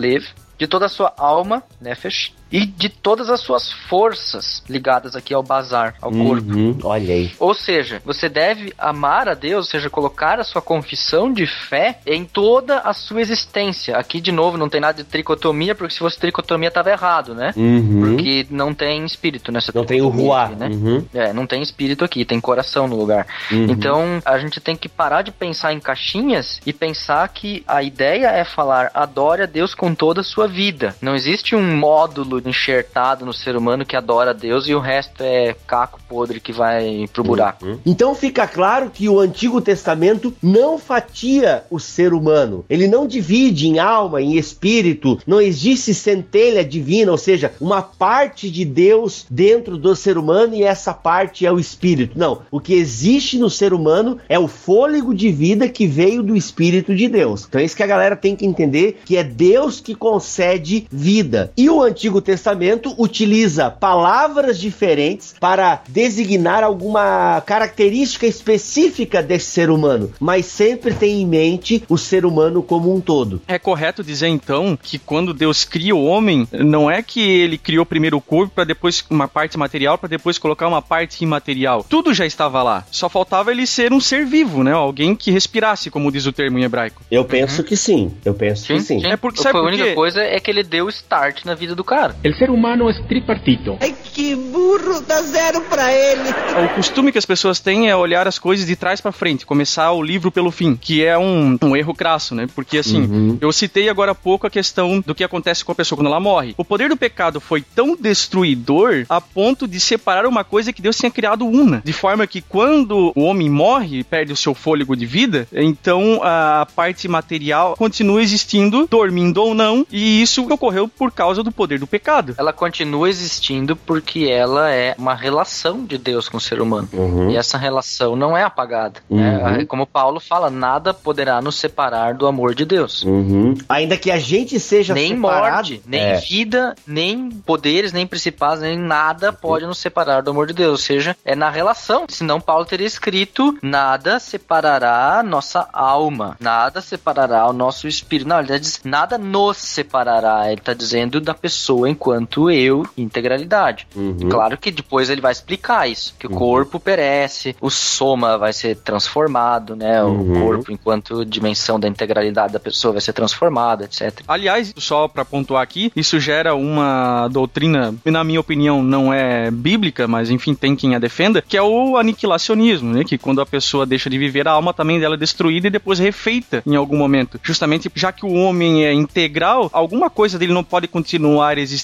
De 0.56 0.66
toda 0.66 0.86
a 0.86 0.88
sua 0.88 1.12
alma, 1.16 1.62
Nefesh, 1.80 2.32
e 2.54 2.64
de 2.64 2.88
todas 2.88 3.28
as 3.28 3.40
suas 3.40 3.72
forças 3.72 4.62
ligadas 4.68 5.16
aqui 5.16 5.34
ao 5.34 5.42
bazar, 5.42 5.96
ao 6.00 6.12
corpo. 6.12 6.52
Uhum. 6.54 6.78
Olha 6.84 7.12
aí. 7.12 7.32
Ou 7.40 7.52
seja, 7.52 8.00
você 8.04 8.28
deve 8.28 8.72
amar 8.78 9.28
a 9.28 9.34
Deus, 9.34 9.66
ou 9.66 9.70
seja, 9.72 9.90
colocar 9.90 10.38
a 10.38 10.44
sua 10.44 10.62
confissão 10.62 11.32
de 11.32 11.48
fé 11.48 11.98
em 12.06 12.24
toda 12.24 12.78
a 12.78 12.92
sua 12.92 13.20
existência. 13.20 13.96
Aqui, 13.96 14.20
de 14.20 14.30
novo, 14.30 14.56
não 14.56 14.68
tem 14.68 14.80
nada 14.80 15.02
de 15.02 15.08
tricotomia, 15.08 15.74
porque 15.74 15.94
se 15.94 15.98
fosse 15.98 16.16
tricotomia, 16.16 16.68
estava 16.68 16.92
errado, 16.92 17.34
né? 17.34 17.52
Uhum. 17.56 18.00
Porque 18.14 18.46
não 18.48 18.72
tem 18.72 19.04
espírito 19.04 19.50
nessa 19.50 19.72
Não 19.74 19.84
tem 19.84 20.00
o 20.00 20.08
ruá. 20.08 20.50
né? 20.50 20.68
Uhum. 20.68 21.04
É, 21.12 21.32
não 21.32 21.48
tem 21.48 21.60
espírito 21.60 22.04
aqui, 22.04 22.24
tem 22.24 22.40
coração 22.40 22.86
no 22.86 22.94
lugar. 22.94 23.26
Uhum. 23.50 23.64
Então, 23.64 24.22
a 24.24 24.38
gente 24.38 24.60
tem 24.60 24.76
que 24.76 24.88
parar 24.88 25.22
de 25.22 25.32
pensar 25.32 25.72
em 25.72 25.80
caixinhas 25.80 26.60
e 26.64 26.72
pensar 26.72 27.28
que 27.30 27.64
a 27.66 27.82
ideia 27.82 28.28
é 28.28 28.44
falar 28.44 28.92
adore 28.94 29.42
a 29.42 29.46
Deus 29.46 29.74
com 29.74 29.92
toda 29.92 30.20
a 30.20 30.24
sua 30.24 30.46
vida. 30.46 30.94
Não 31.02 31.16
existe 31.16 31.56
um 31.56 31.76
módulo 31.76 32.43
enxertado 32.48 33.24
no 33.24 33.32
ser 33.32 33.56
humano 33.56 33.84
que 33.84 33.96
adora 33.96 34.30
a 34.30 34.34
Deus 34.34 34.68
e 34.68 34.74
o 34.74 34.80
resto 34.80 35.22
é 35.22 35.54
caco 35.66 36.00
podre 36.08 36.40
que 36.40 36.52
vai 36.52 37.06
pro 37.12 37.24
buraco. 37.24 37.78
Então 37.84 38.14
fica 38.14 38.46
claro 38.46 38.90
que 38.90 39.08
o 39.08 39.18
Antigo 39.18 39.60
Testamento 39.60 40.34
não 40.42 40.78
fatia 40.78 41.64
o 41.70 41.78
ser 41.78 42.12
humano. 42.12 42.64
Ele 42.68 42.86
não 42.86 43.06
divide 43.06 43.68
em 43.68 43.78
alma, 43.78 44.20
em 44.20 44.36
espírito. 44.36 45.18
Não 45.26 45.40
existe 45.40 45.94
centelha 45.94 46.64
divina, 46.64 47.10
ou 47.10 47.18
seja, 47.18 47.52
uma 47.60 47.82
parte 47.82 48.50
de 48.50 48.64
Deus 48.64 49.26
dentro 49.30 49.76
do 49.76 49.94
ser 49.96 50.18
humano 50.18 50.54
e 50.54 50.62
essa 50.62 50.92
parte 50.92 51.46
é 51.46 51.52
o 51.52 51.58
espírito. 51.58 52.18
Não. 52.18 52.42
O 52.50 52.60
que 52.60 52.74
existe 52.74 53.38
no 53.38 53.50
ser 53.50 53.72
humano 53.72 54.18
é 54.28 54.38
o 54.38 54.48
fôlego 54.48 55.14
de 55.14 55.30
vida 55.30 55.68
que 55.68 55.86
veio 55.86 56.22
do 56.22 56.36
espírito 56.36 56.94
de 56.94 57.08
Deus. 57.08 57.46
Então 57.48 57.60
é 57.60 57.64
isso 57.64 57.76
que 57.76 57.82
a 57.82 57.86
galera 57.86 58.16
tem 58.16 58.36
que 58.36 58.46
entender 58.46 59.00
que 59.04 59.16
é 59.16 59.24
Deus 59.24 59.80
que 59.80 59.94
concede 59.94 60.86
vida. 60.90 61.52
E 61.56 61.68
o 61.68 61.82
Antigo 61.82 62.20
Testamento 62.20 62.33
Testamento 62.34 62.92
utiliza 62.98 63.70
palavras 63.70 64.58
diferentes 64.58 65.36
para 65.38 65.82
designar 65.88 66.64
alguma 66.64 67.40
característica 67.46 68.26
específica 68.26 69.22
desse 69.22 69.46
ser 69.46 69.70
humano, 69.70 70.12
mas 70.18 70.46
sempre 70.46 70.92
tem 70.92 71.22
em 71.22 71.26
mente 71.26 71.84
o 71.88 71.96
ser 71.96 72.26
humano 72.26 72.60
como 72.60 72.92
um 72.92 73.00
todo. 73.00 73.40
É 73.46 73.56
correto 73.56 74.02
dizer 74.02 74.26
então 74.26 74.76
que 74.82 74.98
quando 74.98 75.32
Deus 75.32 75.62
cria 75.64 75.94
o 75.94 76.04
homem, 76.04 76.48
não 76.52 76.90
é 76.90 77.02
que 77.02 77.20
ele 77.20 77.56
criou 77.56 77.86
primeiro 77.86 78.16
o 78.16 78.20
corpo 78.20 78.52
para 78.52 78.64
depois 78.64 79.04
uma 79.08 79.28
parte 79.28 79.56
material 79.56 79.96
para 79.96 80.08
depois 80.08 80.36
colocar 80.36 80.66
uma 80.66 80.82
parte 80.82 81.22
imaterial. 81.22 81.86
Tudo 81.88 82.12
já 82.12 82.26
estava 82.26 82.64
lá. 82.64 82.84
Só 82.90 83.08
faltava 83.08 83.52
ele 83.52 83.64
ser 83.64 83.92
um 83.92 84.00
ser 84.00 84.26
vivo, 84.26 84.64
né? 84.64 84.72
Alguém 84.72 85.14
que 85.14 85.30
respirasse, 85.30 85.88
como 85.88 86.10
diz 86.10 86.26
o 86.26 86.32
termo 86.32 86.58
em 86.58 86.64
hebraico. 86.64 87.02
Eu 87.08 87.24
penso 87.24 87.62
que 87.62 87.76
sim. 87.76 88.12
Eu 88.24 88.34
penso 88.34 88.66
que 88.66 88.80
sim. 88.80 89.06
É 89.06 89.16
porque 89.16 89.36
Foi 89.36 89.44
sabe 89.44 89.58
a 89.58 89.62
única 89.62 89.94
coisa 89.94 90.20
é 90.20 90.40
que 90.40 90.50
ele 90.50 90.64
deu 90.64 90.88
start 90.88 91.44
na 91.44 91.54
vida 91.54 91.76
do 91.76 91.84
cara. 91.84 92.13
El 92.22 92.34
ser 92.36 92.50
humano 92.50 92.88
es 92.88 92.96
tripartito. 93.06 93.76
Ai, 93.80 93.94
que 94.14 94.34
burro, 94.34 95.00
dá 95.06 95.20
zero 95.22 95.60
pra 95.62 95.92
ele. 95.92 96.22
O 96.64 96.74
costume 96.76 97.10
que 97.12 97.18
as 97.18 97.26
pessoas 97.26 97.58
têm 97.60 97.90
é 97.90 97.96
olhar 97.96 98.26
as 98.28 98.38
coisas 98.38 98.66
de 98.66 98.76
trás 98.76 99.00
pra 99.00 99.10
frente, 99.12 99.44
começar 99.44 99.90
o 99.92 100.02
livro 100.02 100.30
pelo 100.30 100.50
fim, 100.50 100.74
que 100.76 101.04
é 101.04 101.18
um, 101.18 101.58
um 101.62 101.76
erro 101.76 101.92
crasso, 101.94 102.34
né? 102.34 102.46
Porque 102.54 102.78
assim, 102.78 103.02
Uhum. 103.02 103.38
eu 103.40 103.52
citei 103.52 103.88
agora 103.88 104.12
há 104.12 104.14
pouco 104.14 104.46
a 104.46 104.50
questão 104.50 105.00
do 105.00 105.14
que 105.14 105.24
acontece 105.24 105.64
com 105.64 105.72
a 105.72 105.74
pessoa 105.74 105.96
quando 105.98 106.06
ela 106.06 106.20
morre. 106.20 106.54
O 106.56 106.64
poder 106.64 106.88
do 106.88 106.96
pecado 106.96 107.40
foi 107.40 107.60
tão 107.74 107.96
destruidor 107.96 109.04
a 109.08 109.20
ponto 109.20 109.66
de 109.66 109.78
separar 109.80 110.26
uma 110.26 110.44
coisa 110.44 110.72
que 110.72 110.80
Deus 110.80 110.96
tinha 110.96 111.10
criado 111.10 111.44
una, 111.46 111.82
de 111.84 111.92
forma 111.92 112.26
que 112.26 112.40
quando 112.40 113.12
o 113.14 113.22
homem 113.22 113.50
morre 113.50 113.98
e 113.98 114.04
perde 114.04 114.32
o 114.32 114.36
seu 114.36 114.54
fôlego 114.54 114.96
de 114.96 115.04
vida, 115.06 115.46
então 115.52 116.20
a 116.22 116.66
parte 116.74 117.06
material 117.08 117.74
continua 117.76 118.22
existindo, 118.22 118.86
dormindo 118.90 119.38
ou 119.42 119.54
não, 119.54 119.86
e 119.90 120.22
isso 120.22 120.46
ocorreu 120.52 120.88
por 120.88 121.10
causa 121.12 121.42
do 121.42 121.50
poder 121.52 121.78
do 121.78 121.86
pecado. 121.86 122.03
Ela 122.36 122.52
continua 122.52 123.08
existindo 123.08 123.74
porque 123.74 124.26
ela 124.30 124.70
é 124.70 124.94
uma 124.98 125.14
relação 125.14 125.84
de 125.84 125.96
Deus 125.96 126.28
com 126.28 126.36
o 126.36 126.40
ser 126.40 126.60
humano. 126.60 126.88
Uhum. 126.92 127.30
E 127.30 127.36
essa 127.36 127.56
relação 127.56 128.14
não 128.14 128.36
é 128.36 128.42
apagada. 128.42 129.00
né? 129.08 129.58
Uhum. 129.58 129.66
Como 129.66 129.86
Paulo 129.86 130.20
fala, 130.20 130.50
nada 130.50 130.92
poderá 130.92 131.40
nos 131.40 131.56
separar 131.56 132.14
do 132.14 132.26
amor 132.26 132.54
de 132.54 132.64
Deus. 132.64 133.02
Uhum. 133.02 133.54
Ainda 133.68 133.96
que 133.96 134.10
a 134.10 134.18
gente 134.18 134.60
seja 134.60 134.92
nem 134.94 135.14
separado, 135.14 135.54
morte, 135.54 135.82
nem 135.86 136.00
é. 136.00 136.16
vida, 136.16 136.74
nem 136.86 137.30
poderes, 137.30 137.92
nem 137.92 138.06
principados, 138.06 138.62
nem 138.62 138.78
nada 138.78 139.32
pode 139.32 139.66
nos 139.66 139.78
separar 139.78 140.22
do 140.22 140.30
amor 140.30 140.46
de 140.46 140.52
Deus. 140.52 140.70
Ou 140.72 140.76
seja, 140.76 141.16
é 141.24 141.34
na 141.34 141.50
relação. 141.50 142.04
Senão 142.08 142.40
Paulo 142.40 142.64
teria 142.64 142.86
escrito: 142.86 143.56
nada 143.62 144.18
separará 144.18 145.18
a 145.18 145.22
nossa 145.22 145.68
alma, 145.72 146.36
nada 146.40 146.80
separará 146.80 147.48
o 147.48 147.52
nosso 147.52 147.88
espírito. 147.88 148.28
Não, 148.28 148.40
ele 148.40 148.58
diz: 148.58 148.80
nada 148.84 149.16
nos 149.16 149.56
separará. 149.56 150.46
Ele 150.46 150.60
está 150.60 150.74
dizendo 150.74 151.20
da 151.20 151.34
pessoa 151.34 151.88
enquanto 151.94 152.50
eu, 152.50 152.86
integralidade. 152.98 153.86
Uhum. 153.94 154.28
Claro 154.28 154.58
que 154.58 154.70
depois 154.70 155.08
ele 155.08 155.20
vai 155.20 155.32
explicar 155.32 155.88
isso, 155.88 156.14
que 156.18 156.26
o 156.26 156.30
corpo 156.30 156.78
perece, 156.80 157.56
o 157.60 157.70
soma 157.70 158.36
vai 158.36 158.52
ser 158.52 158.76
transformado, 158.76 159.76
né? 159.76 160.02
Uhum. 160.02 160.20
O 160.20 160.40
corpo 160.40 160.72
enquanto 160.72 161.24
dimensão 161.24 161.78
da 161.78 161.88
integralidade 161.88 162.52
da 162.52 162.60
pessoa 162.60 162.92
vai 162.92 163.00
ser 163.00 163.12
transformado, 163.12 163.84
etc. 163.84 164.20
Aliás, 164.26 164.72
só 164.76 165.08
pra 165.08 165.24
pontuar 165.24 165.62
aqui, 165.62 165.92
isso 165.94 166.18
gera 166.18 166.54
uma 166.54 167.28
doutrina, 167.28 167.94
na 168.04 168.24
minha 168.24 168.40
opinião, 168.40 168.82
não 168.82 169.12
é 169.12 169.50
bíblica, 169.50 170.06
mas 170.08 170.30
enfim, 170.30 170.54
tem 170.54 170.74
quem 170.74 170.94
a 170.94 170.98
defenda, 170.98 171.42
que 171.42 171.56
é 171.56 171.62
o 171.62 171.96
aniquilacionismo, 171.96 172.92
né? 172.92 173.04
Que 173.04 173.16
quando 173.16 173.40
a 173.40 173.46
pessoa 173.46 173.86
deixa 173.86 174.10
de 174.10 174.18
viver, 174.18 174.48
a 174.48 174.52
alma 174.52 174.74
também 174.74 174.98
dela 174.98 175.14
é 175.14 175.18
destruída 175.18 175.68
e 175.68 175.70
depois 175.70 175.98
refeita 175.98 176.62
em 176.66 176.76
algum 176.76 176.96
momento. 176.96 177.38
Justamente 177.42 177.90
já 177.94 178.10
que 178.12 178.26
o 178.26 178.32
homem 178.32 178.84
é 178.84 178.92
integral, 178.92 179.70
alguma 179.72 180.10
coisa 180.10 180.38
dele 180.38 180.52
não 180.52 180.64
pode 180.64 180.88
continuar 180.88 181.58
existindo, 181.58 181.83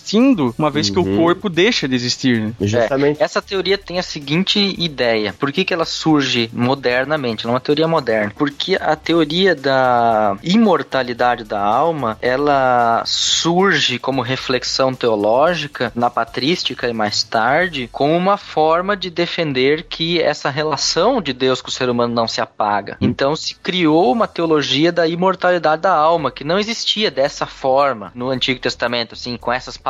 uma 0.59 0.71
vez 0.71 0.89
que 0.91 0.99
o 0.99 1.03
Uhum. 1.05 1.17
corpo 1.19 1.49
deixa 1.49 1.87
de 1.89 1.95
existir. 1.95 2.41
né? 2.41 2.53
Justamente. 2.61 3.23
Essa 3.23 3.41
teoria 3.43 3.77
tem 3.79 3.99
a 3.99 4.03
seguinte 4.03 4.75
ideia. 4.79 5.35
Por 5.39 5.53
que, 5.53 5.65
que 5.65 5.73
ela 5.75 5.85
surge 5.85 6.51
modernamente? 6.53 7.45
Não 7.45 7.53
é 7.53 7.55
uma 7.55 7.61
teoria 7.61 7.87
moderna. 7.89 8.33
Porque 8.37 8.77
a 8.81 8.97
teoria 8.97 9.55
da 9.55 10.37
imortalidade 10.43 11.45
da 11.45 11.61
alma, 11.61 12.19
ela 12.21 13.03
surge 13.07 13.99
como 13.99 14.23
reflexão 14.23 14.95
teológica 14.95 15.93
na 15.95 16.09
patrística 16.11 16.89
e 16.89 16.93
mais 16.93 17.23
tarde, 17.23 17.89
como 17.93 18.17
uma 18.17 18.37
forma 18.37 18.97
de 18.97 19.11
defender 19.11 19.85
que 19.89 20.21
essa 20.21 20.51
relação 20.51 21.21
de 21.21 21.33
Deus 21.33 21.61
com 21.61 21.69
o 21.69 21.73
ser 21.73 21.89
humano 21.89 22.15
não 22.15 22.29
se 22.29 22.41
apaga. 22.41 22.97
Então 23.01 23.35
se 23.37 23.55
criou 23.55 24.13
uma 24.13 24.27
teologia 24.29 24.93
da 24.93 25.07
imortalidade 25.07 25.83
da 25.83 25.95
alma, 25.95 26.31
que 26.31 26.45
não 26.45 26.59
existia 26.59 27.11
dessa 27.11 27.47
forma 27.47 28.13
no 28.15 28.31
Antigo 28.31 28.61
Testamento, 28.61 29.15
assim, 29.15 29.37
com 29.37 29.53
essas 29.53 29.77
palavras, 29.77 29.90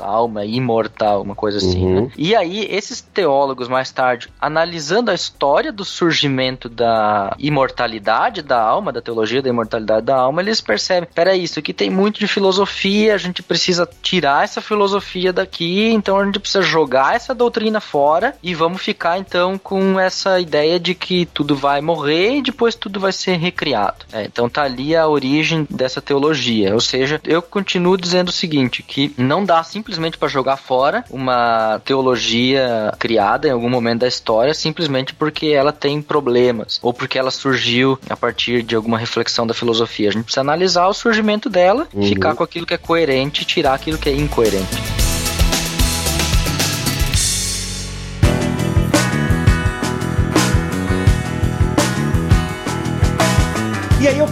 alma 0.00 0.44
imortal, 0.44 1.22
uma 1.22 1.34
coisa 1.34 1.58
assim, 1.58 1.84
Uhum. 1.84 2.00
né? 2.02 2.10
E 2.16 2.34
aí, 2.34 2.66
esses 2.70 3.00
teólogos 3.00 3.68
mais 3.68 3.90
tarde, 3.90 4.28
analisando 4.40 5.10
a 5.10 5.14
história 5.14 5.72
do 5.72 5.84
surgimento 5.84 6.68
da 6.68 7.34
imortalidade 7.38 8.42
da 8.42 8.60
alma, 8.60 8.92
da 8.92 9.00
teologia 9.00 9.42
da 9.42 9.48
imortalidade 9.48 10.06
da 10.06 10.16
alma, 10.16 10.40
eles 10.42 10.60
percebem, 10.60 11.08
peraí, 11.14 11.42
isso 11.42 11.58
aqui 11.58 11.72
tem 11.72 11.90
muito 11.90 12.18
de 12.18 12.26
filosofia, 12.26 13.14
a 13.14 13.18
gente 13.18 13.42
precisa 13.42 13.88
tirar 14.02 14.44
essa 14.44 14.60
filosofia 14.60 15.32
daqui, 15.32 15.88
então 15.90 16.18
a 16.18 16.24
gente 16.24 16.38
precisa 16.38 16.62
jogar 16.62 17.14
essa 17.16 17.34
doutrina 17.34 17.80
fora 17.80 18.34
e 18.42 18.54
vamos 18.54 18.82
ficar 18.82 19.18
então 19.18 19.58
com 19.58 19.98
essa 19.98 20.38
ideia 20.40 20.78
de 20.78 20.94
que 20.94 21.26
tudo 21.26 21.54
vai 21.56 21.80
morrer 21.80 22.36
e 22.38 22.42
depois 22.42 22.74
tudo 22.74 23.00
vai 23.00 23.12
ser 23.12 23.36
recriado. 23.36 24.04
É, 24.12 24.24
então 24.24 24.48
tá 24.48 24.62
ali 24.62 24.94
a 24.94 25.06
origem 25.08 25.66
dessa 25.70 26.00
teologia. 26.00 26.74
Ou 26.74 26.80
seja, 26.80 27.20
eu 27.24 27.40
continuo 27.42 27.96
dizendo 27.96 28.28
o 28.28 28.32
seguinte, 28.32 28.82
que 28.82 29.12
não 29.32 29.44
dá 29.44 29.62
simplesmente 29.64 30.18
para 30.18 30.28
jogar 30.28 30.58
fora 30.58 31.04
uma 31.10 31.80
teologia 31.86 32.92
criada 32.98 33.48
em 33.48 33.50
algum 33.50 33.70
momento 33.70 34.00
da 34.00 34.08
história 34.08 34.52
simplesmente 34.52 35.14
porque 35.14 35.46
ela 35.46 35.72
tem 35.72 36.02
problemas 36.02 36.78
ou 36.82 36.92
porque 36.92 37.18
ela 37.18 37.30
surgiu 37.30 37.98
a 38.10 38.16
partir 38.16 38.62
de 38.62 38.76
alguma 38.76 38.98
reflexão 38.98 39.46
da 39.46 39.54
filosofia. 39.54 40.10
A 40.10 40.12
gente 40.12 40.24
precisa 40.24 40.42
analisar 40.42 40.86
o 40.86 40.92
surgimento 40.92 41.48
dela, 41.48 41.88
Uhum. 41.94 42.02
ficar 42.02 42.34
com 42.34 42.44
aquilo 42.44 42.66
que 42.66 42.74
é 42.74 42.78
coerente 42.78 43.42
e 43.42 43.44
tirar 43.46 43.72
aquilo 43.74 43.96
que 43.96 44.08
é 44.08 44.12
incoerente. 44.14 45.01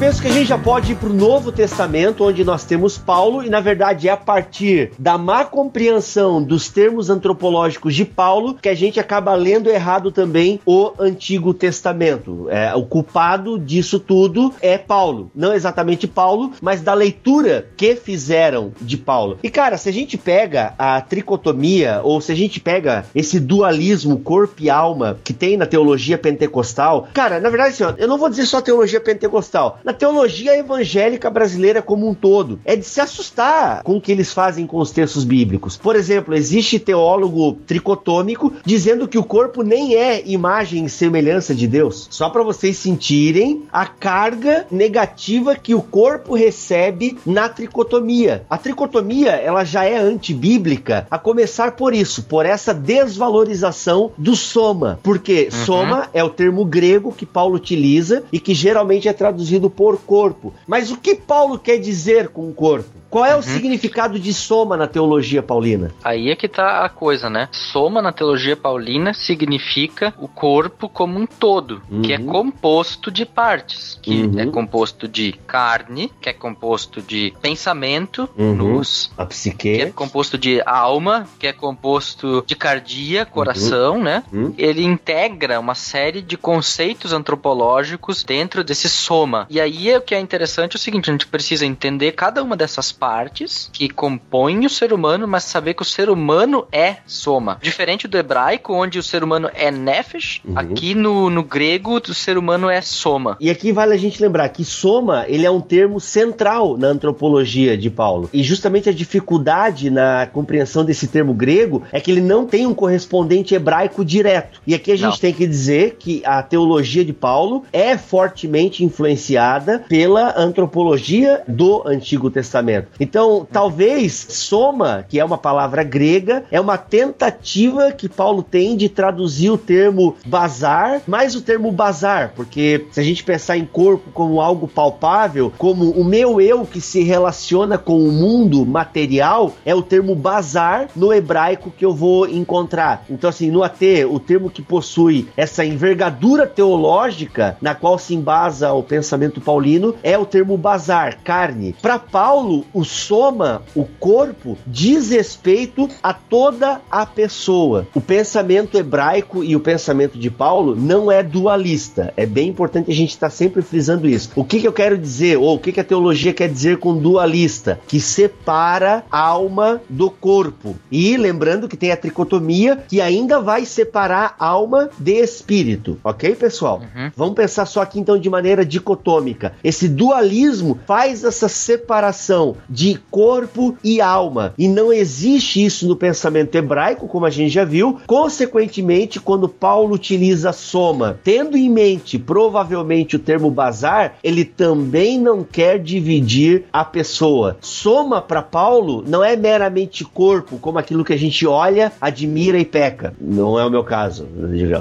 Penso 0.01 0.23
que 0.23 0.29
a 0.29 0.33
gente 0.33 0.47
já 0.47 0.57
pode 0.57 0.93
ir 0.93 0.95
pro 0.95 1.13
Novo 1.13 1.53
Testamento, 1.53 2.25
onde 2.25 2.43
nós 2.43 2.65
temos 2.65 2.97
Paulo, 2.97 3.45
e 3.45 3.51
na 3.51 3.61
verdade 3.61 4.09
é 4.09 4.11
a 4.11 4.17
partir 4.17 4.93
da 4.99 5.19
má 5.19 5.45
compreensão 5.45 6.43
dos 6.43 6.71
termos 6.71 7.11
antropológicos 7.11 7.95
de 7.95 8.07
Paulo 8.07 8.55
que 8.55 8.71
a 8.71 8.75
gente 8.75 8.99
acaba 8.99 9.35
lendo 9.35 9.69
errado 9.69 10.11
também 10.11 10.59
o 10.65 10.93
Antigo 10.99 11.53
Testamento. 11.53 12.49
É, 12.49 12.75
o 12.75 12.83
culpado 12.87 13.59
disso 13.59 14.01
tudo 14.01 14.55
é 14.63 14.79
Paulo. 14.79 15.31
Não 15.35 15.53
exatamente 15.53 16.07
Paulo, 16.07 16.53
mas 16.63 16.81
da 16.81 16.95
leitura 16.95 17.69
que 17.77 17.95
fizeram 17.95 18.73
de 18.81 18.97
Paulo. 18.97 19.39
E 19.43 19.51
cara, 19.51 19.77
se 19.77 19.91
a 19.91 19.93
gente 19.93 20.17
pega 20.17 20.73
a 20.79 20.99
tricotomia, 21.03 22.01
ou 22.03 22.23
se 22.23 22.33
a 22.33 22.35
gente 22.35 22.59
pega 22.59 23.05
esse 23.15 23.39
dualismo 23.39 24.19
corpo 24.19 24.63
e 24.63 24.71
alma 24.71 25.19
que 25.23 25.35
tem 25.35 25.59
na 25.59 25.67
teologia 25.67 26.17
pentecostal, 26.17 27.07
cara, 27.13 27.39
na 27.39 27.51
verdade, 27.51 27.75
assim, 27.75 27.85
ó, 27.85 27.93
eu 27.99 28.09
não 28.09 28.17
vou 28.17 28.31
dizer 28.31 28.47
só 28.47 28.63
teologia 28.63 28.99
pentecostal, 28.99 29.79
na 29.91 29.95
teologia 29.95 30.57
evangélica 30.57 31.29
brasileira 31.29 31.83
como 31.83 32.09
um 32.09 32.15
todo, 32.15 32.61
é 32.65 32.77
de 32.77 32.85
se 32.85 33.01
assustar 33.01 33.83
com 33.83 33.97
o 33.97 34.01
que 34.01 34.13
eles 34.13 34.33
fazem 34.33 34.65
com 34.65 34.79
os 34.79 34.93
textos 34.93 35.25
bíblicos. 35.25 35.77
Por 35.77 35.97
exemplo, 35.97 36.33
existe 36.33 36.79
teólogo 36.79 37.59
tricotômico 37.67 38.53
dizendo 38.65 39.09
que 39.09 39.19
o 39.19 39.25
corpo 39.25 39.65
nem 39.65 39.97
é 39.97 40.23
imagem 40.25 40.85
e 40.85 40.89
semelhança 40.89 41.53
de 41.57 41.67
Deus. 41.67 42.07
Só 42.09 42.31
para 42.31 42.45
vocês 42.45 42.77
sentirem 42.77 43.65
a 43.73 43.85
carga 43.85 44.65
negativa 44.71 45.57
que 45.57 45.75
o 45.75 45.83
corpo 45.83 46.37
recebe 46.37 47.19
na 47.27 47.49
tricotomia. 47.49 48.45
A 48.49 48.57
tricotomia, 48.57 49.33
ela 49.33 49.65
já 49.65 49.85
é 49.85 49.99
antibíblica, 49.99 51.09
a 51.11 51.19
começar 51.19 51.73
por 51.73 51.93
isso, 51.93 52.23
por 52.23 52.47
essa 52.47 52.73
desvalorização 52.73 54.13
do 54.17 54.37
soma. 54.37 55.01
Porque 55.03 55.51
soma 55.51 56.09
é 56.15 56.23
o 56.23 56.31
termo 56.31 56.65
grego 56.65 57.13
que 57.13 57.27
Paulo 57.27 57.57
utiliza 57.57 58.23
e 58.33 58.39
que 58.39 58.55
geralmente 58.55 59.09
é 59.09 59.13
traduzido 59.13 59.69
por 59.81 59.99
corpo. 60.03 60.53
Mas 60.67 60.91
o 60.91 60.99
que 60.99 61.15
Paulo 61.15 61.59
quer 61.59 61.79
dizer 61.79 62.29
com 62.29 62.53
corpo? 62.53 63.01
Qual 63.09 63.25
é 63.25 63.35
o 63.35 63.43
significado 63.43 64.21
de 64.21 64.33
soma 64.33 64.77
na 64.77 64.87
teologia 64.87 65.43
paulina? 65.43 65.91
Aí 66.05 66.31
é 66.31 66.37
que 66.37 66.47
tá 66.47 66.85
a 66.85 66.89
coisa, 66.89 67.29
né? 67.29 67.49
Soma 67.51 68.01
na 68.01 68.13
teologia 68.13 68.57
paulina 68.57 69.13
significa 69.15 70.15
o 70.17 70.29
corpo 70.29 70.89
como 70.89 71.19
um 71.19 71.27
todo, 71.27 71.83
que 72.05 72.13
é 72.13 72.19
Uhum. 72.19 72.27
composto 72.27 73.11
de 73.11 73.25
partes, 73.27 73.99
que 74.01 74.23
Uhum. 74.27 74.39
é 74.39 74.47
composto 74.47 75.09
de 75.09 75.33
carne, 75.45 76.13
que 76.21 76.29
é 76.29 76.33
composto 76.33 77.03
de 77.03 77.33
pensamento, 77.43 78.29
Uhum. 78.39 78.53
luz, 78.77 79.11
A 79.19 79.25
que 79.25 79.31
psique. 79.31 79.71
é 79.81 79.87
composto 79.91 80.39
de 80.39 80.63
alma, 80.65 81.27
que 81.41 81.49
é 81.49 81.53
composto 81.53 82.45
de 82.47 82.55
cardia, 82.55 83.27
coração, 83.27 83.99
né? 84.01 84.23
Uhum. 84.33 84.55
Ele 84.57 84.85
integra 84.85 85.59
uma 85.59 85.75
série 85.75 86.23
de 86.23 86.37
conceitos 86.37 87.13
antropológicos 87.13 88.23
dentro 88.23 88.63
desse 88.63 88.89
soma. 88.89 89.47
E 89.51 89.61
aí 89.61 89.70
o 89.97 90.01
que 90.01 90.15
é 90.15 90.21
interessante 90.21 90.75
é 90.75 90.77
o 90.77 90.81
seguinte: 90.81 91.11
a 91.11 91.13
gente 91.13 91.27
precisa 91.27 91.65
entender 91.67 92.13
cada 92.13 92.43
uma 92.43 92.57
dessas 92.57 92.91
partes 92.93 93.71
que 93.73 93.89
compõem 93.89 94.67
o 94.67 94.71
ser 94.71 94.93
humano, 94.93 95.27
mas 95.29 95.45
saber 95.45 95.75
que 95.75 95.83
o 95.83 95.85
ser 95.85 96.09
humano 96.11 96.67
é 96.73 96.97
soma. 97.07 97.59
Diferente 97.63 98.07
do 98.09 98.17
hebraico, 98.19 98.73
onde 98.75 98.99
o 98.99 99.03
ser 99.03 99.23
humano 99.23 99.51
é 99.55 99.71
nefesh, 99.71 100.41
Uhum. 100.45 100.59
aqui 100.59 100.95
no, 100.95 101.29
no 101.31 101.43
grego 101.43 102.01
o 102.09 102.15
ser 102.15 102.39
humano 102.39 102.69
é 102.69 102.81
soma. 102.81 103.37
E 103.41 103.51
aqui 103.51 103.73
vale 103.73 103.95
a 103.95 103.97
gente 103.97 104.21
lembrar 104.23 104.49
que 104.49 104.65
soma, 104.65 105.25
ele 105.29 105.45
é 105.47 105.51
um 105.51 105.61
termo 105.61 106.01
central 106.01 106.77
na 106.77 106.89
antropologia 106.89 107.77
de 107.77 107.91
Paulo. 107.91 108.29
E 108.33 108.43
justamente 108.43 108.89
a 108.89 108.93
dificuldade 108.93 109.91
na 109.91 110.27
compreensão 110.27 110.85
desse 110.85 111.07
termo 111.07 111.35
grego 111.35 111.83
é 111.93 112.01
que 112.01 112.11
ele 112.11 112.21
não 112.21 112.47
tem 112.47 112.67
um 112.67 112.75
correspondente 112.75 113.55
hebraico 113.55 114.05
direto. 114.05 114.61
E 114.67 114.75
aqui 114.75 114.91
a 114.93 114.97
gente 114.97 115.11
Não. 115.13 115.19
tem 115.19 115.33
que 115.35 115.47
dizer 115.47 115.97
que 115.99 116.23
a 116.25 116.43
teologia 116.43 117.05
de 117.05 117.13
Paulo 117.13 117.65
é 117.73 117.97
fortemente 117.99 118.85
influenciada 118.85 119.60
pela 119.89 120.35
antropologia 120.39 121.43
do 121.47 121.83
Antigo 121.87 122.31
Testamento. 122.31 122.89
Então, 122.99 123.47
talvez 123.51 124.27
soma, 124.29 125.05
que 125.09 125.19
é 125.19 125.25
uma 125.25 125.39
palavra 125.39 125.83
grega, 125.83 126.45
é 126.51 126.61
uma 126.61 126.79
tentativa 126.79 127.93
que 127.93 128.09
Paulo 128.09 128.43
tem 128.43 128.77
de 128.77 128.89
traduzir 128.89 129.51
o 129.51 129.59
termo 129.59 130.17
bazar, 130.25 131.03
mais 131.07 131.35
o 131.35 131.41
termo 131.41 131.71
bazar, 131.73 132.33
porque 132.35 132.87
se 132.91 133.01
a 133.01 133.03
gente 133.03 133.25
pensar 133.25 133.57
em 133.57 133.65
corpo 133.65 134.11
como 134.13 134.41
algo 134.41 134.69
palpável, 134.69 135.53
como 135.59 135.91
o 135.91 136.05
meu 136.05 136.41
eu 136.41 136.65
que 136.65 136.81
se 136.81 137.03
relaciona 137.03 137.79
com 137.79 137.99
o 137.99 138.13
mundo 138.13 138.65
material, 138.67 139.53
é 139.65 139.75
o 139.75 139.83
termo 139.83 140.15
bazar 140.15 140.89
no 140.95 141.13
hebraico 141.13 141.73
que 141.77 141.85
eu 141.85 141.95
vou 141.95 142.29
encontrar. 142.29 143.05
Então, 143.09 143.31
assim, 143.31 143.51
no 143.51 143.63
AT, 143.63 143.83
o 144.09 144.19
termo 144.19 144.51
que 144.51 144.63
possui 144.63 145.29
essa 145.37 145.65
envergadura 145.65 146.47
teológica 146.47 147.57
na 147.61 147.75
qual 147.75 147.99
se 147.99 148.15
embasa 148.15 148.73
o 148.73 148.83
pensamento 148.83 149.40
paulino 149.41 149.95
é 150.03 150.17
o 150.17 150.27
termo 150.27 150.57
bazar, 150.57 151.19
carne. 151.25 151.75
Para 151.81 151.99
Paulo, 151.99 152.65
o 152.73 152.85
soma, 152.85 153.63
o 153.75 153.85
corpo, 153.85 154.57
diz 154.67 155.11
respeito 155.11 155.89
a 156.03 156.13
toda 156.13 156.81
a 156.91 157.07
pessoa. 157.07 157.87
O 157.95 158.01
pensamento 158.01 158.77
hebraico 158.77 159.43
e 159.43 159.57
o 159.57 159.61
pensamento 159.61 160.19
de 160.19 160.31
Paulo 160.31 160.77
não 160.77 161.11
é 161.11 161.23
dualista. 161.23 162.13
É 162.17 162.27
bem 162.27 162.49
importante 162.49 162.91
a 162.91 162.95
gente 162.95 163.11
estar 163.11 163.31
sempre 163.31 163.63
frisando 163.63 164.09
isso. 164.09 164.31
O 164.37 164.45
que, 164.45 164.61
que 164.61 164.69
eu 164.69 164.73
quero 164.73 164.97
dizer, 164.97 165.39
ou 165.39 165.57
o 165.57 165.59
que, 165.59 165.73
que 165.73 165.81
a 165.81 165.85
teologia 165.85 166.33
quer 166.33 166.49
dizer 166.49 166.79
com 166.79 166.97
dualista? 166.97 167.81
Que 167.87 168.01
separa 168.01 169.05
a 169.11 169.21
alma 169.21 169.81
do 169.89 170.11
corpo. 170.11 170.77
E 170.91 171.17
lembrando 171.17 171.69
que 171.69 171.77
tem 171.77 171.93
a 171.93 171.97
tricotomia 171.97 172.85
que 172.89 173.01
ainda 173.01 173.41
vai 173.41 173.65
separar 173.65 174.35
alma 174.39 174.91
de 174.99 175.13
espírito. 175.13 175.99
Ok, 176.03 176.35
pessoal? 176.35 176.81
Uhum. 176.81 177.11
Vamos 177.17 177.35
pensar 177.35 177.67
só 177.67 177.83
aqui 177.83 177.99
então 177.99 178.19
de 178.19 178.29
maneira 178.29 178.65
dicotômica. 178.65 179.30
Esse 179.63 179.89
dualismo 179.89 180.79
faz 180.87 181.25
essa 181.25 181.49
separação 181.49 182.57
de 182.69 182.99
corpo 183.11 183.77
e 183.83 184.01
alma. 184.01 184.55
E 184.59 184.69
não 184.69 184.93
existe 184.93 185.65
isso 185.65 185.87
no 185.87 185.97
pensamento 185.97 186.55
hebraico, 186.55 187.09
como 187.09 187.27
a 187.27 187.31
gente 187.31 187.51
já 187.51 187.65
viu. 187.65 187.99
Consequentemente, 188.07 189.21
quando 189.21 189.49
Paulo 189.49 189.95
utiliza 189.95 190.53
soma, 190.53 191.19
tendo 191.23 191.57
em 191.57 191.69
mente 191.69 192.19
provavelmente 192.19 193.17
o 193.17 193.19
termo 193.19 193.51
bazar, 193.51 194.15
ele 194.23 194.45
também 194.45 195.19
não 195.19 195.43
quer 195.43 195.79
dividir 195.79 196.65
a 196.73 196.85
pessoa. 196.85 197.57
Soma 197.61 198.21
para 198.21 198.43
Paulo 198.43 199.05
não 199.07 199.23
é 199.25 199.37
meramente 199.37 200.05
corpo, 200.05 200.59
como 200.59 200.79
aquilo 200.79 201.05
que 201.05 201.13
a 201.13 201.19
gente 201.19 201.47
olha, 201.47 201.93
admira 202.01 202.59
e 202.59 202.65
peca. 202.65 203.15
Não 203.21 203.59
é 203.59 203.65
o 203.65 203.71
meu 203.71 203.85
caso. 203.85 204.27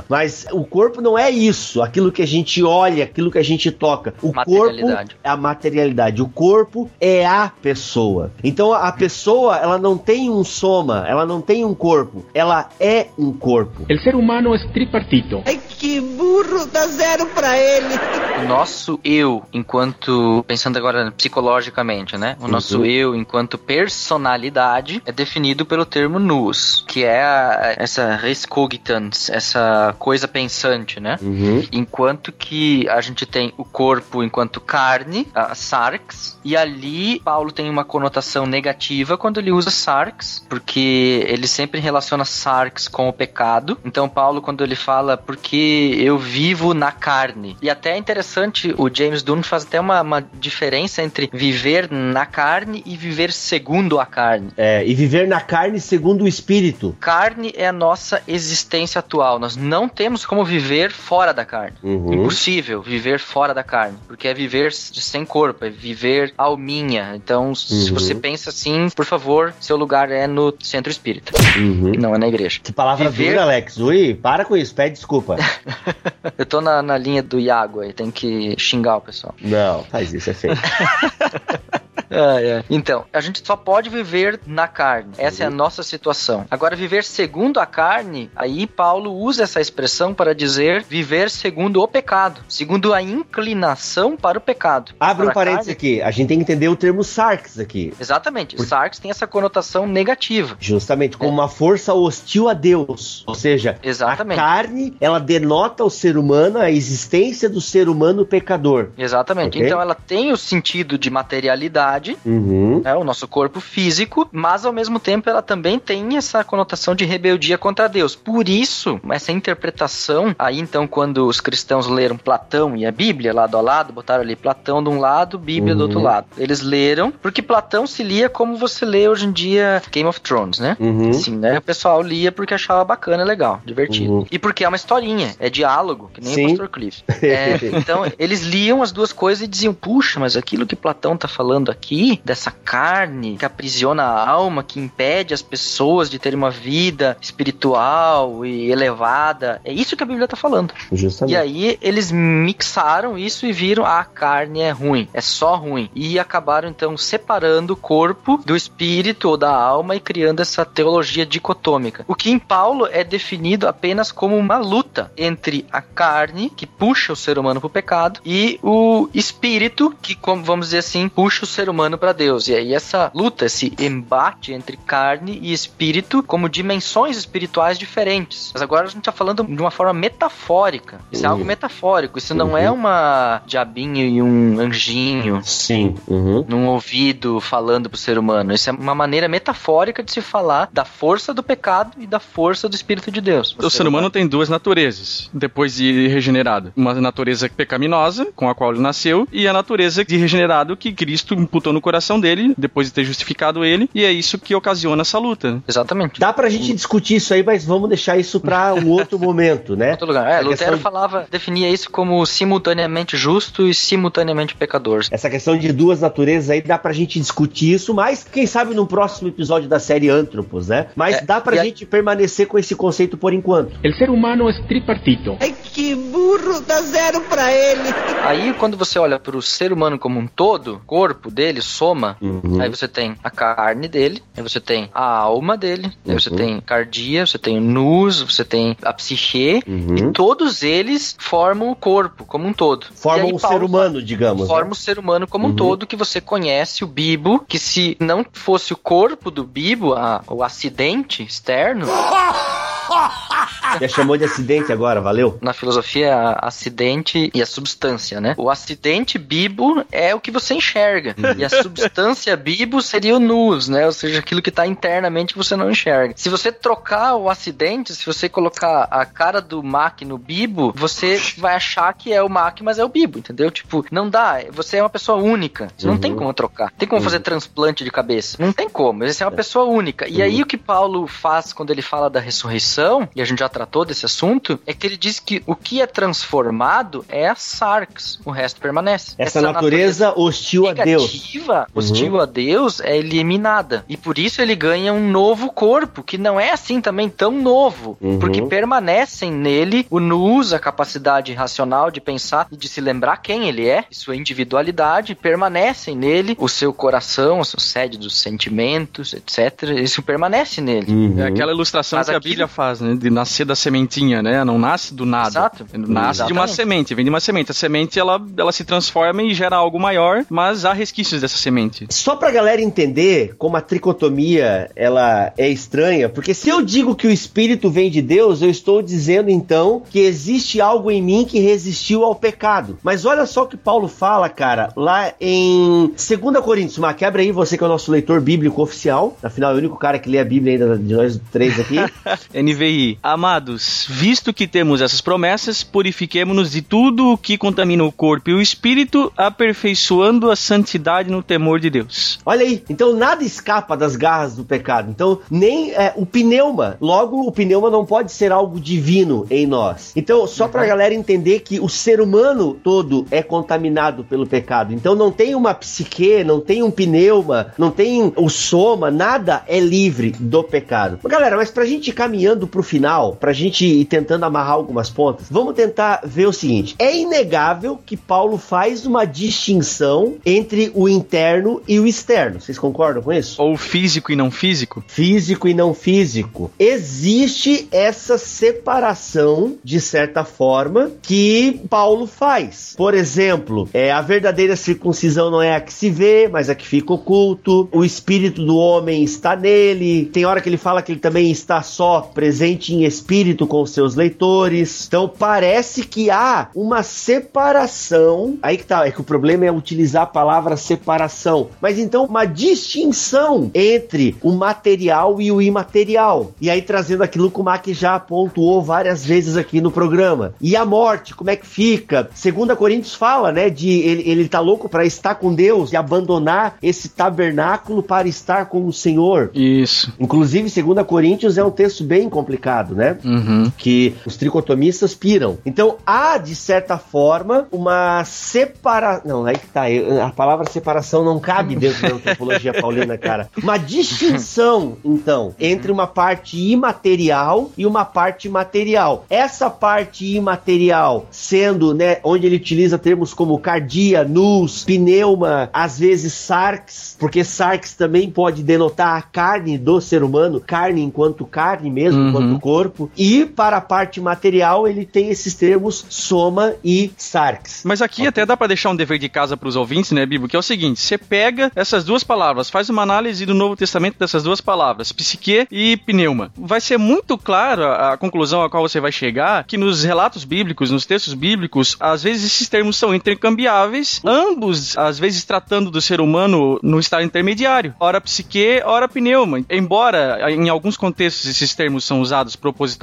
Mas 0.07 0.45
o 0.51 0.63
corpo 0.63 1.01
não 1.01 1.17
é 1.17 1.29
isso, 1.29 1.81
aquilo 1.81 2.11
que 2.11 2.21
a 2.21 2.27
gente 2.27 2.63
olha, 2.63 3.03
aquilo 3.03 3.31
que 3.31 3.37
a 3.37 3.43
gente 3.43 3.71
toca. 3.71 4.13
O 4.21 4.31
corpo 4.45 4.89
é 5.23 5.29
a 5.29 5.37
materialidade. 5.37 6.21
O 6.21 6.27
corpo 6.27 6.89
é 6.99 7.25
a 7.25 7.51
pessoa. 7.61 8.31
Então 8.43 8.73
a 8.73 8.91
pessoa, 8.91 9.57
ela 9.57 9.77
não 9.77 9.97
tem 9.97 10.29
um 10.29 10.43
soma, 10.43 11.05
ela 11.07 11.25
não 11.25 11.41
tem 11.41 11.63
um 11.65 11.73
corpo, 11.73 12.25
ela 12.33 12.69
é 12.79 13.07
um 13.17 13.31
corpo. 13.31 13.85
El 13.89 13.99
ser 13.99 14.15
humano 14.15 14.53
es 14.55 14.65
tripartito. 14.71 15.41
Ai, 15.45 15.59
que 15.69 15.99
burro, 15.99 16.65
dá 16.71 16.87
zero 16.87 17.25
pra 17.27 17.57
ele. 17.57 17.95
O 18.43 18.47
nosso 18.47 18.99
eu, 19.03 19.43
enquanto. 19.53 20.43
Pensando 20.47 20.77
agora 20.77 21.11
psicologicamente, 21.11 22.17
né? 22.17 22.35
O 22.39 22.47
nosso 22.47 22.79
Uhum. 22.79 22.85
eu, 22.85 23.15
enquanto 23.15 23.57
personalidade, 23.57 25.01
é 25.05 25.11
definido 25.11 25.65
pelo 25.65 25.85
termo 25.85 26.19
nous, 26.19 26.83
que 26.87 27.03
é 27.03 27.21
a- 27.21 27.75
essa 27.77 28.15
res 28.15 28.45
cogitans, 28.45 29.29
essa 29.29 29.95
coisa 29.99 30.27
pensante, 30.27 30.99
né? 30.99 31.17
Uhum. 31.21 31.63
Enquanto 31.71 32.31
que 32.31 32.87
a 32.89 32.99
gente 33.01 33.25
tem 33.25 33.53
o 33.57 33.63
corpo 33.63 34.23
enquanto 34.29 34.61
carne, 34.61 35.27
a 35.33 35.55
sarx, 35.55 36.39
e 36.45 36.55
ali 36.55 37.19
Paulo 37.19 37.51
tem 37.51 37.69
uma 37.69 37.83
conotação 37.83 38.45
negativa 38.45 39.17
quando 39.17 39.39
ele 39.39 39.51
usa 39.51 39.71
sarx, 39.71 40.45
porque 40.47 41.25
ele 41.27 41.47
sempre 41.47 41.81
relaciona 41.81 42.23
sarx 42.23 42.87
com 42.87 43.09
o 43.09 43.13
pecado. 43.13 43.77
Então 43.83 44.07
Paulo 44.07 44.41
quando 44.41 44.63
ele 44.63 44.75
fala 44.75 45.17
porque 45.17 45.97
eu 45.99 46.17
vivo 46.17 46.73
na 46.73 46.91
carne. 46.91 47.57
E 47.61 47.69
até 47.69 47.93
é 47.93 47.97
interessante, 47.97 48.73
o 48.77 48.89
James 48.93 49.23
Dunn 49.23 49.41
faz 49.41 49.63
até 49.63 49.79
uma, 49.79 50.01
uma 50.01 50.21
diferença 50.39 51.01
entre 51.01 51.29
viver 51.33 51.91
na 51.91 52.25
carne 52.25 52.83
e 52.85 52.95
viver 52.95 53.31
segundo 53.31 53.99
a 53.99 54.05
carne. 54.05 54.49
É, 54.55 54.85
e 54.85 54.93
viver 54.93 55.27
na 55.27 55.41
carne 55.41 55.79
segundo 55.79 56.23
o 56.23 56.27
espírito. 56.27 56.95
Carne 56.99 57.51
é 57.55 57.67
a 57.67 57.73
nossa 57.73 58.21
existência 58.27 58.99
atual. 58.99 59.39
Nós 59.39 59.55
não 59.55 59.89
temos 59.89 60.25
como 60.25 60.45
viver 60.45 60.91
fora 60.91 61.33
da 61.33 61.43
carne. 61.43 61.77
Uhum. 61.81 62.13
Impossível 62.13 62.81
viver 62.81 63.19
fora 63.19 63.53
da 63.53 63.63
carne, 63.63 63.97
porque 64.19 64.27
é 64.27 64.33
viver 64.33 64.73
sem 64.73 65.23
corpo, 65.23 65.63
é 65.63 65.69
viver 65.69 66.33
alminha. 66.37 67.13
Então, 67.15 67.55
se 67.55 67.87
Uhum. 67.89 67.93
você 67.93 68.13
pensa 68.13 68.49
assim, 68.49 68.89
por 68.93 69.05
favor, 69.05 69.53
seu 69.61 69.77
lugar 69.77 70.11
é 70.11 70.27
no 70.27 70.53
centro 70.61 70.91
espírita, 70.91 71.31
Uhum. 71.57 71.93
não 71.97 72.13
é 72.13 72.17
na 72.17 72.27
igreja. 72.27 72.59
Que 72.61 72.73
palavra 72.73 73.09
Viver- 73.09 73.29
dura, 73.31 73.43
Alex. 73.43 73.77
Ui, 73.77 74.13
para 74.13 74.43
com 74.43 74.57
isso, 74.57 74.75
pede 74.75 74.95
desculpa. 74.95 75.37
Eu 76.37 76.45
tô 76.45 76.59
na, 76.59 76.81
na 76.81 76.97
linha 76.97 77.23
do 77.23 77.39
Iago 77.39 77.79
aí, 77.79 77.93
tem 77.93 78.11
que 78.11 78.55
xingar 78.59 78.97
o 78.97 79.01
pessoal. 79.01 79.33
Não, 79.41 79.85
faz 79.85 80.13
isso, 80.13 80.29
é 80.29 80.33
feio. 80.33 80.53
Ah, 82.09 82.41
é. 82.41 82.63
Então, 82.69 83.05
a 83.13 83.21
gente 83.21 83.41
só 83.45 83.55
pode 83.55 83.89
viver 83.89 84.39
na 84.45 84.67
carne. 84.67 85.11
Essa 85.17 85.43
é 85.43 85.47
a 85.47 85.49
nossa 85.49 85.83
situação. 85.83 86.45
Agora, 86.49 86.75
viver 86.75 87.03
segundo 87.03 87.59
a 87.59 87.65
carne, 87.65 88.29
aí 88.35 88.65
Paulo 88.65 89.13
usa 89.13 89.43
essa 89.43 89.61
expressão 89.61 90.13
para 90.13 90.33
dizer 90.33 90.83
viver 90.83 91.29
segundo 91.29 91.81
o 91.81 91.87
pecado, 91.87 92.41
segundo 92.47 92.93
a 92.93 93.01
inclinação 93.01 94.15
para 94.15 94.37
o 94.37 94.41
pecado. 94.41 94.93
Abre 94.99 95.23
um 95.23 95.25
Para 95.27 95.35
parênteses 95.35 95.69
aqui. 95.69 96.01
A 96.01 96.11
gente 96.11 96.27
tem 96.27 96.37
que 96.37 96.43
entender 96.43 96.67
o 96.67 96.75
termo 96.75 97.03
sarx 97.03 97.59
aqui. 97.59 97.93
Exatamente. 97.99 98.61
Sarx 98.61 98.99
tem 98.99 99.11
essa 99.11 99.27
conotação 99.27 99.87
negativa. 99.87 100.55
Justamente, 100.59 101.17
como 101.17 101.31
uma 101.31 101.47
força 101.47 101.93
hostil 101.93 102.49
a 102.49 102.53
Deus. 102.53 103.23
Ou 103.27 103.35
seja, 103.35 103.77
Exatamente. 103.83 104.39
a 104.39 104.43
carne, 104.43 104.95
ela 104.99 105.19
denota 105.19 105.83
o 105.83 105.89
ser 105.89 106.17
humano, 106.17 106.59
a 106.59 106.71
existência 106.71 107.49
do 107.49 107.61
ser 107.61 107.89
humano 107.89 108.25
pecador. 108.25 108.89
Exatamente. 108.97 109.57
Ok. 109.57 109.67
Então 109.67 109.81
ela 109.81 109.95
tem 109.95 110.31
o 110.31 110.37
sentido 110.37 110.97
de 110.97 111.09
materialidade, 111.09 111.98
Uhum. 112.25 112.81
né, 112.83 112.95
o 112.95 113.03
nosso 113.03 113.27
corpo 113.27 113.59
físico, 113.59 114.27
mas 114.31 114.65
ao 114.65 114.73
mesmo 114.73 114.99
tempo 114.99 115.29
ela 115.29 115.41
também 115.41 115.77
tem 115.79 116.17
essa 116.17 116.43
conotação 116.43 116.95
de 116.95 117.05
rebeldia 117.05 117.57
contra 117.57 117.87
Deus. 117.89 118.15
Por 118.15 118.47
isso, 118.47 118.99
essa 119.11 119.31
interpretação, 119.31 120.35
aí 120.37 120.59
então 120.59 120.87
quando 120.87 121.27
os 121.27 121.39
cristãos 121.41 121.87
leram 121.87 122.17
Platão 122.17 122.75
e 122.75 122.85
a 122.85 122.91
Bíblia 122.91 123.33
lado 123.33 123.57
a 123.57 123.61
lado, 123.61 123.93
botaram 123.93 124.23
ali 124.23 124.35
Platão 124.35 124.83
de 124.83 124.89
um 124.89 124.99
lado, 124.99 125.37
Bíblia 125.37 125.73
do 125.75 125.79
Uhum. 125.81 125.85
outro 125.87 126.01
lado. 126.01 126.27
Eles 126.37 126.61
leram, 126.61 127.11
porque 127.11 127.41
Platão 127.41 127.85
se 127.87 128.03
lia 128.03 128.29
como 128.29 128.55
você 128.57 128.85
lê 128.85 129.07
hoje 129.07 129.25
em 129.25 129.31
dia 129.31 129.81
Game 129.91 130.07
of 130.07 130.19
Thrones, 130.21 130.59
né? 130.59 130.75
Uhum. 130.79 131.13
Sim, 131.13 131.37
né? 131.37 131.57
O 131.57 131.61
pessoal 131.61 132.01
lia 132.01 132.31
porque 132.31 132.53
achava 132.53 132.83
bacana, 132.83 133.23
legal, 133.23 133.61
divertido. 133.65 134.11
Uhum. 134.11 134.25
E 134.31 134.37
porque 134.39 134.63
é 134.63 134.67
uma 134.67 134.75
historinha, 134.75 135.35
é 135.39 135.49
diálogo, 135.49 136.09
que 136.13 136.21
nem 136.21 136.33
Sim. 136.33 136.45
o 136.45 136.49
Pastor 136.49 136.69
Cliff. 136.69 137.03
É, 137.21 137.57
então, 137.77 138.03
eles 138.17 138.41
liam 138.43 138.81
as 138.81 138.91
duas 138.91 139.11
coisas 139.13 139.43
e 139.43 139.47
diziam: 139.47 139.73
puxa, 139.73 140.19
mas 140.19 140.35
aquilo 140.35 140.65
que 140.65 140.75
Platão 140.75 141.15
tá 141.17 141.27
falando 141.27 141.69
aqui, 141.71 141.88
dessa 142.23 142.51
carne 142.51 143.37
que 143.37 143.45
aprisiona 143.45 144.03
a 144.03 144.29
alma, 144.29 144.63
que 144.63 144.79
impede 144.79 145.33
as 145.33 145.41
pessoas 145.41 146.09
de 146.09 146.19
terem 146.19 146.37
uma 146.37 146.51
vida 146.51 147.17
espiritual 147.19 148.45
e 148.45 148.71
elevada, 148.71 149.59
é 149.63 149.73
isso 149.73 149.95
que 149.95 150.03
a 150.03 150.05
Bíblia 150.05 150.27
tá 150.27 150.35
falando. 150.35 150.73
Justamente. 150.91 151.33
E 151.33 151.37
aí 151.37 151.77
eles 151.81 152.11
mixaram 152.11 153.17
isso 153.17 153.45
e 153.45 153.51
viram 153.51 153.85
"Ah, 153.85 153.99
a 153.99 154.03
carne 154.03 154.61
é 154.61 154.71
ruim, 154.71 155.07
é 155.13 155.21
só 155.21 155.55
ruim. 155.55 155.89
E 155.95 156.19
acabaram 156.19 156.69
então 156.69 156.97
separando 156.97 157.73
o 157.73 157.77
corpo 157.77 158.41
do 158.45 158.55
espírito 158.55 159.29
ou 159.29 159.37
da 159.37 159.53
alma 159.53 159.95
e 159.95 159.99
criando 159.99 160.41
essa 160.41 160.65
teologia 160.65 161.25
dicotômica. 161.25 162.05
O 162.07 162.15
que 162.15 162.29
em 162.29 162.39
Paulo 162.39 162.87
é 162.91 163.03
definido 163.03 163.67
apenas 163.67 164.11
como 164.11 164.37
uma 164.37 164.57
luta 164.57 165.11
entre 165.17 165.65
a 165.71 165.81
carne, 165.81 166.49
que 166.49 166.65
puxa 166.65 167.13
o 167.13 167.15
ser 167.15 167.37
humano 167.37 167.59
para 167.59 167.67
o 167.67 167.69
pecado, 167.69 168.19
e 168.25 168.59
o 168.61 169.09
espírito, 169.13 169.93
que, 170.01 170.15
como 170.15 170.43
vamos 170.43 170.67
dizer 170.67 170.79
assim, 170.79 171.09
puxa 171.09 171.43
o 171.43 171.47
ser 171.47 171.69
humano 171.69 171.78
humano 171.79 171.97
para 171.97 172.11
Deus. 172.13 172.47
E 172.47 172.53
aí 172.55 172.73
essa 172.73 173.11
luta, 173.13 173.45
esse 173.45 173.73
embate 173.79 174.53
entre 174.53 174.77
carne 174.77 175.39
e 175.41 175.53
espírito 175.53 176.21
como 176.23 176.49
dimensões 176.49 177.17
espirituais 177.17 177.77
diferentes. 177.79 178.51
Mas 178.53 178.61
agora 178.61 178.85
a 178.85 178.89
gente 178.89 179.03
tá 179.03 179.11
falando 179.11 179.43
de 179.43 179.61
uma 179.61 179.71
forma 179.71 179.93
metafórica. 179.93 180.99
Isso 181.11 181.25
é 181.25 181.27
Uhum. 181.27 181.33
algo 181.33 181.45
metafórico. 181.45 182.17
Isso 182.17 182.33
não 182.35 182.49
Uhum. 182.49 182.57
é 182.57 182.69
uma 182.71 183.41
diabinho 183.45 184.05
e 184.05 184.21
um 184.21 184.59
anjinho 184.59 185.41
Sim. 185.43 185.95
Uhum. 186.07 186.45
num 186.47 186.67
ouvido 186.67 187.39
falando 187.39 187.89
pro 187.89 187.97
ser 187.97 188.17
humano. 188.17 188.53
Isso 188.53 188.69
é 188.69 188.73
uma 188.73 188.93
maneira 188.95 189.27
metafórica 189.27 190.03
de 190.03 190.11
se 190.11 190.21
falar 190.21 190.69
da 190.71 190.83
força 190.85 191.33
do 191.33 191.41
pecado 191.43 191.91
e 191.99 192.05
da 192.07 192.19
força 192.19 192.67
do 192.67 192.75
Espírito 192.75 193.11
de 193.11 193.21
Deus. 193.21 193.55
O 193.57 193.69
ser 193.69 193.87
humano 193.87 194.09
tem 194.09 194.27
duas 194.27 194.49
naturezas, 194.49 195.29
depois 195.33 195.75
de 195.75 196.07
regenerado. 196.07 196.73
Uma 196.75 196.93
natureza 196.95 197.49
pecaminosa, 197.49 198.27
com 198.35 198.49
a 198.49 198.55
qual 198.55 198.71
ele 198.71 198.81
nasceu, 198.81 199.27
e 199.31 199.47
a 199.47 199.53
natureza 199.53 200.03
de 200.03 200.17
regenerado 200.17 200.75
que 200.75 200.91
Cristo 200.91 201.33
imputou 201.33 201.68
no 201.73 201.81
coração 201.81 202.19
dele, 202.19 202.53
depois 202.57 202.87
de 202.87 202.93
ter 202.93 203.03
justificado 203.03 203.63
ele, 203.65 203.89
e 203.93 204.03
é 204.03 204.11
isso 204.11 204.37
que 204.37 204.53
ocasiona 204.55 205.01
essa 205.01 205.17
luta. 205.17 205.61
Exatamente. 205.67 206.19
Dá 206.19 206.31
pra 206.33 206.49
gente 206.49 206.73
discutir 206.73 207.15
isso 207.17 207.33
aí, 207.33 207.43
mas 207.43 207.63
vamos 207.65 207.89
deixar 207.89 208.17
isso 208.17 208.39
pra 208.39 208.73
um 208.73 208.89
outro 208.91 209.17
momento, 209.19 209.75
né? 209.75 209.91
Outro 209.91 210.07
lugar. 210.07 210.27
É, 210.27 210.35
A 210.37 210.41
Lutero 210.41 210.57
questão 210.57 210.77
falava, 210.79 211.27
definia 211.29 211.69
isso 211.69 211.89
como 211.89 212.25
simultaneamente 212.25 213.15
justo 213.17 213.67
e 213.67 213.73
simultaneamente 213.73 214.55
pecador. 214.55 215.05
Essa 215.11 215.29
questão 215.29 215.57
de 215.57 215.71
duas 215.71 216.01
naturezas 216.01 216.49
aí 216.49 216.61
dá 216.61 216.77
pra 216.77 216.93
gente 216.93 217.19
discutir 217.19 217.73
isso, 217.73 217.93
mas 217.93 218.23
quem 218.23 218.45
sabe 218.47 218.73
num 218.73 218.85
próximo 218.85 219.27
episódio 219.29 219.67
da 219.69 219.79
série 219.79 220.09
Antropos, 220.09 220.67
né? 220.67 220.87
Mas 220.95 221.17
É, 221.17 221.21
dá 221.21 221.39
pra 221.41 221.55
e 221.55 221.59
a- 221.59 221.63
gente 221.63 221.85
permanecer 221.85 222.47
com 222.47 222.57
esse 222.57 222.75
conceito 222.75 223.17
por 223.17 223.33
enquanto. 223.33 223.77
El 223.83 223.93
ser 223.95 224.09
humano 224.09 224.49
es 224.49 224.59
tripartito. 224.67 225.37
Ai, 225.39 225.53
que 225.63 225.93
burro, 225.95 226.61
dá 226.61 226.81
zero 226.81 227.21
pra 227.21 227.51
ele. 227.51 227.89
Aí, 228.23 228.53
quando 228.53 228.77
você 228.77 228.97
olha 228.99 229.19
para 229.19 229.37
o 229.37 229.41
ser 229.41 229.71
humano 229.71 229.97
como 229.99 230.19
um 230.19 230.27
todo, 230.27 230.81
corpo 230.85 231.29
dele, 231.31 231.58
soma, 231.61 232.17
Uhum. 232.21 232.59
aí 232.61 232.69
você 232.69 232.87
tem 232.87 233.15
a 233.23 233.29
carne 233.29 233.87
dele, 233.87 234.21
aí 234.35 234.43
você 234.43 234.59
tem 234.59 234.89
a 234.93 235.03
alma 235.03 235.57
dele, 235.57 235.91
aí 236.07 236.13
você 236.13 236.29
Uhum. 236.29 236.35
tem 236.35 236.61
cardia, 236.61 237.25
você 237.25 237.37
tem 237.37 237.57
o 237.57 237.61
nus, 237.61 238.21
você 238.21 238.43
tem 238.45 238.75
a 238.83 238.93
psique, 238.93 239.61
Uhum. 239.67 239.95
e 240.09 240.11
todos 240.13 240.63
eles 240.63 241.15
formam 241.19 241.69
o 241.71 241.75
corpo 241.75 242.25
como 242.25 242.47
um 242.47 242.53
todo. 242.53 242.87
Formam 242.93 243.29
um 243.29 243.37
Paulo 243.37 243.57
ser 243.59 243.63
humano, 243.63 244.01
digamos. 244.01 244.41
né? 244.41 244.47
Forma 244.47 244.71
o 244.71 244.75
ser 244.75 244.99
humano 244.99 245.27
como 245.27 245.45
Uhum. 245.47 245.51
um 245.53 245.55
todo, 245.55 245.87
que 245.87 245.95
você 245.95 246.19
conhece 246.21 246.83
o 246.83 246.87
bibo, 246.87 247.43
que 247.47 247.57
se 247.59 247.95
não 247.99 248.25
fosse 248.31 248.73
o 248.73 248.77
corpo 248.77 249.29
do 249.31 249.43
bibo, 249.43 249.93
a- 249.93 250.21
o 250.27 250.43
acidente 250.43 251.23
externo, 251.23 251.85
Já 253.79 253.87
chamou 253.87 254.17
de 254.17 254.23
acidente 254.25 254.71
agora, 254.71 255.01
valeu? 255.01 255.37
na 255.41 255.53
filosofia, 255.53 256.15
a- 256.15 256.47
acidente 256.47 257.29
e 257.33 257.41
a 257.41 257.45
substância, 257.45 258.19
né? 258.21 258.33
O 258.37 258.49
acidente 258.49 259.17
bibo 259.17 259.83
é 259.91 260.13
o 260.15 260.19
que 260.19 260.31
você 260.31 260.53
enxerga. 260.53 261.15
e 261.37 261.43
a 261.45 261.49
substância 261.49 262.35
bibo 262.35 262.81
seria 262.81 263.15
o 263.15 263.19
nus, 263.19 263.67
né? 263.69 263.85
Ou 263.85 263.91
seja, 263.91 264.19
aquilo 264.19 264.41
que 264.41 264.51
tá 264.51 264.65
internamente 264.65 265.33
que 265.33 265.37
você 265.37 265.55
não 265.55 265.69
enxerga. 265.71 266.13
Se 266.17 266.29
você 266.29 266.51
trocar 266.51 267.15
o 267.15 267.29
acidente, 267.29 267.93
se 267.95 268.05
você 268.05 268.27
colocar 268.29 268.87
a 268.89 269.05
cara 269.05 269.41
do 269.41 269.61
Mac 269.63 270.01
no 270.01 270.17
bibo, 270.17 270.73
você 270.75 271.21
vai 271.37 271.55
achar 271.55 271.93
que 271.93 272.11
é 272.13 272.21
o 272.21 272.29
Mac, 272.29 272.59
mas 272.61 272.79
é 272.79 272.83
o 272.85 272.89
bibo, 272.89 273.19
entendeu? 273.19 273.49
Tipo, 273.51 273.85
não 273.91 274.09
dá. 274.09 274.39
Você 274.51 274.77
é 274.77 274.83
uma 274.83 274.89
pessoa 274.89 275.17
única. 275.17 275.67
Você 275.77 275.85
não 275.87 275.93
Uhum. 275.95 275.99
tem 275.99 276.15
como 276.15 276.33
trocar. 276.33 276.71
Tem 276.77 276.87
como 276.87 277.01
fazer 277.01 277.19
transplante 277.19 277.83
de 277.83 277.91
cabeça. 277.91 278.37
Não 278.39 278.51
tem 278.53 278.69
como. 278.69 279.05
Você 279.05 279.23
é 279.23 279.25
uma 279.25 279.31
pessoa 279.31 279.65
única. 279.65 280.07
E 280.07 280.21
aí 280.21 280.41
o 280.41 280.45
que 280.45 280.57
Paulo 280.57 281.07
faz 281.07 281.53
quando 281.53 281.71
ele 281.71 281.81
fala 281.81 282.09
da 282.09 282.19
ressurreição, 282.19 283.07
e 283.15 283.21
a 283.21 283.25
gente 283.25 283.39
já 283.39 283.49
tratou 283.59 283.83
desse 283.83 284.05
assunto, 284.05 284.57
é 284.65 284.73
que 284.73 284.87
ele 284.87 284.95
diz 284.95 285.19
que 285.19 285.43
o 285.45 285.53
que 285.53 285.81
é 285.81 285.85
transformado 285.85 287.03
é 287.09 287.27
a 287.27 287.35
sarx. 287.35 288.17
O 288.23 288.31
resto 288.31 288.61
permanece. 288.61 289.15
Essa, 289.17 289.41
natureza, 289.41 290.13
hostil 290.15 290.67
a 290.67 290.71
Deus. 290.73 291.11
negativa, 291.11 291.67
hostil 291.75 292.21
a 292.21 292.25
Deus, 292.25 292.79
é 292.79 292.97
eliminada. 292.97 293.83
E 293.89 293.97
por 293.97 294.17
isso 294.17 294.41
ele 294.41 294.55
ganha 294.55 294.93
um 294.93 295.09
novo 295.09 295.51
corpo, 295.51 296.01
que 296.01 296.17
não 296.17 296.39
é 296.39 296.51
assim 296.51 296.79
também 296.79 297.09
tão 297.09 297.31
novo. 297.31 297.97
Uhum. 297.99 298.17
Porque 298.17 298.41
permanecem 298.43 299.29
nele 299.29 299.85
o 299.89 299.99
nus, 299.99 300.53
a 300.53 300.59
capacidade 300.59 301.33
racional 301.33 301.91
de 301.91 301.99
pensar 301.99 302.47
e 302.49 302.55
de 302.55 302.69
se 302.69 302.79
lembrar 302.79 303.17
quem 303.17 303.49
ele 303.49 303.67
é, 303.67 303.83
e 303.91 303.95
sua 303.95 304.15
individualidade, 304.15 305.15
permanecem 305.15 305.97
nele 305.97 306.37
o 306.39 306.47
seu 306.47 306.71
coração, 306.71 307.41
a 307.41 307.43
sua 307.43 307.59
sede 307.59 307.97
dos 307.97 308.15
sentimentos, 308.21 309.13
etc. 309.13 309.63
Isso 309.83 310.01
permanece 310.01 310.61
nele. 310.61 310.89
Uhum. 310.89 311.19
É 311.19 311.27
aquela 311.27 311.51
ilustração 311.51 311.99
Mas 311.99 312.07
que 312.07 312.15
a 312.15 312.19
Bíblia 312.21 312.47
faz, 312.47 312.79
né? 312.79 312.95
De 312.95 313.09
nascer 313.09 313.48
da 313.49 313.55
sementinha, 313.55 314.21
né? 314.21 314.43
Não 314.45 314.57
nasce 314.57 314.93
do 314.93 315.05
nada. 315.05 315.29
Exato. 315.29 315.65
Nasce 315.73 316.25
de 316.25 316.31
uma 316.31 316.43
Exatamente. 316.43 316.55
semente, 316.55 316.95
vem 316.95 317.03
de 317.03 317.09
uma 317.09 317.19
semente. 317.19 317.51
A 317.51 317.53
semente, 317.53 317.99
ela, 317.99 318.21
ela 318.37 318.51
se 318.51 318.63
transforma 318.63 319.23
e 319.23 319.33
gera 319.33 319.55
algo 319.55 319.79
maior, 319.79 320.23
mas 320.29 320.65
há 320.65 320.73
resquícios 320.73 321.21
dessa 321.21 321.37
semente. 321.37 321.87
Só 321.89 322.15
pra 322.15 322.31
galera 322.31 322.61
entender 322.61 323.35
como 323.37 323.57
a 323.57 323.61
tricotomia 323.61 324.69
ela 324.75 325.33
é 325.37 325.49
estranha, 325.49 326.07
porque 326.07 326.33
se 326.33 326.49
eu 326.49 326.61
digo 326.61 326.95
que 326.95 327.07
o 327.07 327.11
espírito 327.11 327.69
vem 327.69 327.89
de 327.89 328.01
Deus, 328.01 328.41
eu 328.41 328.49
estou 328.49 328.81
dizendo 328.81 329.29
então 329.29 329.81
que 329.89 329.99
existe 329.99 330.61
algo 330.61 330.91
em 330.91 331.01
mim 331.01 331.25
que 331.25 331.39
resistiu 331.39 332.03
ao 332.03 332.15
pecado. 332.15 332.77
Mas 332.83 333.05
olha 333.05 333.25
só 333.25 333.43
o 333.43 333.47
que 333.47 333.57
Paulo 333.57 333.87
fala, 333.87 334.29
cara, 334.29 334.71
lá 334.75 335.11
em 335.19 335.87
2 335.87 336.43
Coríntios, 336.43 336.77
uma 336.77 336.93
quebra 336.93 337.21
aí, 337.21 337.31
você 337.31 337.57
que 337.57 337.63
é 337.63 337.67
o 337.67 337.69
nosso 337.69 337.91
leitor 337.91 338.21
bíblico 338.21 338.61
oficial, 338.61 339.17
afinal 339.23 339.51
é 339.51 339.55
o 339.55 339.57
único 339.57 339.77
cara 339.77 339.97
que 339.97 340.09
lê 340.09 340.19
a 340.19 340.25
Bíblia 340.25 340.53
ainda 340.53 340.77
de 340.77 340.93
nós 340.93 341.19
três 341.31 341.59
aqui. 341.59 341.77
NVI. 342.33 342.99
Amados, 343.39 343.85
visto 343.87 344.33
que 344.33 344.45
temos 344.45 344.81
essas 344.81 344.99
promessas, 344.99 345.63
purifiquemo-nos 345.63 346.51
de 346.51 346.61
tudo 346.61 347.13
o 347.13 347.17
que 347.17 347.37
contamina 347.37 347.85
o 347.85 347.91
corpo 347.91 348.31
e 348.31 348.33
o 348.33 348.41
espírito, 348.41 349.13
aperfeiçoando 349.15 350.29
a 350.29 350.35
santidade 350.35 351.09
no 351.09 351.23
temor 351.23 351.57
de 351.57 351.69
Deus. 351.69 352.19
Olha 352.25 352.41
aí, 352.41 352.61
então 352.69 352.93
nada 352.93 353.23
escapa 353.23 353.77
das 353.77 353.95
garras 353.95 354.35
do 354.35 354.43
pecado. 354.43 354.91
Então, 354.91 355.19
nem 355.31 355.71
é, 355.71 355.93
o 355.95 356.05
pneuma, 356.05 356.75
logo 356.81 357.21
o 357.21 357.31
pneuma 357.31 357.69
não 357.69 357.85
pode 357.85 358.11
ser 358.11 358.29
algo 358.29 358.59
divino 358.59 359.25
em 359.29 359.47
nós. 359.47 359.93
Então, 359.95 360.27
só 360.27 360.49
pra 360.49 360.65
galera 360.65 360.93
entender 360.93 361.39
que 361.39 361.61
o 361.61 361.69
ser 361.69 362.01
humano 362.01 362.59
todo 362.61 363.07
é 363.09 363.23
contaminado 363.23 364.03
pelo 364.03 364.27
pecado. 364.27 364.73
Então, 364.73 364.95
não 364.95 365.11
tem 365.11 365.33
uma 365.33 365.53
psique, 365.53 366.25
não 366.25 366.41
tem 366.41 366.61
um 366.61 366.71
pneuma, 366.71 367.53
não 367.57 367.71
tem 367.71 368.11
o 368.17 368.27
soma, 368.27 368.91
nada 368.91 369.43
é 369.47 369.61
livre 369.61 370.11
do 370.19 370.43
pecado. 370.43 370.99
Galera, 371.07 371.37
mas 371.37 371.49
pra 371.49 371.63
gente 371.63 371.87
ir 371.87 371.93
caminhando 371.93 372.45
pro 372.45 372.61
final, 372.61 373.15
pra 373.15 373.28
gente 373.33 373.65
ir 373.65 373.85
tentando 373.85 374.23
amarrar 374.23 374.53
algumas 374.53 374.89
pontas, 374.89 375.27
vamos 375.29 375.53
tentar 375.53 376.01
ver 376.03 376.27
o 376.27 376.33
seguinte: 376.33 376.75
é 376.79 376.95
inegável 376.95 377.79
que 377.85 377.97
Paulo 377.97 378.37
faz 378.37 378.85
uma 378.85 379.05
distinção 379.05 380.15
entre 380.25 380.71
o 380.73 380.87
interno 380.87 381.61
e 381.67 381.79
o 381.79 381.87
externo. 381.87 382.39
Vocês 382.39 382.57
concordam 382.57 383.03
com 383.03 383.11
isso? 383.11 383.41
Ou 383.41 383.57
físico 383.57 384.11
e 384.11 384.15
não 384.15 384.31
físico. 384.31 384.83
Físico 384.87 385.47
e 385.47 385.53
não 385.53 385.73
físico. 385.73 386.51
Existe 386.57 387.67
essa 387.71 388.17
separação, 388.17 389.55
de 389.63 389.79
certa 389.79 390.23
forma, 390.23 390.91
que 391.01 391.61
Paulo 391.69 392.07
faz. 392.07 392.73
Por 392.77 392.93
exemplo, 392.93 393.69
é, 393.73 393.91
a 393.91 394.01
verdadeira 394.01 394.55
circuncisão 394.55 395.29
não 395.29 395.41
é 395.41 395.55
a 395.55 395.61
que 395.61 395.73
se 395.73 395.89
vê, 395.89 396.27
mas 396.27 396.49
a 396.49 396.55
que 396.55 396.67
fica 396.67 396.93
oculto. 396.93 397.67
O 397.71 397.83
espírito 397.83 398.43
do 398.43 398.57
homem 398.57 399.03
está 399.03 399.35
nele. 399.35 400.05
Tem 400.05 400.25
hora 400.25 400.41
que 400.41 400.49
ele 400.49 400.57
fala 400.57 400.81
que 400.81 400.91
ele 400.91 400.99
também 400.99 401.29
está 401.31 401.61
só 401.61 402.01
presente 402.01 402.73
em 402.73 402.83
espírito 402.83 403.08
com 403.47 403.63
os 403.63 403.71
seus 403.71 403.95
leitores. 403.95 404.85
Então 404.87 405.09
parece 405.09 405.83
que 405.83 406.11
há 406.11 406.49
uma 406.53 406.83
separação. 406.83 408.37
Aí 408.41 408.55
que 408.55 408.65
tá, 408.65 408.85
é 408.85 408.91
que 408.91 409.01
o 409.01 409.03
problema 409.03 409.45
é 409.45 409.51
utilizar 409.51 410.03
a 410.03 410.05
palavra 410.05 410.55
separação. 410.55 411.49
Mas 411.59 411.79
então 411.79 412.05
uma 412.05 412.25
distinção 412.25 413.49
entre 413.55 414.15
o 414.21 414.31
material 414.31 415.19
e 415.19 415.31
o 415.31 415.41
imaterial. 415.41 416.31
E 416.39 416.51
aí 416.51 416.61
trazendo 416.61 417.01
aquilo 417.01 417.31
que 417.31 417.39
o 417.39 417.43
Mac 417.43 417.65
já 417.69 417.99
pontuou 417.99 418.61
várias 418.61 419.03
vezes 419.03 419.35
aqui 419.37 419.59
no 419.59 419.71
programa. 419.71 420.35
E 420.39 420.55
a 420.55 420.63
morte, 420.63 421.15
como 421.15 421.31
é 421.31 421.35
que 421.35 421.47
fica? 421.47 422.09
Segunda 422.13 422.55
Coríntios 422.55 422.93
fala, 422.93 423.31
né, 423.31 423.49
de 423.49 423.69
ele, 423.69 424.03
ele 424.05 424.29
tá 424.29 424.39
louco 424.39 424.69
para 424.69 424.85
estar 424.85 425.15
com 425.15 425.33
Deus 425.33 425.73
e 425.73 425.75
abandonar 425.75 426.57
esse 426.61 426.89
tabernáculo 426.89 427.81
para 427.81 428.07
estar 428.07 428.45
com 428.45 428.67
o 428.67 428.73
Senhor. 428.73 429.31
Isso. 429.33 429.91
Inclusive, 429.99 430.61
2 430.61 430.85
Coríntios 430.85 431.39
é 431.39 431.43
um 431.43 431.49
texto 431.49 431.83
bem 431.83 432.07
complicado, 432.07 432.75
né? 432.75 432.98
Uhum. 433.03 433.51
Que 433.57 433.95
os 434.05 434.17
tricotomistas 434.17 434.93
piram. 434.95 435.37
Então, 435.45 435.77
há, 435.85 436.17
de 436.17 436.35
certa 436.35 436.77
forma, 436.77 437.47
uma 437.51 438.03
separação. 438.05 439.01
Não, 439.05 439.25
aí 439.25 439.37
que 439.37 439.47
tá. 439.47 439.63
A 440.05 440.09
palavra 440.11 440.49
separação 440.49 441.03
não 441.03 441.19
cabe 441.19 441.55
dentro 441.55 441.81
da 441.81 441.95
antropologia 441.95 442.53
paulina, 442.59 442.97
cara. 442.97 443.29
Uma 443.41 443.57
distinção, 443.57 444.77
então, 444.83 445.33
entre 445.39 445.71
uma 445.71 445.87
parte 445.87 446.37
imaterial 446.51 447.51
e 447.57 447.65
uma 447.65 447.85
parte 447.85 448.29
material. 448.29 449.05
Essa 449.09 449.49
parte 449.49 450.05
imaterial 450.15 451.05
sendo, 451.11 451.73
né, 451.73 451.97
onde 452.03 452.25
ele 452.25 452.35
utiliza 452.35 452.77
termos 452.77 453.13
como 453.13 453.37
cardia, 453.39 454.03
nus, 454.03 454.63
pneuma, 454.63 455.49
às 455.53 455.77
vezes 455.79 456.13
sarx, 456.13 456.95
porque 456.99 457.23
sarx 457.23 457.73
também 457.73 458.09
pode 458.09 458.43
denotar 458.43 458.97
a 458.97 459.01
carne 459.01 459.57
do 459.57 459.79
ser 459.81 460.03
humano, 460.03 460.39
carne 460.45 460.81
enquanto 460.81 461.25
carne 461.25 461.69
mesmo, 461.69 461.99
Uhum. 461.99 462.09
enquanto 462.09 462.39
corpo. 462.39 462.88
E 462.97 463.25
para 463.25 463.57
a 463.57 463.61
parte 463.61 464.01
material 464.01 464.67
ele 464.67 464.85
tem 464.85 465.09
esses 465.09 465.33
termos 465.33 465.85
soma 465.89 466.53
e 466.63 466.91
sarx. 466.97 467.63
Mas 467.65 467.81
aqui 467.81 468.07
até 468.07 468.25
dá 468.25 468.35
para 468.35 468.47
deixar 468.47 468.69
um 468.69 468.75
dever 468.75 468.99
de 468.99 469.09
casa 469.09 469.37
para 469.37 469.47
os 469.47 469.55
ouvintes, 469.55 469.91
né, 469.91 470.05
Bibo? 470.05 470.27
Que 470.27 470.35
é 470.35 470.39
o 470.39 470.43
seguinte: 470.43 470.79
você 470.79 470.97
pega 470.97 471.51
essas 471.55 471.83
duas 471.83 472.03
palavras, 472.03 472.49
faz 472.49 472.69
uma 472.69 472.81
análise 472.81 473.25
do 473.25 473.33
Novo 473.33 473.55
Testamento 473.55 473.97
dessas 473.97 474.23
duas 474.23 474.41
palavras, 474.41 474.91
psique 474.91 475.47
e 475.51 475.77
pneuma. 475.77 476.31
Vai 476.35 476.61
ser 476.61 476.77
muito 476.77 477.17
claro 477.17 477.63
a, 477.63 477.93
a 477.93 477.97
conclusão 477.97 478.43
a 478.43 478.49
qual 478.49 478.67
você 478.67 478.79
vai 478.79 478.91
chegar 478.91 479.43
que 479.43 479.57
nos 479.57 479.83
relatos 479.83 480.23
bíblicos, 480.23 480.71
nos 480.71 480.85
textos 480.85 481.13
bíblicos, 481.13 481.75
às 481.79 482.03
vezes 482.03 482.25
esses 482.25 482.49
termos 482.49 482.77
são 482.77 482.93
intercambiáveis, 482.93 484.01
ambos 484.05 484.77
às 484.77 484.99
vezes 484.99 485.23
tratando 485.23 485.71
do 485.71 485.81
ser 485.81 486.01
humano 486.01 486.59
no 486.61 486.79
estado 486.79 487.03
intermediário. 487.03 487.73
Ora 487.79 488.01
psique, 488.01 488.61
ora 488.65 488.87
pneuma. 488.87 489.41
Embora 489.49 490.31
em 490.31 490.49
alguns 490.49 490.77
contextos 490.77 491.29
esses 491.29 491.53
termos 491.53 491.83
são 491.83 492.01
usados 492.01 492.35
propositalmente, 492.35 492.78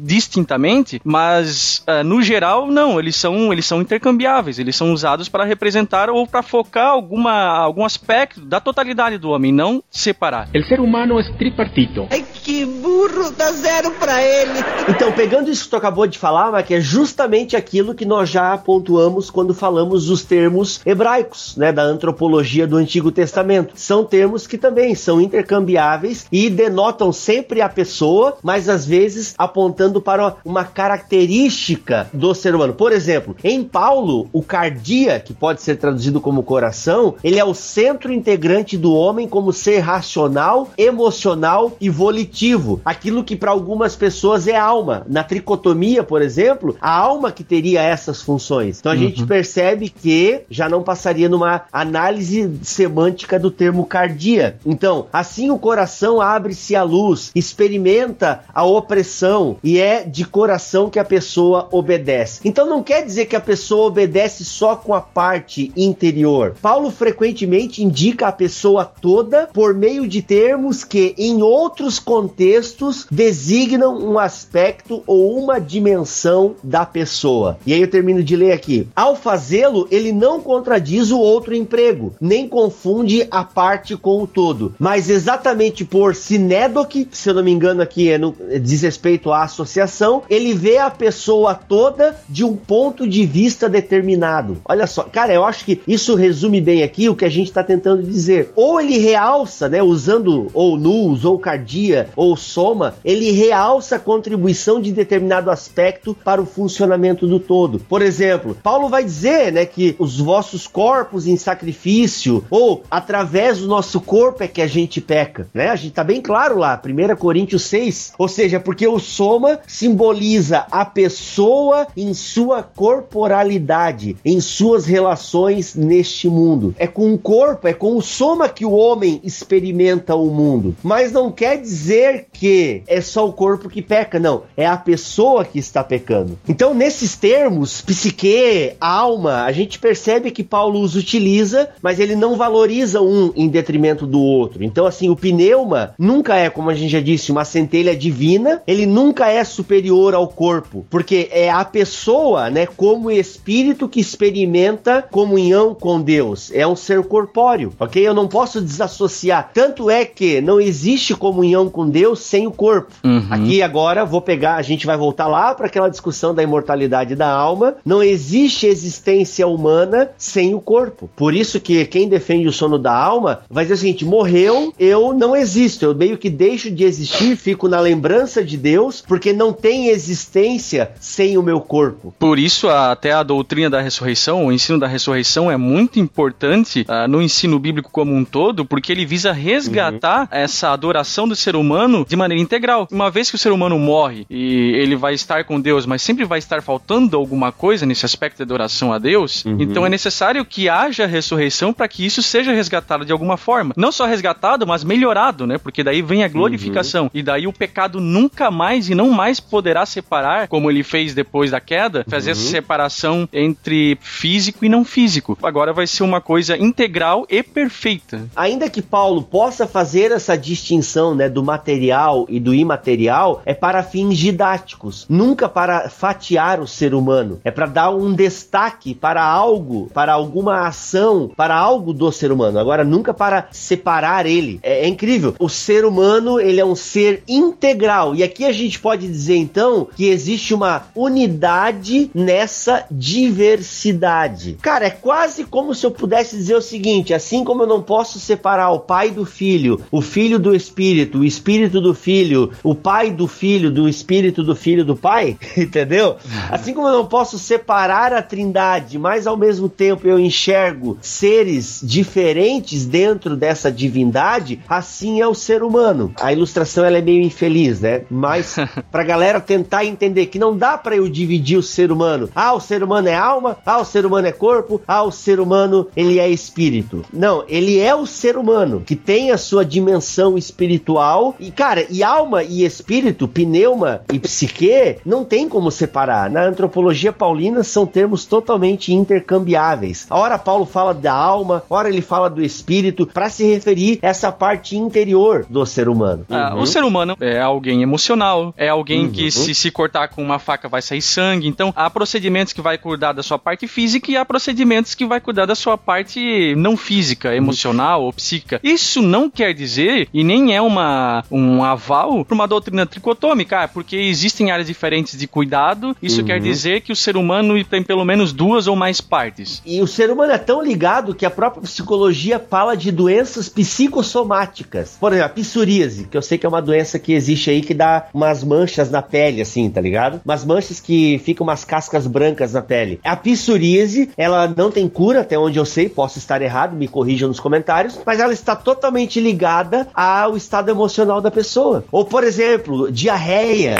distintamente, 0.00 1.00
mas 1.04 1.84
uh, 1.88 2.04
no 2.04 2.22
geral 2.22 2.66
não, 2.66 2.98
eles 2.98 3.16
são 3.16 3.52
eles 3.52 3.66
são 3.66 3.80
intercambiáveis, 3.80 4.58
eles 4.58 4.76
são 4.76 4.92
usados 4.92 5.28
para 5.28 5.44
representar 5.44 6.08
ou 6.08 6.26
para 6.26 6.42
focar 6.42 6.88
alguma 6.88 7.32
algum 7.48 7.84
aspecto 7.84 8.40
da 8.40 8.60
totalidade 8.60 9.18
do 9.18 9.30
homem, 9.30 9.52
não 9.52 9.82
separar. 9.90 10.48
O 10.54 10.62
ser 10.64 10.80
humano 10.80 11.18
é 11.18 11.24
tripartito. 11.36 12.06
Ai, 12.10 12.24
que 12.44 12.64
burro, 12.64 13.30
dá 13.30 13.50
zero 13.52 13.90
pra 13.92 14.22
ele. 14.22 14.60
Então, 14.88 15.12
pegando 15.12 15.50
isso 15.50 15.64
que 15.64 15.70
tu 15.70 15.76
acabou 15.76 16.06
de 16.06 16.18
falar, 16.18 16.52
Mac, 16.52 16.70
é 16.70 16.80
justamente 16.80 17.56
aquilo 17.56 17.94
que 17.94 18.04
nós 18.04 18.28
já 18.28 18.56
pontuamos 18.56 19.30
quando 19.30 19.54
falamos 19.54 20.06
dos 20.06 20.22
termos 20.24 20.80
hebraicos, 20.84 21.56
né, 21.56 21.72
da 21.72 21.82
antropologia 21.82 22.66
do 22.66 22.76
Antigo 22.76 23.10
Testamento. 23.10 23.74
São 23.76 24.04
termos 24.04 24.46
que 24.46 24.58
também 24.58 24.94
são 24.94 25.20
intercambiáveis 25.20 26.26
e 26.30 26.48
denotam 26.50 27.12
sempre 27.12 27.60
a 27.60 27.68
pessoa, 27.68 28.36
mas 28.42 28.68
às 28.68 28.86
vezes 28.86 29.33
apontando 29.36 30.00
para 30.00 30.36
uma 30.44 30.64
característica 30.64 32.08
do 32.12 32.34
ser 32.34 32.54
humano. 32.54 32.72
Por 32.72 32.92
exemplo, 32.92 33.36
em 33.42 33.62
Paulo, 33.62 34.28
o 34.32 34.42
cardia, 34.42 35.20
que 35.20 35.32
pode 35.32 35.62
ser 35.62 35.76
traduzido 35.76 36.20
como 36.20 36.42
coração, 36.42 37.14
ele 37.22 37.38
é 37.38 37.44
o 37.44 37.54
centro 37.54 38.12
integrante 38.12 38.76
do 38.76 38.92
homem 38.94 39.28
como 39.28 39.52
ser 39.52 39.78
racional, 39.78 40.70
emocional 40.76 41.76
e 41.80 41.88
volitivo. 41.88 42.80
Aquilo 42.84 43.24
que 43.24 43.36
para 43.36 43.50
algumas 43.50 43.96
pessoas 43.96 44.46
é 44.46 44.56
alma. 44.56 45.04
Na 45.08 45.24
tricotomia, 45.24 46.02
por 46.02 46.22
exemplo, 46.22 46.76
a 46.80 46.90
alma 46.90 47.32
que 47.32 47.44
teria 47.44 47.82
essas 47.82 48.22
funções. 48.22 48.78
Então 48.78 48.92
a 48.92 48.94
uhum. 48.94 49.00
gente 49.00 49.26
percebe 49.26 49.88
que 49.88 50.42
já 50.50 50.68
não 50.68 50.82
passaria 50.82 51.28
numa 51.28 51.62
análise 51.72 52.58
semântica 52.62 53.38
do 53.38 53.50
termo 53.50 53.86
cardia. 53.86 54.56
Então, 54.64 55.06
assim 55.12 55.50
o 55.50 55.58
coração 55.58 56.20
abre-se 56.20 56.76
à 56.76 56.82
luz, 56.82 57.30
experimenta 57.34 58.40
a 58.52 58.64
opressão 58.64 59.23
e 59.62 59.78
é 59.78 60.02
de 60.02 60.24
coração 60.24 60.90
que 60.90 60.98
a 60.98 61.04
pessoa 61.04 61.68
obedece. 61.70 62.40
Então 62.44 62.68
não 62.68 62.82
quer 62.82 63.04
dizer 63.04 63.26
que 63.26 63.36
a 63.36 63.40
pessoa 63.40 63.86
obedece 63.86 64.44
só 64.44 64.76
com 64.76 64.94
a 64.94 65.00
parte 65.00 65.72
interior. 65.76 66.54
Paulo 66.60 66.90
frequentemente 66.90 67.82
indica 67.82 68.28
a 68.28 68.32
pessoa 68.32 68.84
toda 68.84 69.48
por 69.52 69.74
meio 69.74 70.06
de 70.06 70.22
termos 70.22 70.84
que 70.84 71.14
em 71.16 71.42
outros 71.42 71.98
contextos 71.98 73.06
designam 73.10 73.96
um 73.96 74.18
aspecto 74.18 75.02
ou 75.06 75.38
uma 75.38 75.60
dimensão 75.60 76.54
da 76.62 76.84
pessoa. 76.84 77.58
E 77.66 77.72
aí 77.72 77.80
eu 77.80 77.90
termino 77.90 78.22
de 78.22 78.36
ler 78.36 78.52
aqui. 78.52 78.88
Ao 78.94 79.16
fazê-lo, 79.16 79.86
ele 79.90 80.12
não 80.12 80.40
contradiz 80.40 81.10
o 81.10 81.18
outro 81.18 81.54
emprego, 81.54 82.14
nem 82.20 82.48
confunde 82.48 83.26
a 83.30 83.44
parte 83.44 83.96
com 83.96 84.22
o 84.22 84.26
todo, 84.26 84.74
mas 84.78 85.08
exatamente 85.08 85.84
por 85.84 86.14
sinédoque, 86.14 87.08
se 87.10 87.30
eu 87.30 87.34
não 87.34 87.44
me 87.44 87.52
engano 87.52 87.82
aqui 87.82 88.10
é 88.10 88.18
no, 88.18 88.34
diz 88.60 88.82
respeito 88.82 89.13
à 89.32 89.42
associação, 89.42 90.22
ele 90.28 90.54
vê 90.54 90.78
a 90.78 90.90
pessoa 90.90 91.54
toda 91.54 92.16
de 92.28 92.44
um 92.44 92.56
ponto 92.56 93.06
de 93.06 93.24
vista 93.26 93.68
determinado. 93.68 94.58
Olha 94.64 94.86
só, 94.86 95.04
cara, 95.04 95.32
eu 95.32 95.44
acho 95.44 95.64
que 95.64 95.80
isso 95.86 96.14
resume 96.14 96.60
bem 96.60 96.82
aqui 96.82 97.08
o 97.08 97.16
que 97.16 97.24
a 97.24 97.30
gente 97.30 97.48
está 97.48 97.62
tentando 97.62 98.02
dizer. 98.02 98.50
Ou 98.54 98.80
ele 98.80 98.98
realça, 98.98 99.68
né, 99.68 99.82
usando 99.82 100.50
ou 100.52 100.76
nus, 100.76 101.24
ou 101.24 101.38
cardia, 101.38 102.08
ou 102.16 102.36
soma, 102.36 102.94
ele 103.04 103.30
realça 103.32 103.96
a 103.96 104.00
contribuição 104.00 104.80
de 104.80 104.92
determinado 104.92 105.50
aspecto 105.50 106.16
para 106.24 106.40
o 106.40 106.46
funcionamento 106.46 107.26
do 107.26 107.38
todo. 107.38 107.78
Por 107.78 108.02
exemplo, 108.02 108.56
Paulo 108.62 108.88
vai 108.88 109.04
dizer, 109.04 109.52
né, 109.52 109.66
que 109.66 109.94
os 109.98 110.18
vossos 110.18 110.66
corpos 110.66 111.26
em 111.26 111.36
sacrifício, 111.36 112.44
ou 112.50 112.82
através 112.90 113.58
do 113.58 113.66
nosso 113.66 114.00
corpo 114.00 114.42
é 114.42 114.48
que 114.48 114.62
a 114.62 114.66
gente 114.66 115.00
peca, 115.00 115.48
né? 115.52 115.68
A 115.68 115.76
gente 115.76 115.92
tá 115.92 116.04
bem 116.04 116.20
claro 116.20 116.58
lá, 116.58 116.80
1 116.84 117.16
Coríntios 117.16 117.62
6. 117.64 118.12
Ou 118.18 118.28
seja, 118.28 118.60
porque 118.60 118.86
o 118.86 118.98
soma 119.04 119.60
simboliza 119.66 120.66
a 120.70 120.84
pessoa 120.84 121.86
em 121.96 122.12
sua 122.14 122.62
corporalidade, 122.62 124.16
em 124.24 124.40
suas 124.40 124.86
relações 124.86 125.74
neste 125.74 126.28
mundo. 126.28 126.74
É 126.78 126.86
com 126.86 127.12
o 127.12 127.18
corpo, 127.18 127.68
é 127.68 127.72
com 127.72 127.96
o 127.96 128.02
soma 128.02 128.48
que 128.48 128.64
o 128.64 128.72
homem 128.72 129.20
experimenta 129.22 130.14
o 130.14 130.30
mundo. 130.30 130.74
Mas 130.82 131.12
não 131.12 131.30
quer 131.30 131.60
dizer 131.60 132.26
que 132.32 132.82
é 132.86 133.00
só 133.00 133.28
o 133.28 133.32
corpo 133.32 133.68
que 133.68 133.82
peca, 133.82 134.18
não. 134.18 134.42
É 134.56 134.66
a 134.66 134.76
pessoa 134.76 135.44
que 135.44 135.58
está 135.58 135.84
pecando. 135.84 136.38
Então, 136.48 136.74
nesses 136.74 137.16
termos, 137.16 137.80
psique, 137.80 138.72
alma, 138.80 139.44
a 139.44 139.52
gente 139.52 139.78
percebe 139.78 140.30
que 140.30 140.42
Paulo 140.42 140.80
os 140.80 140.96
utiliza, 140.96 141.68
mas 141.82 142.00
ele 142.00 142.16
não 142.16 142.36
valoriza 142.36 143.00
um 143.00 143.32
em 143.36 143.48
detrimento 143.48 144.06
do 144.06 144.20
outro. 144.20 144.64
Então, 144.64 144.86
assim, 144.86 145.08
o 145.08 145.16
pneuma 145.16 145.94
nunca 145.98 146.36
é, 146.36 146.48
como 146.50 146.70
a 146.70 146.74
gente 146.74 146.90
já 146.90 147.00
disse, 147.00 147.32
uma 147.32 147.44
centelha 147.44 147.96
divina, 147.96 148.62
ele 148.66 148.83
nunca 148.86 149.30
é 149.30 149.42
superior 149.44 150.14
ao 150.14 150.28
corpo, 150.28 150.86
porque 150.90 151.28
é 151.30 151.50
a 151.50 151.64
pessoa, 151.64 152.50
né, 152.50 152.66
como 152.66 153.10
espírito 153.10 153.88
que 153.88 154.00
experimenta 154.00 155.02
comunhão 155.02 155.74
com 155.74 156.00
Deus. 156.00 156.50
É 156.52 156.66
um 156.66 156.76
ser 156.76 157.02
corpóreo, 157.04 157.72
ok? 157.78 158.06
Eu 158.06 158.14
não 158.14 158.28
posso 158.28 158.60
desassociar. 158.60 159.50
Tanto 159.52 159.90
é 159.90 160.04
que 160.04 160.40
não 160.40 160.60
existe 160.60 161.14
comunhão 161.14 161.68
com 161.68 161.88
Deus 161.88 162.20
sem 162.20 162.46
o 162.46 162.50
corpo. 162.50 162.92
Uhum. 163.04 163.26
Aqui 163.30 163.62
agora 163.62 164.04
vou 164.04 164.20
pegar, 164.20 164.56
a 164.56 164.62
gente 164.62 164.86
vai 164.86 164.96
voltar 164.96 165.26
lá 165.26 165.54
para 165.54 165.66
aquela 165.66 165.88
discussão 165.88 166.34
da 166.34 166.42
imortalidade 166.42 167.14
da 167.14 167.30
alma. 167.30 167.76
Não 167.84 168.02
existe 168.02 168.66
existência 168.66 169.46
humana 169.46 170.10
sem 170.18 170.54
o 170.54 170.60
corpo. 170.60 171.10
Por 171.16 171.34
isso 171.34 171.60
que 171.60 171.84
quem 171.86 172.08
defende 172.08 172.48
o 172.48 172.52
sono 172.52 172.78
da 172.78 172.94
alma 172.94 173.40
vai 173.50 173.64
dizer 173.64 173.74
o 173.74 173.78
seguinte: 173.78 174.04
morreu, 174.04 174.72
eu 174.78 175.12
não 175.12 175.36
existo. 175.36 175.84
Eu 175.84 175.94
meio 175.94 176.18
que 176.18 176.30
deixo 176.30 176.70
de 176.70 176.84
existir, 176.84 177.36
fico 177.36 177.68
na 177.68 177.80
lembrança 177.80 178.42
de 178.42 178.56
Deus, 178.56 178.73
porque 179.06 179.32
não 179.32 179.52
tem 179.52 179.88
existência 179.88 180.92
sem 181.00 181.36
o 181.36 181.42
meu 181.42 181.60
corpo. 181.60 182.14
Por 182.18 182.38
isso, 182.38 182.68
até 182.68 183.12
a 183.12 183.22
doutrina 183.22 183.70
da 183.70 183.80
ressurreição, 183.80 184.46
o 184.46 184.52
ensino 184.52 184.78
da 184.78 184.86
ressurreição 184.86 185.50
é 185.50 185.56
muito 185.56 185.98
importante 185.98 186.86
uh, 186.88 187.08
no 187.08 187.22
ensino 187.22 187.58
bíblico 187.58 187.90
como 187.90 188.14
um 188.14 188.24
todo, 188.24 188.64
porque 188.64 188.92
ele 188.92 189.06
visa 189.06 189.32
resgatar 189.32 190.22
uhum. 190.22 190.28
essa 190.30 190.70
adoração 190.70 191.28
do 191.28 191.36
ser 191.36 191.56
humano 191.56 192.04
de 192.08 192.16
maneira 192.16 192.42
integral. 192.42 192.88
Uma 192.90 193.10
vez 193.10 193.30
que 193.30 193.36
o 193.36 193.38
ser 193.38 193.52
humano 193.52 193.78
morre 193.78 194.26
e 194.28 194.72
ele 194.76 194.96
vai 194.96 195.14
estar 195.14 195.44
com 195.44 195.60
Deus, 195.60 195.86
mas 195.86 196.02
sempre 196.02 196.24
vai 196.24 196.38
estar 196.38 196.62
faltando 196.62 197.16
alguma 197.16 197.52
coisa 197.52 197.86
nesse 197.86 198.04
aspecto 198.04 198.36
de 198.38 198.42
adoração 198.42 198.92
a 198.92 198.98
Deus, 198.98 199.44
uhum. 199.44 199.56
então 199.60 199.86
é 199.86 199.88
necessário 199.88 200.44
que 200.44 200.68
haja 200.68 201.06
ressurreição 201.06 201.72
para 201.72 201.88
que 201.88 202.04
isso 202.04 202.22
seja 202.22 202.52
resgatado 202.52 203.04
de 203.04 203.12
alguma 203.12 203.36
forma. 203.36 203.74
Não 203.76 203.92
só 203.92 204.06
resgatado, 204.06 204.66
mas 204.66 204.84
melhorado, 204.84 205.46
né? 205.46 205.58
Porque 205.58 205.82
daí 205.82 206.02
vem 206.02 206.24
a 206.24 206.28
glorificação. 206.28 207.04
Uhum. 207.04 207.10
E 207.14 207.22
daí 207.22 207.46
o 207.46 207.52
pecado 207.52 208.00
nunca 208.00 208.50
mais 208.50 208.63
e 208.72 208.94
não 208.94 209.10
mais 209.10 209.40
poderá 209.40 209.84
separar, 209.84 210.48
como 210.48 210.70
ele 210.70 210.82
fez 210.82 211.14
depois 211.14 211.50
da 211.50 211.60
queda, 211.60 212.04
fazer 212.08 212.32
essa 212.32 212.42
uhum. 212.42 212.50
separação 212.50 213.28
entre 213.32 213.98
físico 214.00 214.64
e 214.64 214.68
não 214.68 214.84
físico. 214.84 215.36
Agora 215.42 215.72
vai 215.72 215.86
ser 215.86 216.02
uma 216.02 216.20
coisa 216.20 216.56
integral 216.56 217.26
e 217.28 217.42
perfeita. 217.42 218.26
Ainda 218.34 218.70
que 218.70 218.82
Paulo 218.82 219.22
possa 219.22 219.66
fazer 219.66 220.10
essa 220.10 220.36
distinção, 220.36 221.14
né, 221.14 221.28
do 221.28 221.42
material 221.42 222.26
e 222.28 222.40
do 222.40 222.54
imaterial, 222.54 223.42
é 223.44 223.54
para 223.54 223.82
fins 223.82 224.18
didáticos, 224.18 225.06
nunca 225.08 225.48
para 225.48 225.88
fatiar 225.88 226.60
o 226.60 226.66
ser 226.66 226.94
humano. 226.94 227.40
É 227.44 227.50
para 227.50 227.66
dar 227.66 227.90
um 227.90 228.12
destaque 228.12 228.94
para 228.94 229.24
algo, 229.24 229.90
para 229.92 230.12
alguma 230.12 230.66
ação, 230.66 231.30
para 231.36 231.56
algo 231.56 231.92
do 231.92 232.10
ser 232.10 232.32
humano. 232.32 232.58
Agora 232.58 232.84
nunca 232.84 233.12
para 233.12 233.48
separar 233.50 234.26
ele. 234.26 234.60
É, 234.62 234.84
é 234.84 234.88
incrível. 234.88 235.34
O 235.38 235.48
ser 235.48 235.84
humano, 235.84 236.40
ele 236.40 236.60
é 236.60 236.64
um 236.64 236.74
ser 236.74 237.22
integral. 237.28 238.14
E 238.14 238.22
aqui 238.22 238.44
a 238.44 238.52
gente 238.54 238.78
pode 238.78 239.06
dizer 239.06 239.36
então 239.36 239.88
que 239.94 240.08
existe 240.08 240.54
uma 240.54 240.86
unidade 240.94 242.10
nessa 242.14 242.86
diversidade. 242.90 244.56
Cara, 244.62 244.86
é 244.86 244.90
quase 244.90 245.44
como 245.44 245.74
se 245.74 245.84
eu 245.84 245.90
pudesse 245.90 246.36
dizer 246.36 246.54
o 246.54 246.62
seguinte: 246.62 247.12
assim 247.12 247.44
como 247.44 247.62
eu 247.62 247.66
não 247.66 247.82
posso 247.82 248.18
separar 248.18 248.70
o 248.70 248.80
pai 248.80 249.10
do 249.10 249.24
filho, 249.24 249.80
o 249.90 250.00
filho 250.00 250.38
do 250.38 250.54
espírito, 250.54 251.18
o 251.18 251.24
espírito 251.24 251.80
do 251.80 251.94
filho, 251.94 252.50
o 252.62 252.74
pai 252.74 253.10
do 253.10 253.26
filho, 253.26 253.70
do 253.70 253.88
espírito 253.88 254.42
do 254.42 254.54
filho 254.54 254.84
do 254.84 254.96
pai, 254.96 255.36
entendeu? 255.56 256.16
Assim 256.50 256.72
como 256.72 256.88
eu 256.88 256.94
não 256.94 257.06
posso 257.06 257.38
separar 257.38 258.12
a 258.12 258.22
trindade, 258.22 258.98
mas 258.98 259.26
ao 259.26 259.36
mesmo 259.36 259.68
tempo 259.68 260.06
eu 260.06 260.18
enxergo 260.18 260.96
seres 261.00 261.80
diferentes 261.82 262.86
dentro 262.86 263.36
dessa 263.36 263.70
divindade, 263.70 264.60
assim 264.68 265.20
é 265.20 265.26
o 265.26 265.34
ser 265.34 265.62
humano. 265.62 266.12
A 266.20 266.32
ilustração 266.32 266.84
ela 266.84 266.98
é 266.98 267.02
meio 267.02 267.22
infeliz, 267.22 267.80
né? 267.80 268.02
Mas 268.10 268.43
pra 268.90 269.02
galera 269.04 269.40
tentar 269.40 269.84
entender 269.84 270.26
que 270.26 270.38
não 270.38 270.56
dá 270.56 270.76
para 270.76 270.96
eu 270.96 271.08
dividir 271.08 271.58
o 271.58 271.62
ser 271.62 271.90
humano. 271.92 272.28
Ah, 272.34 272.52
o 272.54 272.60
ser 272.60 272.82
humano 272.82 273.08
é 273.08 273.14
alma, 273.14 273.56
ah, 273.64 273.78
o 273.80 273.84
ser 273.84 274.06
humano 274.06 274.26
é 274.26 274.32
corpo, 274.32 274.80
ah, 274.86 275.02
o 275.02 275.10
ser 275.10 275.40
humano 275.40 275.88
ele 275.96 276.18
é 276.18 276.28
espírito. 276.28 277.04
Não, 277.12 277.44
ele 277.48 277.78
é 277.78 277.94
o 277.94 278.06
ser 278.06 278.36
humano 278.36 278.82
que 278.84 278.96
tem 278.96 279.30
a 279.30 279.38
sua 279.38 279.64
dimensão 279.64 280.36
espiritual 280.38 281.34
e 281.38 281.50
cara, 281.50 281.86
e 281.90 282.02
alma 282.02 282.42
e 282.42 282.64
espírito, 282.64 283.28
pneuma 283.28 284.02
e 284.12 284.18
psique, 284.18 284.96
não 285.04 285.24
tem 285.24 285.48
como 285.48 285.70
separar. 285.70 286.30
Na 286.30 286.44
antropologia 286.44 287.12
paulina 287.12 287.62
são 287.62 287.86
termos 287.86 288.24
totalmente 288.24 288.92
intercambiáveis. 289.38 290.06
A 290.08 290.18
hora 290.18 290.38
Paulo 290.38 290.64
fala 290.64 290.94
da 290.94 291.12
alma, 291.12 291.62
a 291.68 291.74
hora 291.74 291.88
ele 291.88 292.00
fala 292.00 292.30
do 292.30 292.42
espírito 292.42 293.06
para 293.06 293.28
se 293.28 293.44
referir 293.44 293.98
a 294.02 294.08
essa 294.08 294.30
parte 294.32 294.76
interior 294.76 295.44
do 295.48 295.64
ser 295.66 295.88
humano. 295.88 296.24
Ah, 296.30 296.54
O 296.56 296.66
ser 296.66 296.84
humano 296.84 297.16
é 297.20 297.40
alguém 297.40 297.82
emocional, 297.82 298.33
é 298.56 298.68
alguém 298.68 299.04
Uhum. 299.06 299.10
que 299.12 299.30
se, 299.30 299.54
se 299.54 299.70
cortar 299.70 300.08
com 300.08 300.22
uma 300.22 300.38
faca 300.38 300.68
vai 300.68 300.80
sair 300.82 301.02
sangue. 301.02 301.46
Então, 301.48 301.72
há 301.76 301.88
procedimentos 301.90 302.52
que 302.52 302.60
vai 302.62 302.78
cuidar 302.78 303.12
da 303.12 303.22
sua 303.22 303.38
parte 303.38 303.66
física 303.66 304.10
e 304.10 304.16
há 304.16 304.24
procedimentos 304.24 304.94
que 304.94 305.04
vai 305.06 305.20
cuidar 305.20 305.46
da 305.46 305.54
sua 305.54 305.76
parte 305.76 306.54
não 306.56 306.76
física, 306.76 307.34
emocional 307.34 308.02
ou 308.04 308.12
psíquica. 308.12 308.60
Isso 308.62 309.02
não 309.02 309.28
quer 309.30 309.52
dizer, 309.54 310.08
e 310.12 310.22
nem 310.24 310.54
é 310.54 310.60
uma, 310.62 311.24
um 311.30 311.62
aval 311.64 312.24
para 312.24 312.34
uma 312.34 312.46
doutrina 312.48 312.86
tricotômica, 312.86 313.62
ah, 313.64 313.68
porque 313.68 313.96
existem 313.96 314.50
áreas 314.50 314.66
diferentes 314.68 315.18
de 315.18 315.26
cuidado. 315.26 315.96
Isso 316.02 316.20
Uhum. 316.20 316.26
quer 316.26 316.40
dizer 316.40 316.80
que 316.80 316.92
o 316.92 316.96
ser 316.96 317.16
humano 317.16 317.62
tem 317.64 317.82
pelo 317.82 318.04
menos 318.04 318.32
duas 318.32 318.66
ou 318.66 318.76
mais 318.76 319.00
partes. 319.00 319.62
E 319.66 319.80
o 319.80 319.86
ser 319.86 320.10
humano 320.10 320.32
é 320.32 320.38
tão 320.38 320.62
ligado 320.62 321.14
que 321.14 321.26
a 321.26 321.30
própria 321.30 321.62
psicologia 321.62 322.38
fala 322.38 322.76
de 322.76 322.90
doenças 322.90 323.48
psicossomáticas. 323.48 324.96
Por 325.00 325.12
exemplo, 325.12 325.26
a 325.30 325.34
psoríase, 325.34 326.04
que 326.10 326.16
eu 326.16 326.22
sei 326.22 326.38
que 326.38 326.46
é 326.46 326.48
uma 326.48 326.62
doença 326.62 326.98
que 326.98 327.12
existe 327.12 327.50
aí 327.50 327.62
que 327.62 327.74
dá 327.74 328.06
umas 328.24 328.42
manchas 328.42 328.90
na 328.90 329.02
pele, 329.02 329.40
assim, 329.40 329.70
tá 329.70 329.80
ligado? 329.80 330.20
Umas 330.24 330.44
manchas 330.44 330.80
que 330.80 331.18
ficam 331.18 331.44
umas 331.44 331.64
cascas 331.64 332.06
brancas 332.06 332.52
na 332.52 332.62
pele. 332.62 333.00
A 333.04 333.16
psoríase, 333.16 334.10
ela 334.16 334.52
não 334.56 334.70
tem 334.70 334.88
cura, 334.88 335.20
até 335.20 335.38
onde 335.38 335.58
eu 335.58 335.64
sei, 335.64 335.88
posso 335.88 336.18
estar 336.18 336.42
errado, 336.42 336.76
me 336.76 336.88
corrijam 336.88 337.28
nos 337.28 337.40
comentários, 337.40 337.98
mas 338.04 338.20
ela 338.20 338.32
está 338.32 338.56
totalmente 338.56 339.20
ligada 339.20 339.88
ao 339.94 340.36
estado 340.36 340.70
emocional 340.70 341.20
da 341.20 341.30
pessoa. 341.30 341.84
Ou, 341.90 342.04
por 342.04 342.24
exemplo, 342.24 342.90
diarreia. 342.90 343.76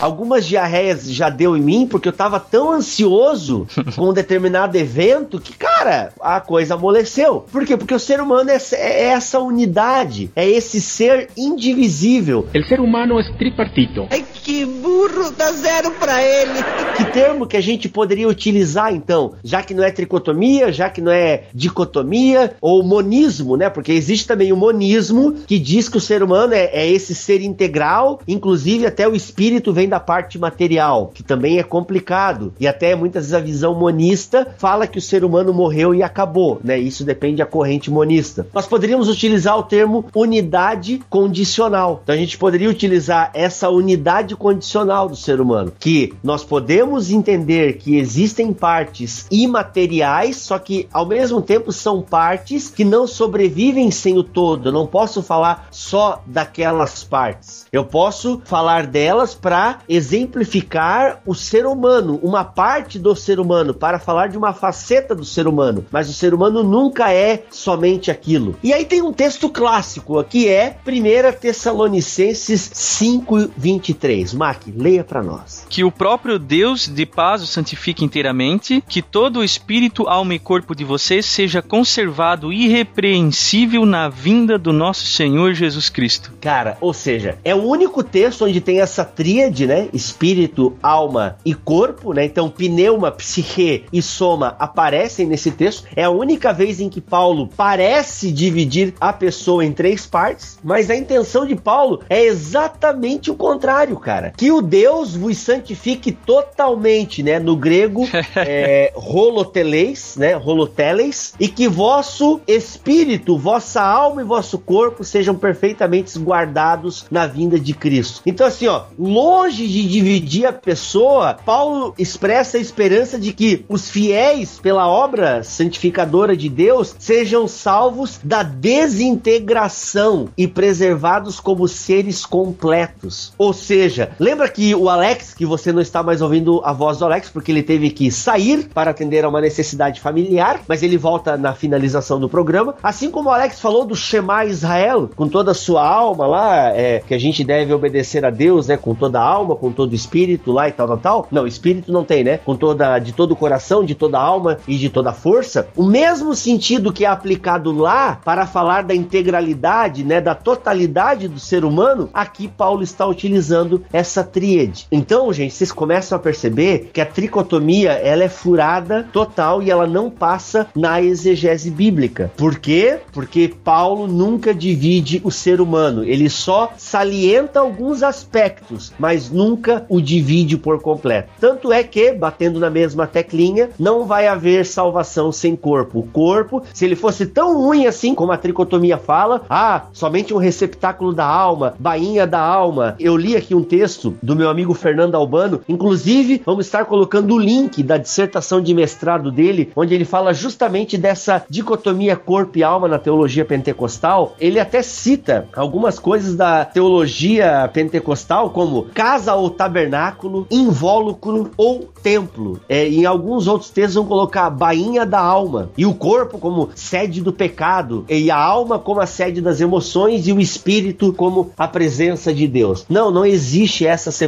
Algumas 0.00 0.46
diarreias 0.46 1.10
já 1.10 1.28
deu 1.28 1.56
em 1.56 1.60
mim 1.60 1.86
porque 1.86 2.08
eu 2.08 2.12
tava 2.12 2.38
tão 2.38 2.72
ansioso 2.72 3.66
com 3.96 4.10
um 4.10 4.12
determinado 4.12 4.76
evento 4.76 5.40
que, 5.40 5.52
cara, 5.52 6.12
a 6.20 6.40
coisa 6.40 6.74
amoleceu. 6.74 7.44
Por 7.50 7.64
quê? 7.64 7.76
Porque 7.76 7.94
o 7.94 7.98
ser 7.98 8.20
humano 8.20 8.50
é, 8.50 8.58
é 8.72 9.04
essa 9.04 9.38
unidade, 9.40 10.30
é 10.34 10.48
esse 10.48 10.80
ser 10.80 11.30
indivisível. 11.36 12.46
El 12.52 12.64
ser 12.64 12.80
humano 12.80 13.18
es 13.18 13.30
tripartito. 13.36 14.06
Ai, 14.10 14.24
que 14.44 14.64
burro, 15.08 15.30
dá 15.30 15.52
zero 15.52 15.90
pra 15.92 16.22
ele. 16.22 16.62
Que 16.96 17.04
termo 17.06 17.46
que 17.46 17.56
a 17.56 17.60
gente 17.60 17.88
poderia 17.88 18.28
utilizar 18.28 18.94
então? 18.94 19.32
Já 19.42 19.62
que 19.62 19.74
não 19.74 19.84
é 19.84 19.90
tricotomia, 19.90 20.72
já 20.72 20.88
que 20.88 21.00
não 21.00 21.12
é 21.12 21.44
dicotomia, 21.52 22.54
ou 22.60 22.82
monismo, 22.82 23.56
né? 23.56 23.68
Porque 23.68 23.92
existe 23.92 24.26
também 24.26 24.52
o 24.52 24.56
monismo 24.56 25.32
que 25.46 25.58
diz 25.58 25.88
que 25.88 25.96
o 25.96 26.00
ser 26.00 26.22
humano 26.22 26.54
é, 26.54 26.64
é 26.72 26.88
esse 26.88 27.14
ser 27.14 27.42
integral, 27.42 28.20
inclusive 28.26 28.86
até 28.86 29.06
o 29.08 29.14
espírito 29.14 29.72
vem 29.72 29.88
da 29.88 30.00
parte 30.00 30.38
material, 30.38 31.10
que 31.14 31.22
também 31.22 31.58
é 31.58 31.62
complicado. 31.62 32.52
E 32.58 32.66
até 32.66 32.94
muitas 32.94 33.24
vezes 33.24 33.34
a 33.34 33.40
visão 33.40 33.74
monista 33.74 34.54
fala 34.58 34.86
que 34.86 34.98
o 34.98 35.02
ser 35.02 35.24
humano 35.24 35.52
morreu 35.52 35.94
e 35.94 36.02
acabou, 36.02 36.60
né? 36.62 36.78
Isso 36.78 37.04
depende 37.04 37.36
da 37.36 37.46
corrente 37.46 37.90
monista. 37.90 38.46
Nós 38.54 38.66
poderíamos 38.66 39.08
utilizar 39.08 39.58
o 39.58 39.62
termo 39.62 40.06
unidade 40.14 41.00
condicional. 41.10 42.00
Então 42.02 42.14
a 42.14 42.18
gente 42.18 42.38
poderia 42.38 42.70
utilizar 42.70 43.30
essa 43.34 43.68
unidade 43.68 44.36
condicional 44.36 44.93
do 45.02 45.16
ser 45.16 45.40
humano, 45.40 45.72
que 45.78 46.14
nós 46.22 46.44
podemos 46.44 47.10
entender 47.10 47.74
que 47.78 47.96
existem 47.96 48.52
partes 48.52 49.26
imateriais, 49.30 50.36
só 50.36 50.58
que 50.58 50.88
ao 50.92 51.04
mesmo 51.04 51.42
tempo 51.42 51.72
são 51.72 52.00
partes 52.00 52.70
que 52.70 52.84
não 52.84 53.06
sobrevivem 53.06 53.90
sem 53.90 54.16
o 54.16 54.22
todo. 54.22 54.68
Eu 54.68 54.72
não 54.72 54.86
posso 54.86 55.22
falar 55.22 55.66
só 55.70 56.22
daquelas 56.26 57.02
partes. 57.02 57.66
Eu 57.72 57.84
posso 57.84 58.40
falar 58.44 58.86
delas 58.86 59.34
para 59.34 59.80
exemplificar 59.88 61.20
o 61.26 61.34
ser 61.34 61.66
humano, 61.66 62.20
uma 62.22 62.44
parte 62.44 62.98
do 62.98 63.14
ser 63.16 63.40
humano, 63.40 63.74
para 63.74 63.98
falar 63.98 64.28
de 64.28 64.38
uma 64.38 64.52
faceta 64.52 65.14
do 65.14 65.24
ser 65.24 65.48
humano. 65.48 65.84
Mas 65.90 66.08
o 66.08 66.12
ser 66.12 66.32
humano 66.32 66.62
nunca 66.62 67.12
é 67.12 67.44
somente 67.50 68.10
aquilo. 68.10 68.56
E 68.62 68.72
aí 68.72 68.84
tem 68.84 69.02
um 69.02 69.12
texto 69.12 69.48
clássico, 69.48 70.22
que 70.24 70.48
é 70.48 70.76
1 70.86 71.32
Tessalonicenses 71.40 72.70
5:23. 72.74 74.34
Mac, 74.34 74.62
leia 74.76 75.04
para 75.04 75.22
nós. 75.22 75.66
Que 75.68 75.84
o 75.84 75.90
próprio 75.90 76.38
Deus 76.38 76.88
de 76.88 77.06
paz 77.06 77.42
o 77.42 77.46
santifique 77.46 78.04
inteiramente, 78.04 78.82
que 78.88 79.02
todo 79.02 79.40
o 79.40 79.44
espírito, 79.44 80.08
alma 80.08 80.34
e 80.34 80.38
corpo 80.38 80.74
de 80.74 80.84
vocês 80.84 81.26
seja 81.26 81.62
conservado 81.62 82.52
irrepreensível 82.52 83.86
na 83.86 84.08
vinda 84.08 84.58
do 84.58 84.72
nosso 84.72 85.06
Senhor 85.06 85.54
Jesus 85.54 85.88
Cristo. 85.88 86.32
Cara, 86.40 86.76
ou 86.80 86.92
seja, 86.92 87.38
é 87.44 87.54
o 87.54 87.62
único 87.62 88.02
texto 88.02 88.44
onde 88.44 88.60
tem 88.60 88.80
essa 88.80 89.04
tríade, 89.04 89.66
né? 89.66 89.88
Espírito, 89.92 90.76
alma 90.82 91.36
e 91.44 91.54
corpo, 91.54 92.12
né? 92.12 92.24
Então, 92.24 92.50
pneuma, 92.50 93.10
psique 93.10 93.84
e 93.92 94.02
soma 94.02 94.56
aparecem 94.58 95.26
nesse 95.26 95.50
texto. 95.50 95.86
É 95.94 96.04
a 96.04 96.10
única 96.10 96.52
vez 96.52 96.80
em 96.80 96.88
que 96.88 97.00
Paulo 97.00 97.48
parece 97.56 98.32
dividir 98.32 98.94
a 99.00 99.12
pessoa 99.12 99.64
em 99.64 99.72
três 99.72 100.06
partes, 100.06 100.58
mas 100.62 100.90
a 100.90 100.96
intenção 100.96 101.46
de 101.46 101.54
Paulo 101.54 102.00
é 102.08 102.24
exatamente 102.24 103.30
o 103.30 103.34
contrário, 103.34 103.96
cara. 103.96 104.32
Que 104.36 104.50
o 104.50 104.62
Deus 104.64 105.14
vos 105.14 105.38
santifique 105.38 106.12
totalmente, 106.12 107.22
né? 107.22 107.38
No 107.38 107.56
grego, 107.56 108.08
é, 108.36 108.92
holoteles, 108.96 110.16
né? 110.16 110.36
Holoteles, 110.36 111.34
e 111.38 111.48
que 111.48 111.68
vosso 111.68 112.40
espírito, 112.46 113.38
vossa 113.38 113.82
alma 113.82 114.22
e 114.22 114.24
vosso 114.24 114.58
corpo 114.58 115.04
sejam 115.04 115.34
perfeitamente 115.34 116.18
guardados 116.18 117.06
na 117.10 117.26
vinda 117.26 117.58
de 117.58 117.74
Cristo. 117.74 118.22
Então, 118.26 118.46
assim, 118.46 118.66
ó, 118.66 118.84
longe 118.98 119.66
de 119.66 119.88
dividir 119.88 120.46
a 120.46 120.52
pessoa, 120.52 121.34
Paulo 121.34 121.94
expressa 121.98 122.58
a 122.58 122.60
esperança 122.60 123.18
de 123.18 123.32
que 123.32 123.64
os 123.68 123.90
fiéis, 123.90 124.58
pela 124.58 124.88
obra 124.88 125.42
santificadora 125.42 126.36
de 126.36 126.48
Deus, 126.48 126.94
sejam 126.98 127.46
salvos 127.46 128.18
da 128.22 128.42
desintegração 128.42 130.28
e 130.36 130.46
preservados 130.46 131.40
como 131.40 131.68
seres 131.68 132.24
completos. 132.24 133.32
Ou 133.36 133.52
seja, 133.52 134.12
lembra 134.18 134.48
que 134.54 134.74
o 134.74 134.88
Alex, 134.88 135.34
que 135.34 135.44
você 135.44 135.72
não 135.72 135.82
está 135.82 136.02
mais 136.02 136.22
ouvindo 136.22 136.62
a 136.64 136.72
voz 136.72 136.98
do 136.98 137.04
Alex, 137.04 137.28
porque 137.28 137.50
ele 137.50 137.62
teve 137.62 137.90
que 137.90 138.10
sair 138.10 138.68
para 138.72 138.92
atender 138.92 139.24
a 139.24 139.28
uma 139.28 139.40
necessidade 139.40 140.00
familiar, 140.00 140.60
mas 140.68 140.82
ele 140.82 140.96
volta 140.96 141.36
na 141.36 141.52
finalização 141.52 142.20
do 142.20 142.28
programa. 142.28 142.76
Assim 142.82 143.10
como 143.10 143.28
o 143.28 143.32
Alex 143.32 143.60
falou 143.60 143.84
do 143.84 143.96
Shema 143.96 144.44
Israel, 144.44 145.10
com 145.16 145.28
toda 145.28 145.50
a 145.50 145.54
sua 145.54 145.86
alma 145.86 146.26
lá, 146.26 146.68
é, 146.70 147.00
que 147.00 147.12
a 147.12 147.18
gente 147.18 147.42
deve 147.42 147.74
obedecer 147.74 148.24
a 148.24 148.30
Deus, 148.30 148.68
né? 148.68 148.76
Com 148.76 148.94
toda 148.94 149.18
a 149.20 149.24
alma, 149.24 149.56
com 149.56 149.72
todo 149.72 149.90
o 149.92 149.94
espírito 149.94 150.52
lá 150.52 150.68
e 150.68 150.72
tal, 150.72 150.86
tal, 150.86 150.98
tal. 150.98 151.28
Não, 151.30 151.46
espírito 151.46 151.92
não 151.92 152.04
tem, 152.04 152.22
né? 152.22 152.38
Com 152.38 152.54
toda, 152.54 152.98
de 153.00 153.12
todo 153.12 153.32
o 153.32 153.36
coração, 153.36 153.84
de 153.84 153.94
toda 153.94 154.18
a 154.18 154.22
alma 154.22 154.58
e 154.68 154.76
de 154.76 154.88
toda 154.88 155.10
a 155.10 155.14
força. 155.14 155.66
O 155.76 155.82
mesmo 155.82 156.34
sentido 156.34 156.92
que 156.92 157.04
é 157.04 157.08
aplicado 157.08 157.72
lá 157.72 158.20
para 158.24 158.46
falar 158.46 158.84
da 158.84 158.94
integralidade, 158.94 160.04
né? 160.04 160.20
Da 160.20 160.34
totalidade 160.34 161.26
do 161.26 161.40
ser 161.40 161.64
humano, 161.64 162.08
aqui 162.14 162.46
Paulo 162.46 162.82
está 162.82 163.04
utilizando 163.06 163.82
essa 163.92 164.22
tríade. 164.44 164.86
Então, 164.92 165.32
gente, 165.32 165.54
vocês 165.54 165.72
começam 165.72 166.16
a 166.16 166.20
perceber 166.20 166.90
que 166.92 167.00
a 167.00 167.06
tricotomia 167.06 167.92
ela 167.92 168.24
é 168.24 168.28
furada 168.28 169.08
total 169.10 169.62
e 169.62 169.70
ela 169.70 169.86
não 169.86 170.10
passa 170.10 170.66
na 170.76 171.00
exegese 171.00 171.70
bíblica. 171.70 172.30
Por 172.36 172.58
quê? 172.58 172.98
Porque 173.10 173.48
Paulo 173.64 174.06
nunca 174.06 174.52
divide 174.52 175.22
o 175.24 175.30
ser 175.30 175.62
humano, 175.62 176.04
ele 176.04 176.28
só 176.28 176.72
salienta 176.76 177.60
alguns 177.60 178.02
aspectos, 178.02 178.92
mas 178.98 179.30
nunca 179.30 179.86
o 179.88 180.00
divide 180.00 180.58
por 180.58 180.80
completo. 180.82 181.30
Tanto 181.40 181.72
é 181.72 181.82
que, 181.82 182.12
batendo 182.12 182.60
na 182.60 182.68
mesma 182.68 183.06
teclinha, 183.06 183.70
não 183.78 184.04
vai 184.04 184.26
haver 184.26 184.66
salvação 184.66 185.32
sem 185.32 185.56
corpo. 185.56 186.00
O 186.00 186.06
corpo, 186.06 186.62
se 186.74 186.84
ele 186.84 186.96
fosse 186.96 187.24
tão 187.24 187.56
ruim 187.56 187.86
assim 187.86 188.14
como 188.14 188.32
a 188.32 188.36
tricotomia 188.36 188.98
fala, 188.98 189.42
ah, 189.48 189.86
somente 189.92 190.34
um 190.34 190.38
receptáculo 190.38 191.14
da 191.14 191.24
alma, 191.24 191.74
bainha 191.78 192.26
da 192.26 192.40
alma. 192.40 192.94
Eu 192.98 193.16
li 193.16 193.36
aqui 193.36 193.54
um 193.54 193.62
texto 193.62 194.16
do 194.22 194.33
do 194.34 194.38
meu 194.38 194.50
amigo 194.50 194.74
Fernando 194.74 195.14
Albano. 195.14 195.60
Inclusive, 195.68 196.42
vamos 196.44 196.66
estar 196.66 196.84
colocando 196.84 197.34
o 197.34 197.38
link 197.38 197.82
da 197.82 197.96
dissertação 197.96 198.60
de 198.60 198.74
mestrado 198.74 199.30
dele, 199.30 199.70
onde 199.76 199.94
ele 199.94 200.04
fala 200.04 200.34
justamente 200.34 200.98
dessa 200.98 201.44
dicotomia 201.48 202.16
corpo 202.16 202.58
e 202.58 202.64
alma 202.64 202.88
na 202.88 202.98
teologia 202.98 203.44
pentecostal. 203.44 204.34
Ele 204.40 204.58
até 204.58 204.82
cita 204.82 205.48
algumas 205.54 205.98
coisas 205.98 206.34
da 206.34 206.64
teologia 206.64 207.70
pentecostal, 207.72 208.50
como 208.50 208.86
casa 208.92 209.34
ou 209.34 209.48
tabernáculo, 209.48 210.46
invólucro 210.50 211.50
ou 211.56 211.88
templo. 212.02 212.60
É, 212.68 212.88
em 212.88 213.06
alguns 213.06 213.46
outros 213.46 213.70
textos 213.70 213.94
vão 213.94 214.04
colocar 214.04 214.50
bainha 214.50 215.06
da 215.06 215.20
alma 215.20 215.70
e 215.78 215.86
o 215.86 215.94
corpo 215.94 216.38
como 216.38 216.70
sede 216.74 217.20
do 217.20 217.32
pecado 217.32 218.04
e 218.08 218.30
a 218.30 218.36
alma 218.36 218.78
como 218.78 219.00
a 219.00 219.06
sede 219.06 219.40
das 219.40 219.60
emoções 219.60 220.26
e 220.26 220.32
o 220.32 220.40
espírito 220.40 221.12
como 221.12 221.50
a 221.56 221.68
presença 221.68 222.34
de 222.34 222.48
Deus. 222.48 222.84
Não, 222.88 223.10
não 223.10 223.24
existe 223.24 223.86
essa 223.86 224.10
separação 224.10 224.23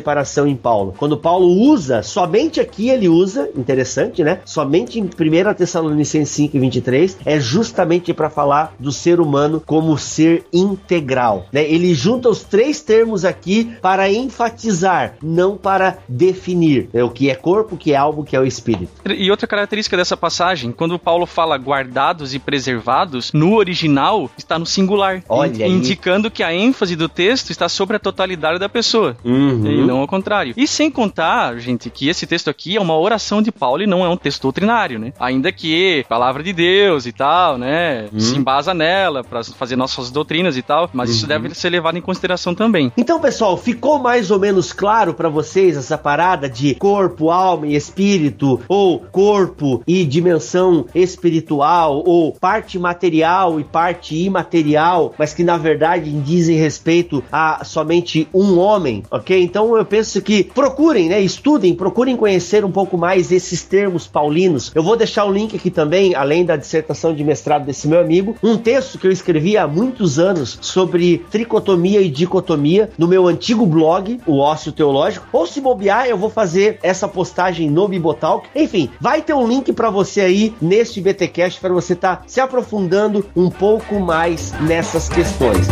em 0.47 0.57
Paulo. 0.57 0.94
Quando 0.97 1.16
Paulo 1.16 1.47
usa, 1.47 2.03
somente 2.03 2.61
aqui 2.61 2.88
ele 2.88 3.09
usa, 3.09 3.49
interessante, 3.57 4.22
né? 4.22 4.40
Somente 4.44 4.99
em 4.99 5.05
1 5.05 5.55
Tessalonicenses 5.55 6.34
5 6.34 6.57
e 6.57 6.61
23, 6.61 7.18
é 7.24 7.40
justamente 7.40 8.12
para 8.12 8.30
falar 8.30 8.74
do 8.78 8.92
ser 8.92 9.20
humano 9.20 9.62
como 9.64 9.97
ser 9.99 10.44
integral, 10.53 11.47
né? 11.53 11.64
Ele 11.64 11.94
junta 11.94 12.28
os 12.28 12.42
três 12.42 12.80
termos 12.80 13.24
aqui 13.24 13.72
para 13.80 14.11
enfatizar, 14.11 15.16
não 15.22 15.57
para 15.57 15.99
definir 16.09 16.57
é 16.92 17.03
o 17.03 17.11
que 17.11 17.30
é 17.30 17.34
corpo, 17.34 17.74
o 17.74 17.78
que 17.78 17.92
é 17.92 17.97
alma, 17.97 18.20
o 18.20 18.24
que 18.24 18.36
é 18.36 18.40
o 18.40 18.47
espírito. 18.47 18.88
E 19.07 19.30
outra 19.30 19.47
característica 19.47 19.97
dessa 19.97 20.16
passagem, 20.16 20.72
quando 20.72 20.99
Paulo 20.99 21.26
fala 21.26 21.57
guardados 21.57 22.34
e 22.34 22.38
preservados, 22.38 23.32
no 23.32 23.55
original 23.55 24.30
está 24.36 24.59
no 24.59 24.66
singular, 24.66 25.22
Olha 25.28 25.64
aí. 25.64 25.70
indicando 25.70 26.30
que 26.30 26.42
a 26.42 26.55
ênfase 26.55 26.97
do 26.97 27.09
texto 27.09 27.51
está 27.51 27.68
sobre 27.68 27.97
a 27.97 28.01
totalidade 28.01 28.59
da 28.59 28.68
pessoa. 28.68 29.16
Uhum. 29.24 29.86
E 29.87 29.89
não 29.89 30.01
ao 30.01 30.07
contrário. 30.07 30.55
E 30.57 30.66
sem 30.66 30.91
contar, 30.91 31.59
gente, 31.59 31.91
que 31.91 32.09
esse 32.09 32.26
texto 32.26 32.49
aqui 32.49 32.76
é 32.76 32.80
uma 32.80 32.99
oração 32.99 33.43
de 33.43 33.51
Paulo 33.53 33.82
e 33.82 33.87
não 33.87 34.05
é 34.05 34.09
um 34.09 34.16
texto 34.16 34.43
doutrinário, 34.43 34.99
né? 34.99 35.12
Ainda 35.18 35.53
que 35.53 36.05
palavra 36.09 36.43
de 36.43 36.53
Deus 36.53 37.07
e 37.07 37.12
tal, 37.12 37.59
né? 37.59 38.09
Uhum. 38.12 38.20
Se 38.20 38.37
embasa 38.37 38.74
nela 38.74 39.22
para 39.22 39.43
fazer 39.45 39.76
nossas 39.76 40.11
doutrinas 40.11 40.57
e 40.57 40.62
tal, 40.62 40.91
mas 40.93 41.11
isso 41.11 41.26
deve 41.26 41.55
ser 41.55 41.70
levado 41.70 41.99
em 41.99 42.01
consideração 42.01 42.55
também. 42.55 42.93
Então, 42.97 43.20
pessoal, 43.20 43.57
ficou 43.57 43.99
mais 43.99 44.30
ou 44.30 44.39
menos 44.39 44.72
claro 44.72 45.14
para 45.14 45.28
vocês 45.28 45.76
essa 45.76 45.99
parada 45.99 46.49
de 46.49 46.74
corpo, 46.74 47.30
alma 47.30 47.66
e 47.66 47.74
espírito, 47.74 48.61
ou 48.68 49.01
corpo 49.01 49.82
e 49.87 50.05
dimensão 50.05 50.87
espiritual, 50.95 52.03
ou 52.07 52.32
parte 52.32 52.78
material 52.78 53.61
e 53.61 53.64
parte 53.64 54.16
imaterial, 54.16 55.14
mas 55.18 55.34
que 55.34 55.45
na 55.45 55.57
verdade 55.57 56.11
dizem 56.20 56.57
respeito 56.57 57.22
a 57.30 57.64
somente 57.64 58.28
um 58.32 58.59
homem, 58.59 59.03
ok? 59.11 59.43
Então 59.43 59.75
eu 59.76 59.84
penso 59.84 60.20
que 60.20 60.44
procurem, 60.44 61.08
né? 61.08 61.20
Estudem, 61.20 61.74
procurem 61.74 62.16
conhecer 62.16 62.64
um 62.64 62.70
pouco 62.70 62.96
mais 62.96 63.32
esses 63.32 63.62
termos 63.62 64.06
paulinos. 64.06 64.72
Eu 64.74 64.82
vou 64.82 64.96
deixar 64.96 65.24
o 65.24 65.32
link 65.32 65.56
aqui 65.56 65.70
também, 65.70 66.14
além 66.14 66.44
da 66.44 66.56
dissertação 66.56 67.14
de 67.14 67.24
mestrado 67.24 67.64
desse 67.64 67.88
meu 67.88 68.00
amigo, 68.00 68.36
um 68.42 68.56
texto 68.56 68.98
que 68.98 69.06
eu 69.06 69.12
escrevi 69.12 69.56
há 69.56 69.66
muitos 69.66 70.18
anos 70.18 70.58
sobre 70.60 71.18
tricotomia 71.30 72.00
e 72.00 72.08
dicotomia 72.08 72.90
no 72.98 73.08
meu 73.08 73.26
antigo 73.26 73.66
blog, 73.66 74.20
o 74.26 74.38
Ócio 74.38 74.72
Teológico. 74.72 75.26
Ou 75.32 75.46
se 75.46 75.60
bobear, 75.60 76.06
eu 76.06 76.16
vou 76.16 76.30
fazer 76.30 76.78
essa 76.82 77.08
postagem 77.08 77.70
no 77.70 77.88
Bibotalk. 77.88 78.48
Enfim, 78.54 78.90
vai 79.00 79.22
ter 79.22 79.34
um 79.34 79.46
link 79.46 79.72
para 79.72 79.90
você 79.90 80.20
aí 80.20 80.54
neste 80.60 81.00
BTcast 81.00 81.60
para 81.60 81.72
você 81.72 81.92
estar 81.92 82.24
se 82.26 82.40
aprofundando 82.40 83.24
um 83.34 83.50
pouco 83.50 84.00
mais 84.00 84.52
nessas 84.60 85.08
questões. 85.08 85.66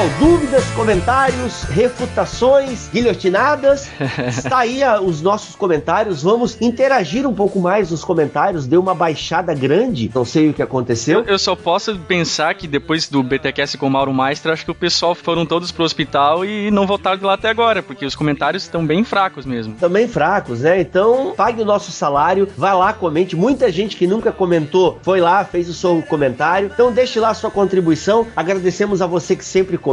Pessoal, 0.00 0.18
dúvidas, 0.18 0.64
comentários, 0.70 1.62
refutações, 1.64 2.88
guilhotinadas, 2.90 3.90
está 4.28 4.60
aí 4.60 4.82
ah, 4.82 4.98
os 4.98 5.20
nossos 5.20 5.54
comentários. 5.54 6.22
Vamos 6.22 6.58
interagir 6.58 7.26
um 7.26 7.34
pouco 7.34 7.60
mais 7.60 7.90
nos 7.90 8.02
comentários. 8.02 8.66
Deu 8.66 8.80
uma 8.80 8.94
baixada 8.94 9.52
grande, 9.52 10.10
não 10.14 10.24
sei 10.24 10.48
o 10.48 10.54
que 10.54 10.62
aconteceu. 10.62 11.18
Eu, 11.20 11.26
eu 11.26 11.38
só 11.38 11.54
posso 11.54 11.98
pensar 11.98 12.54
que 12.54 12.66
depois 12.66 13.10
do 13.10 13.22
BTQS 13.22 13.76
com 13.76 13.88
o 13.88 13.90
Mauro 13.90 14.10
Maestro, 14.10 14.50
acho 14.50 14.64
que 14.64 14.70
o 14.70 14.74
pessoal 14.74 15.14
foram 15.14 15.44
todos 15.44 15.70
pro 15.70 15.84
hospital 15.84 16.46
e 16.46 16.70
não 16.70 16.86
voltaram 16.86 17.18
de 17.18 17.24
lá 17.24 17.34
até 17.34 17.50
agora, 17.50 17.82
porque 17.82 18.06
os 18.06 18.14
comentários 18.14 18.62
estão 18.62 18.86
bem 18.86 19.04
fracos 19.04 19.44
mesmo. 19.44 19.74
Também 19.74 20.08
fracos, 20.08 20.60
né? 20.60 20.80
Então, 20.80 21.34
pague 21.36 21.60
o 21.60 21.64
nosso 21.66 21.92
salário, 21.92 22.48
vai 22.56 22.72
lá, 22.74 22.94
comente. 22.94 23.36
Muita 23.36 23.70
gente 23.70 23.96
que 23.96 24.06
nunca 24.06 24.32
comentou 24.32 24.98
foi 25.02 25.20
lá, 25.20 25.44
fez 25.44 25.68
o 25.68 25.74
seu 25.74 26.02
comentário. 26.08 26.70
Então, 26.72 26.90
deixe 26.90 27.20
lá 27.20 27.28
a 27.28 27.34
sua 27.34 27.50
contribuição. 27.50 28.26
Agradecemos 28.34 29.02
a 29.02 29.06
você 29.06 29.36
que 29.36 29.44
sempre 29.44 29.76
comenta 29.76 29.89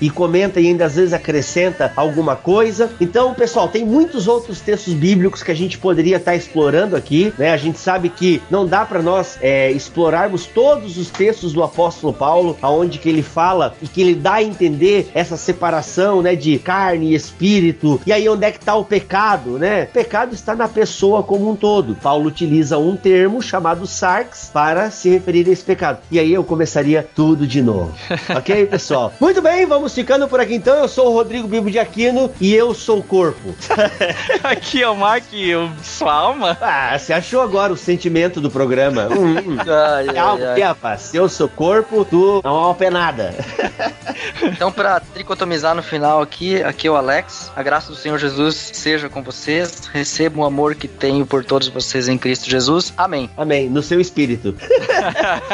e 0.00 0.10
comenta 0.10 0.60
e 0.60 0.68
ainda 0.68 0.84
às 0.84 0.96
vezes 0.96 1.12
acrescenta 1.12 1.92
alguma 1.96 2.36
coisa. 2.36 2.90
Então, 3.00 3.34
pessoal, 3.34 3.68
tem 3.68 3.84
muitos 3.84 4.28
outros 4.28 4.60
textos 4.60 4.94
bíblicos 4.94 5.42
que 5.42 5.50
a 5.50 5.56
gente 5.56 5.78
poderia 5.78 6.16
estar 6.16 6.34
explorando 6.34 6.96
aqui, 6.96 7.32
né? 7.38 7.50
A 7.52 7.56
gente 7.56 7.78
sabe 7.78 8.08
que 8.08 8.42
não 8.50 8.66
dá 8.66 8.84
para 8.84 9.02
nós 9.02 9.38
é, 9.40 9.70
explorarmos 9.70 10.46
todos 10.46 10.96
os 10.98 11.10
textos 11.10 11.52
do 11.52 11.62
apóstolo 11.62 12.12
Paulo, 12.12 12.56
aonde 12.60 12.98
que 12.98 13.08
ele 13.08 13.22
fala 13.22 13.74
e 13.82 13.86
que 13.86 14.00
ele 14.00 14.14
dá 14.14 14.34
a 14.34 14.42
entender 14.42 15.10
essa 15.14 15.36
separação, 15.36 16.22
né, 16.22 16.34
de 16.34 16.58
carne 16.58 17.10
e 17.10 17.14
espírito. 17.14 18.00
E 18.06 18.12
aí 18.12 18.28
onde 18.28 18.44
é 18.44 18.50
que 18.50 18.58
está 18.58 18.74
o 18.74 18.84
pecado, 18.84 19.58
né? 19.58 19.84
O 19.84 19.92
pecado 19.92 20.34
está 20.34 20.54
na 20.54 20.68
pessoa 20.68 21.22
como 21.22 21.50
um 21.50 21.56
todo. 21.56 21.94
Paulo 21.96 22.26
utiliza 22.26 22.78
um 22.78 22.96
termo 22.96 23.42
chamado 23.42 23.86
sarx 23.86 24.50
para 24.52 24.90
se 24.90 25.08
referir 25.08 25.48
a 25.48 25.52
esse 25.52 25.64
pecado. 25.64 25.98
E 26.10 26.18
aí 26.18 26.32
eu 26.32 26.44
começaria 26.44 27.06
tudo 27.14 27.46
de 27.46 27.62
novo. 27.62 27.92
OK, 28.36 28.66
pessoal? 28.66 29.12
Muito 29.20 29.33
bem, 29.42 29.66
vamos 29.66 29.94
ficando 29.94 30.28
por 30.28 30.40
aqui 30.40 30.54
então. 30.54 30.76
Eu 30.76 30.88
sou 30.88 31.08
o 31.08 31.12
Rodrigo 31.12 31.46
Bibo 31.48 31.70
de 31.70 31.78
Aquino 31.78 32.30
e 32.40 32.54
eu 32.54 32.74
sou 32.74 32.98
o 32.98 33.02
corpo. 33.02 33.54
Aqui 34.42 34.82
é 34.82 34.88
o 34.88 34.96
Mark, 34.96 35.24
eu, 35.32 35.70
sua 35.82 36.12
alma. 36.12 36.56
Ah, 36.60 36.98
você 36.98 37.12
achou 37.12 37.40
agora 37.40 37.72
o 37.72 37.76
sentimento 37.76 38.40
do 38.40 38.50
programa? 38.50 39.08
Hum, 39.14 39.36
hum. 39.38 39.56
Ai, 39.60 40.08
ai, 40.08 40.14
Calma, 40.14 40.46
ai. 40.52 40.60
rapaz. 40.60 41.14
Eu 41.14 41.28
sou 41.28 41.48
corpo, 41.48 42.04
tu 42.04 42.40
não 42.44 42.56
é 42.56 42.66
uma 42.66 42.74
penada. 42.74 43.34
Então, 44.42 44.70
pra 44.70 45.00
tricotomizar 45.00 45.74
no 45.74 45.82
final 45.82 46.20
aqui, 46.22 46.62
aqui 46.62 46.86
é 46.86 46.90
o 46.90 46.96
Alex. 46.96 47.50
A 47.54 47.62
graça 47.62 47.90
do 47.90 47.96
Senhor 47.96 48.18
Jesus 48.18 48.70
seja 48.72 49.08
com 49.08 49.22
vocês. 49.22 49.82
Recebam 49.92 50.42
o 50.42 50.46
amor 50.46 50.74
que 50.74 50.86
tenho 50.88 51.26
por 51.26 51.44
todos 51.44 51.68
vocês 51.68 52.08
em 52.08 52.16
Cristo 52.16 52.48
Jesus. 52.48 52.92
Amém. 52.96 53.28
Amém. 53.36 53.68
No 53.68 53.82
seu 53.82 54.00
espírito. 54.00 54.54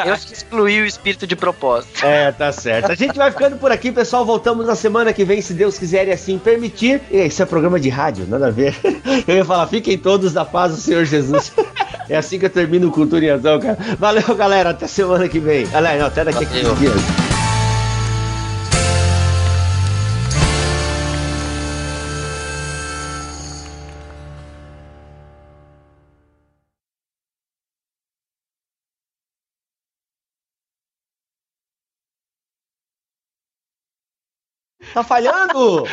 Eu 0.05 0.13
excluí 0.13 0.81
o 0.81 0.85
espírito 0.85 1.25
de 1.27 1.35
propósito. 1.35 2.05
É, 2.05 2.31
tá 2.31 2.51
certo. 2.51 2.91
A 2.91 2.95
gente 2.95 3.17
vai 3.17 3.31
ficando 3.31 3.57
por 3.57 3.70
aqui, 3.73 3.91
pessoal. 3.91 4.25
Voltamos 4.25 4.65
na 4.65 4.75
semana 4.75 5.13
que 5.13 5.23
vem, 5.23 5.41
se 5.41 5.53
Deus 5.53 5.77
quiser 5.77 6.07
e 6.07 6.11
assim 6.11 6.37
permitir. 6.37 7.01
E 7.11 7.25
isso 7.25 7.41
é 7.41 7.45
programa 7.45 7.79
de 7.79 7.89
rádio, 7.89 8.25
nada 8.27 8.47
a 8.47 8.51
ver. 8.51 8.75
Eu 9.27 9.35
ia 9.35 9.45
falar, 9.45 9.67
fiquem 9.67 9.97
todos 9.97 10.33
da 10.33 10.45
paz 10.45 10.75
do 10.75 10.81
Senhor 10.81 11.05
Jesus. 11.05 11.51
É 12.09 12.17
assim 12.17 12.37
que 12.37 12.45
eu 12.45 12.49
termino 12.49 12.89
o 12.89 12.91
Cultura 12.91 13.23
em 13.23 13.29
Ação, 13.29 13.57
cara. 13.57 13.77
Valeu, 13.97 14.35
galera. 14.35 14.71
Até 14.71 14.85
semana 14.85 15.29
que 15.29 15.39
vem. 15.39 15.65
Aliás, 15.73 15.97
não, 15.97 16.07
até 16.07 16.25
daqui 16.25 16.43
a 16.43 16.47
15 16.47 16.61
Valeu. 16.63 16.75
dias. 16.75 17.30
Tá 34.93 35.03
falhando! 35.03 35.85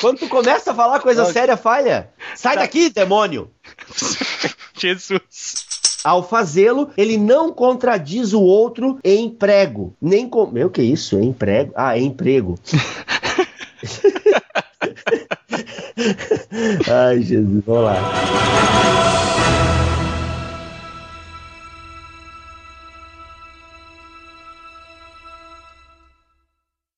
Quando 0.00 0.18
tu 0.18 0.28
começa 0.28 0.72
a 0.72 0.74
falar 0.74 1.00
coisa 1.00 1.24
séria, 1.26 1.56
falha. 1.56 2.10
Sai 2.34 2.56
daqui, 2.56 2.90
demônio! 2.90 3.50
Jesus. 4.78 5.66
Ao 6.04 6.22
fazê-lo, 6.22 6.90
ele 6.96 7.16
não 7.16 7.52
contradiz 7.52 8.32
o 8.32 8.40
outro 8.40 8.98
em 9.02 9.28
prego, 9.28 9.96
nem 10.00 10.28
com. 10.28 10.46
Meu, 10.46 10.70
que 10.70 10.82
isso? 10.82 11.18
Em 11.18 11.32
prego? 11.32 11.72
Ah, 11.74 11.98
em 11.98 12.06
emprego. 12.06 12.56
Ai, 16.90 17.22
Jesus, 17.22 17.64
vamos 17.64 17.84
lá. 17.84 17.96